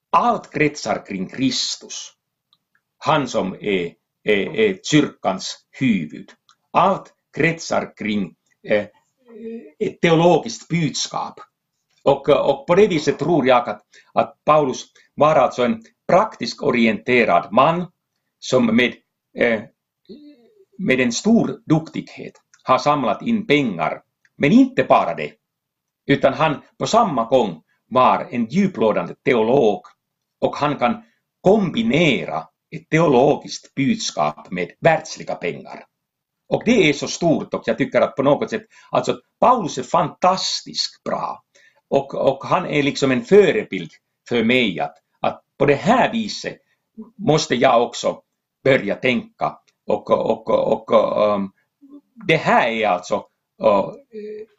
allt 0.10 0.52
kretsar 0.54 1.06
kring 1.06 1.30
Kristus 1.30 2.14
han 3.04 3.28
som 3.28 3.54
är, 3.54 3.94
är, 4.24 4.56
är 4.56 4.80
kyrkans 4.84 5.66
huvud. 5.72 6.30
Allt 6.72 7.14
kretsar 7.38 7.94
kring 7.98 8.36
eh, 8.68 8.86
ett 9.80 10.02
teologiskt 10.02 10.68
budskap. 10.68 11.40
Och, 12.04 12.30
eh, 12.30 12.38
och 12.38 12.68
på 12.68 12.76
det 12.76 12.88
viset 12.88 13.20
tror 13.20 13.48
jag 13.48 13.70
att, 13.70 13.82
att 14.14 14.38
Paulus 14.46 14.86
var 15.16 15.36
alltså 15.36 15.64
en 15.64 15.84
praktiskt 16.08 16.62
orienterad 16.62 17.48
man 17.52 17.86
som 18.40 18.76
med, 18.76 18.94
eh, 19.38 19.62
med 20.78 21.00
en 21.00 21.12
stor 21.12 21.60
duktighet 21.66 22.34
har 22.64 22.78
samlat 22.78 23.22
in 23.22 23.48
pengar. 23.48 24.02
Men 24.38 24.52
inte 24.52 24.84
bara 24.84 25.16
det, 25.16 25.32
utan 26.06 26.34
han 26.34 26.62
på 26.80 26.88
samma 26.88 27.26
gång 27.26 27.62
var 27.90 28.28
en 28.32 28.46
djuplodande 28.46 29.16
teolog 29.26 29.82
och 30.42 30.56
han 30.56 30.76
kan 30.78 31.04
kombinera 31.42 32.48
ett 32.76 32.90
teologiskt 32.90 33.76
budskap 33.76 34.52
med 34.52 34.72
världsliga 34.80 35.36
pengar. 35.36 35.86
Och 36.50 36.62
det 36.66 36.90
är 36.90 36.94
så 36.94 37.08
stort 37.08 37.54
och 37.54 37.64
jag 37.66 37.78
tycker 37.78 38.02
att 38.02 38.16
på 38.16 38.24
något 38.24 38.50
sätt, 38.50 38.64
alltså 38.92 39.20
Paulus 39.40 39.78
är 39.78 39.84
fantastiskt 39.84 41.04
bra. 41.04 41.44
Och, 41.92 42.16
och 42.16 42.44
han 42.44 42.66
är 42.66 42.84
liksom 42.84 43.12
en 43.12 43.22
förebild 43.22 43.92
för 44.30 44.44
mig 44.44 44.80
att, 44.80 44.96
att 45.20 45.44
på 45.58 45.66
det 45.66 45.76
här 45.76 46.12
viset 46.12 46.58
måste 47.18 47.56
jag 47.56 47.84
också 47.84 48.22
börja 48.64 48.96
tänka. 48.96 49.58
Och, 49.88 50.12
och, 50.12 50.50
och, 50.50 50.92
och 50.92 51.34
um, 51.34 51.52
det 52.28 52.38
här 52.38 52.70
är 52.70 52.88
alltså 52.88 53.16
uh, 53.64 53.92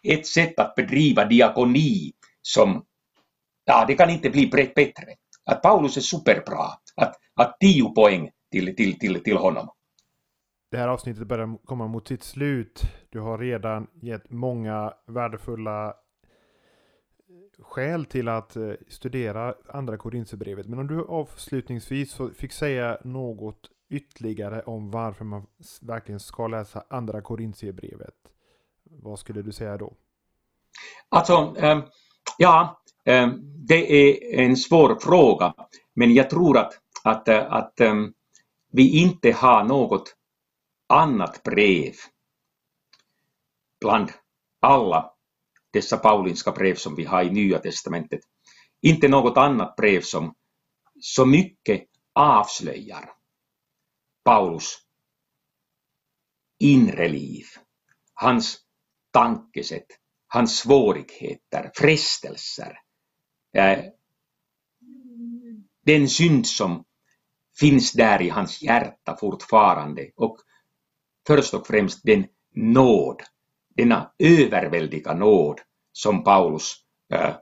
ett 0.02 0.26
sätt 0.26 0.58
att 0.58 0.74
bedriva 0.74 1.24
diakoni 1.24 2.12
som, 2.42 2.84
ja 3.64 3.84
det 3.88 3.94
kan 3.94 4.10
inte 4.10 4.30
bli 4.30 4.46
bättre. 4.46 5.06
Att 5.44 5.62
Paulus 5.62 5.96
är 5.96 6.00
superbra. 6.00 6.66
Att 6.96 7.22
att 7.34 7.60
10 7.60 7.94
poäng 7.94 8.30
till, 8.50 8.76
till, 8.76 8.98
till, 8.98 9.22
till 9.22 9.36
honom. 9.36 9.68
Det 10.70 10.76
här 10.76 10.88
avsnittet 10.88 11.28
börjar 11.28 11.58
komma 11.64 11.86
mot 11.86 12.08
sitt 12.08 12.22
slut. 12.22 12.82
Du 13.10 13.20
har 13.20 13.38
redan 13.38 13.86
gett 14.02 14.30
många 14.30 14.92
värdefulla 15.06 15.94
skäl 17.62 18.04
till 18.04 18.28
att 18.28 18.56
eh, 18.56 18.72
studera 18.88 19.54
andra 19.68 19.96
Korinthierbrevet. 19.96 20.66
Men 20.66 20.78
om 20.78 20.86
du 20.86 21.04
avslutningsvis 21.04 22.18
fick 22.36 22.52
säga 22.52 22.98
något 23.04 23.70
ytterligare 23.90 24.62
om 24.62 24.90
varför 24.90 25.24
man 25.24 25.46
verkligen 25.80 26.20
ska 26.20 26.46
läsa 26.46 26.84
andra 26.88 27.20
Korinthierbrevet. 27.20 28.14
Vad 28.84 29.18
skulle 29.18 29.42
du 29.42 29.52
säga 29.52 29.76
då? 29.76 29.92
Alltså, 31.08 31.54
ehm, 31.58 31.82
ja, 32.38 32.82
ehm, 33.04 33.40
det 33.66 33.92
är 33.92 34.40
en 34.44 34.56
svår 34.56 34.98
fråga. 35.00 35.54
Men 35.94 36.14
jag 36.14 36.30
tror 36.30 36.58
att, 36.58 36.72
att, 37.04 37.28
eh, 37.28 37.52
att 37.52 37.80
ehm, 37.80 38.12
vi 38.72 39.02
inte 39.02 39.32
har 39.32 39.64
något 39.64 40.16
annat 40.88 41.42
brev 41.42 41.92
bland 43.80 44.10
alla 44.60 45.11
dessa 45.72 45.96
paulinska 45.96 46.52
brev 46.52 46.74
som 46.74 46.94
vi 46.94 47.04
har 47.04 47.22
i 47.22 47.30
Nya 47.30 47.58
Testamentet. 47.58 48.20
Inte 48.82 49.08
något 49.08 49.36
annat 49.36 49.76
brev 49.76 50.00
som 50.00 50.34
så 51.00 51.26
mycket 51.26 51.82
avslöjar 52.12 53.10
Paulus 54.24 54.78
inre 56.58 57.08
liv, 57.08 57.44
hans 58.14 58.58
tankesätt, 59.10 59.86
hans 60.26 60.58
svårigheter, 60.58 61.70
frestelser, 61.74 62.78
eh, 63.56 63.84
den 65.86 66.08
synd 66.08 66.46
som 66.46 66.84
finns 67.58 67.92
där 67.92 68.22
i 68.22 68.28
hans 68.28 68.62
hjärta 68.62 69.16
fortfarande 69.20 70.10
och 70.16 70.36
först 71.26 71.54
och 71.54 71.66
främst 71.66 72.00
den 72.02 72.26
nåd, 72.54 73.22
denna 73.76 74.10
överväldiga 74.18 75.14
nåd 75.14 75.60
som 75.92 76.24
Paulus 76.24 76.74
äh, 77.12 77.34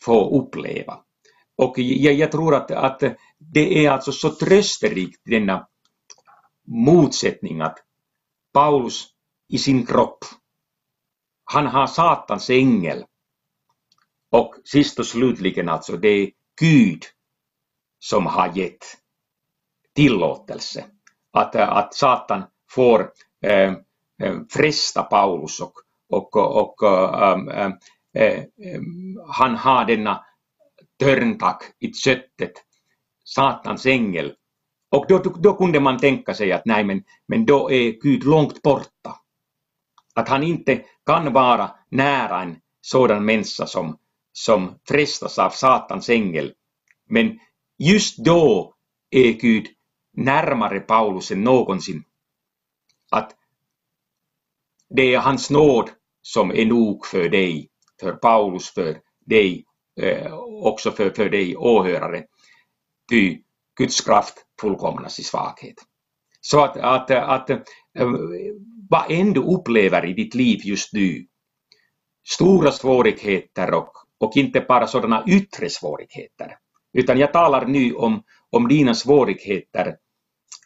får 0.00 0.34
uppleva. 0.34 0.98
Och 1.56 1.78
jag, 1.78 2.14
jag, 2.14 2.32
tror 2.32 2.54
att, 2.54 2.70
att 2.70 3.02
det 3.38 3.86
är 3.86 3.90
alltså 3.90 4.12
så 4.12 4.30
trösterikt 4.30 5.20
denna 5.24 5.68
motsättning 6.66 7.60
att 7.60 7.78
Paulus 8.52 9.06
i 9.48 9.58
sin 9.58 9.86
kropp, 9.86 10.24
han 11.44 11.66
har 11.66 11.86
Satans 11.86 12.50
ängel 12.50 13.04
och 14.30 14.54
sist 14.64 14.98
och 14.98 15.06
slutligen 15.06 15.68
alltså 15.68 15.96
det 15.96 16.08
är 16.08 16.30
Gud 16.60 17.02
som 17.98 18.26
har 18.26 18.56
gett 18.56 18.84
tillåtelse 19.94 20.84
att, 21.32 21.56
att 21.56 21.94
Satan 21.94 22.42
får 22.70 23.12
äh, 23.40 23.74
fresta 24.50 25.02
Paulus 25.02 25.60
och, 25.60 25.72
och, 26.08 26.36
och 26.36 26.82
ähm, 27.22 27.48
ähm, 27.48 27.72
äh, 28.14 28.24
äh, 28.24 28.80
han 29.28 29.56
har 29.56 29.84
denna 29.84 30.24
törntack 30.98 31.62
i 31.78 31.92
köttet, 31.92 32.52
Satans 33.24 33.86
ängel. 33.86 34.34
Och 34.90 35.06
då, 35.08 35.18
då 35.18 35.56
kunde 35.56 35.80
man 35.80 35.98
tänka 35.98 36.34
sig 36.34 36.52
att 36.52 36.66
nej 36.66 36.84
men, 36.84 37.04
men 37.28 37.46
då 37.46 37.70
är 37.70 37.92
Gud 38.02 38.24
långt 38.24 38.62
borta. 38.62 39.16
Att 40.14 40.28
han 40.28 40.42
inte 40.42 40.82
kan 41.06 41.32
vara 41.32 41.70
nära 41.88 42.42
en 42.42 42.56
sådan 42.80 43.24
människa 43.24 43.66
som, 43.66 43.98
som 44.32 44.78
frestas 44.88 45.38
av 45.38 45.50
Satans 45.50 46.08
ängel. 46.08 46.52
Men 47.08 47.38
just 47.78 48.24
då 48.24 48.74
är 49.10 49.32
Gud 49.32 49.66
närmare 50.12 50.80
Paulus 50.80 51.30
än 51.30 51.44
någonsin. 51.44 52.04
Att 53.10 53.36
det 54.90 55.14
är 55.14 55.18
hans 55.18 55.50
nåd 55.50 55.90
som 56.22 56.50
är 56.50 56.66
nog 56.66 57.06
för 57.06 57.28
dig, 57.28 57.68
för 58.00 58.12
Paulus, 58.12 58.70
för 58.70 59.00
dig, 59.26 59.64
eh, 60.00 60.34
också 60.62 60.90
för, 60.90 61.10
för 61.10 61.30
dig 61.30 61.56
åhörare. 61.56 62.24
Ty 63.10 63.38
Guds 63.78 64.00
kraft 64.00 64.34
fullkomnas 64.60 65.18
i 65.18 65.22
svaghet. 65.22 65.76
Så 66.40 66.64
att, 66.64 66.76
att, 66.76 67.10
att 67.10 67.50
eh, 67.50 67.60
vad 68.90 69.10
än 69.10 69.32
du 69.32 69.40
upplever 69.40 70.06
i 70.06 70.12
ditt 70.12 70.34
liv 70.34 70.60
just 70.64 70.92
nu, 70.92 71.26
stora 72.28 72.72
svårigheter 72.72 73.74
och, 73.74 73.92
och 74.18 74.36
inte 74.36 74.60
bara 74.60 74.86
sådana 74.86 75.24
yttre 75.26 75.70
svårigheter, 75.70 76.56
utan 76.92 77.18
jag 77.18 77.32
talar 77.32 77.66
nu 77.66 77.94
om, 77.94 78.22
om 78.50 78.68
dina 78.68 78.94
svårigheter 78.94 79.96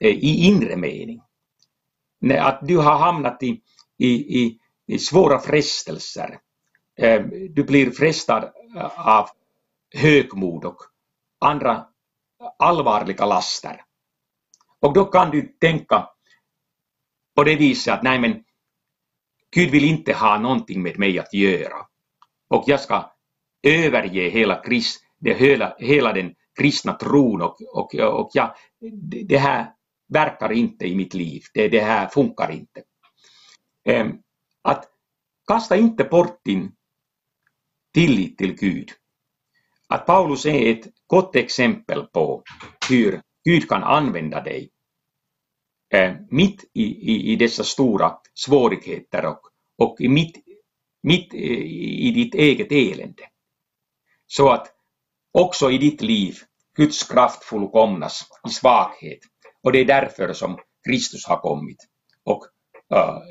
eh, 0.00 0.10
i 0.10 0.46
inre 0.46 0.76
mening. 0.76 1.20
Att 2.38 2.58
du 2.62 2.76
har 2.76 2.96
hamnat 2.98 3.42
i, 3.42 3.60
i, 3.98 4.42
i, 4.42 4.58
i 4.86 4.98
svåra 4.98 5.38
frestelser. 5.38 6.38
Eh, 6.98 7.22
du 7.50 7.64
blir 7.64 7.90
frestad 7.90 8.44
eh, 8.76 9.08
av 9.08 9.28
högmod 9.94 10.64
och 10.64 10.78
andra 11.40 11.86
allvarliga 12.58 13.26
laster. 13.26 13.80
Och 14.80 14.92
då 14.92 15.04
kan 15.04 15.30
du 15.30 15.42
tänka 15.60 16.08
på 17.36 17.44
det 17.44 17.56
viset 17.56 17.94
att 17.94 18.02
nej 18.02 18.18
men 18.18 18.44
Gud 19.54 19.70
vill 19.70 19.84
inte 19.84 20.12
ha 20.12 20.38
någonting 20.38 20.82
med 20.82 20.98
mig 20.98 21.18
att 21.18 21.34
göra. 21.34 21.86
Och 22.48 22.64
jag 22.66 22.80
ska 22.80 23.10
överge 23.62 24.28
hela, 24.28 24.62
krist, 24.62 25.00
det, 25.18 25.34
hela, 25.34 25.76
hela 25.78 26.12
den 26.12 26.34
kristna 26.58 26.92
tron 26.92 27.42
och, 27.42 27.56
och, 27.72 27.94
och 27.94 28.30
jag, 28.32 28.54
det 29.26 29.38
här 29.38 29.70
verkar 30.08 30.52
inte 30.52 30.86
i 30.86 30.94
mitt 30.94 31.14
liv, 31.14 31.42
det, 31.54 31.68
det 31.68 31.80
här 31.80 32.08
funkar 32.08 32.50
inte. 32.50 32.82
Att 34.62 34.84
kasta 35.46 35.76
inte 35.76 36.04
bort 36.04 36.44
din 36.44 36.72
tillit 37.94 38.38
till 38.38 38.54
Gud. 38.54 38.90
Att 39.88 40.06
Paulus 40.06 40.46
är 40.46 40.72
ett 40.72 40.86
gott 41.06 41.36
exempel 41.36 42.06
på 42.06 42.42
hur 42.88 43.22
Gud 43.44 43.68
kan 43.68 43.82
använda 43.82 44.40
dig 44.40 44.70
eh, 45.94 46.14
mitt 46.30 46.64
i, 46.72 46.82
i, 46.82 47.32
i 47.32 47.36
dessa 47.36 47.64
stora 47.64 48.18
svårigheter 48.34 49.26
och, 49.26 49.40
och 49.78 50.00
i 50.00 50.08
mitt, 50.08 50.36
mitt 51.02 51.34
eh, 51.34 51.40
i 51.40 52.12
ditt 52.14 52.34
eget 52.34 52.72
elände. 52.72 53.22
Så 54.26 54.50
att 54.50 54.74
också 55.32 55.70
i 55.70 55.78
ditt 55.78 56.02
liv 56.02 56.34
Guds 56.76 57.02
kraft 57.02 57.44
fullkomnas 57.44 58.28
i 58.48 58.50
svaghet. 58.50 59.20
Och 59.62 59.72
det 59.72 59.78
är 59.78 59.84
därför 59.84 60.32
som 60.32 60.58
Kristus 60.88 61.26
har 61.26 61.40
kommit 61.40 61.78
och 62.24 62.46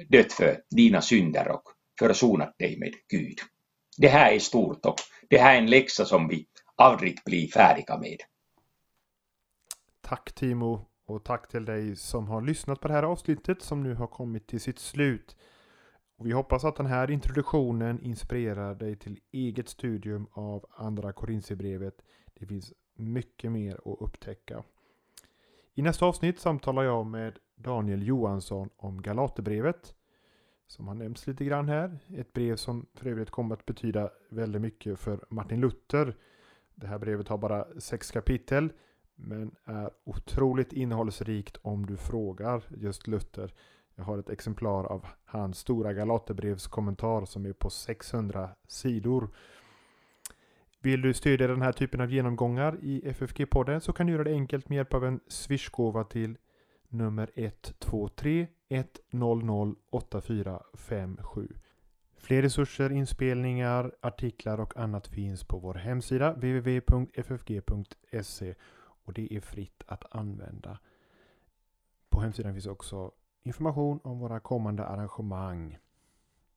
dött 0.10 0.34
för 0.34 0.62
dina 0.70 1.02
synder 1.02 1.52
och 1.52 1.64
försonat 2.00 2.58
dig 2.58 2.80
med 2.80 2.94
Gud. 3.10 3.38
Det 3.98 4.08
här 4.08 4.32
är 4.32 4.40
stort 4.40 4.86
och 4.86 4.96
det 5.30 5.38
här 5.38 5.56
är 5.56 5.58
en 5.58 5.70
läxa 5.70 6.06
som 6.06 6.28
vi 6.28 6.48
aldrig 6.76 7.18
blir 7.26 7.48
färdiga 7.48 7.98
med. 7.98 8.18
Tack 10.02 10.34
Timo 10.34 10.86
och 11.06 11.24
tack 11.24 11.50
till 11.50 11.66
dig 11.66 11.96
som 11.96 12.28
har 12.28 12.42
lyssnat 12.42 12.80
på 12.80 12.88
det 12.88 12.94
här 12.94 13.04
avsnittet 13.04 13.62
som 13.62 13.84
nu 13.84 13.94
har 13.96 14.08
kommit 14.08 14.48
till 14.48 14.62
sitt 14.62 14.80
slut. 14.80 15.36
Och 16.18 16.28
vi 16.28 16.32
hoppas 16.32 16.64
att 16.64 16.76
den 16.76 16.86
här 16.86 17.12
introduktionen 17.12 18.00
inspirerar 18.00 18.76
dig 18.76 18.96
till 18.96 19.20
eget 19.32 19.70
studium 19.70 20.28
av 20.32 20.66
Andra 20.78 21.14
Korintierbrevet. 21.14 21.96
Det 22.34 22.46
finns 22.46 22.74
mycket 22.96 23.52
mer 23.52 23.74
att 23.74 24.02
upptäcka. 24.02 24.64
I 25.74 25.82
nästa 25.82 26.06
avsnitt 26.06 26.40
samtalar 26.40 26.84
jag 26.84 27.06
med 27.06 27.38
Daniel 27.56 28.04
Johansson 28.04 28.70
om 28.78 29.02
Galaterbrevet. 29.02 29.96
Som 30.68 30.88
har 30.88 30.96
nämnts 30.96 31.28
lite 31.28 31.46
grann 31.46 31.70
här. 31.70 32.00
Ett 32.18 32.34
brev 32.34 32.56
som 32.56 32.86
för 32.94 33.08
övrigt 33.08 33.30
kommer 33.30 33.56
att 33.56 33.66
betyda 33.66 34.10
väldigt 34.30 34.62
mycket 34.62 35.00
för 35.00 35.26
Martin 35.30 35.62
Luther. 35.62 36.16
Det 36.76 36.88
här 36.88 37.00
brevet 37.00 37.28
har 37.28 37.38
bara 37.38 37.66
sex 37.80 38.12
kapitel. 38.12 38.74
Men 39.16 39.56
är 39.66 39.90
otroligt 40.04 40.74
innehållsrikt 40.74 41.58
om 41.62 41.86
du 41.86 41.98
frågar 41.98 42.64
just 42.78 43.08
Luther. 43.08 43.54
Jag 43.96 44.04
har 44.04 44.18
ett 44.18 44.30
exemplar 44.30 44.86
av 44.86 45.06
hans 45.26 45.58
stora 45.58 45.94
Galaterbrevskommentar 45.94 47.26
som 47.26 47.46
är 47.46 47.54
på 47.54 47.70
600 47.70 48.50
sidor. 48.68 49.30
Vill 50.82 51.02
du 51.02 51.14
stödja 51.14 51.48
den 51.48 51.62
här 51.62 51.72
typen 51.72 52.02
av 52.02 52.12
genomgångar 52.12 52.78
i 52.82 53.02
FFG-podden 53.06 53.80
så 53.80 53.94
kan 53.94 54.08
du 54.08 54.14
göra 54.14 54.24
det 54.24 54.32
enkelt 54.32 54.70
med 54.70 54.76
hjälp 54.76 54.94
av 54.94 55.06
en 55.06 55.20
swishgåva 55.28 56.04
till 56.04 56.38
nummer 56.94 57.32
123 57.36 58.48
100 58.70 59.76
8457. 59.90 61.48
Fler 62.18 62.42
resurser, 62.42 62.92
inspelningar, 62.92 63.96
artiklar 64.02 64.60
och 64.60 64.78
annat 64.78 65.08
finns 65.08 65.44
på 65.44 65.58
vår 65.60 65.74
hemsida 65.74 66.34
www.ffg.se 66.34 67.76
och 69.06 69.14
det 69.14 69.34
är 69.34 69.42
fritt 69.42 69.84
att 69.86 70.16
använda. 70.16 70.80
På 72.10 72.22
hemsidan 72.22 72.54
finns 72.54 72.68
också 72.68 73.12
information 73.44 74.00
om 74.04 74.20
våra 74.20 74.40
kommande 74.40 74.86
arrangemang. 74.86 75.78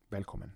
Välkommen! 0.08 0.52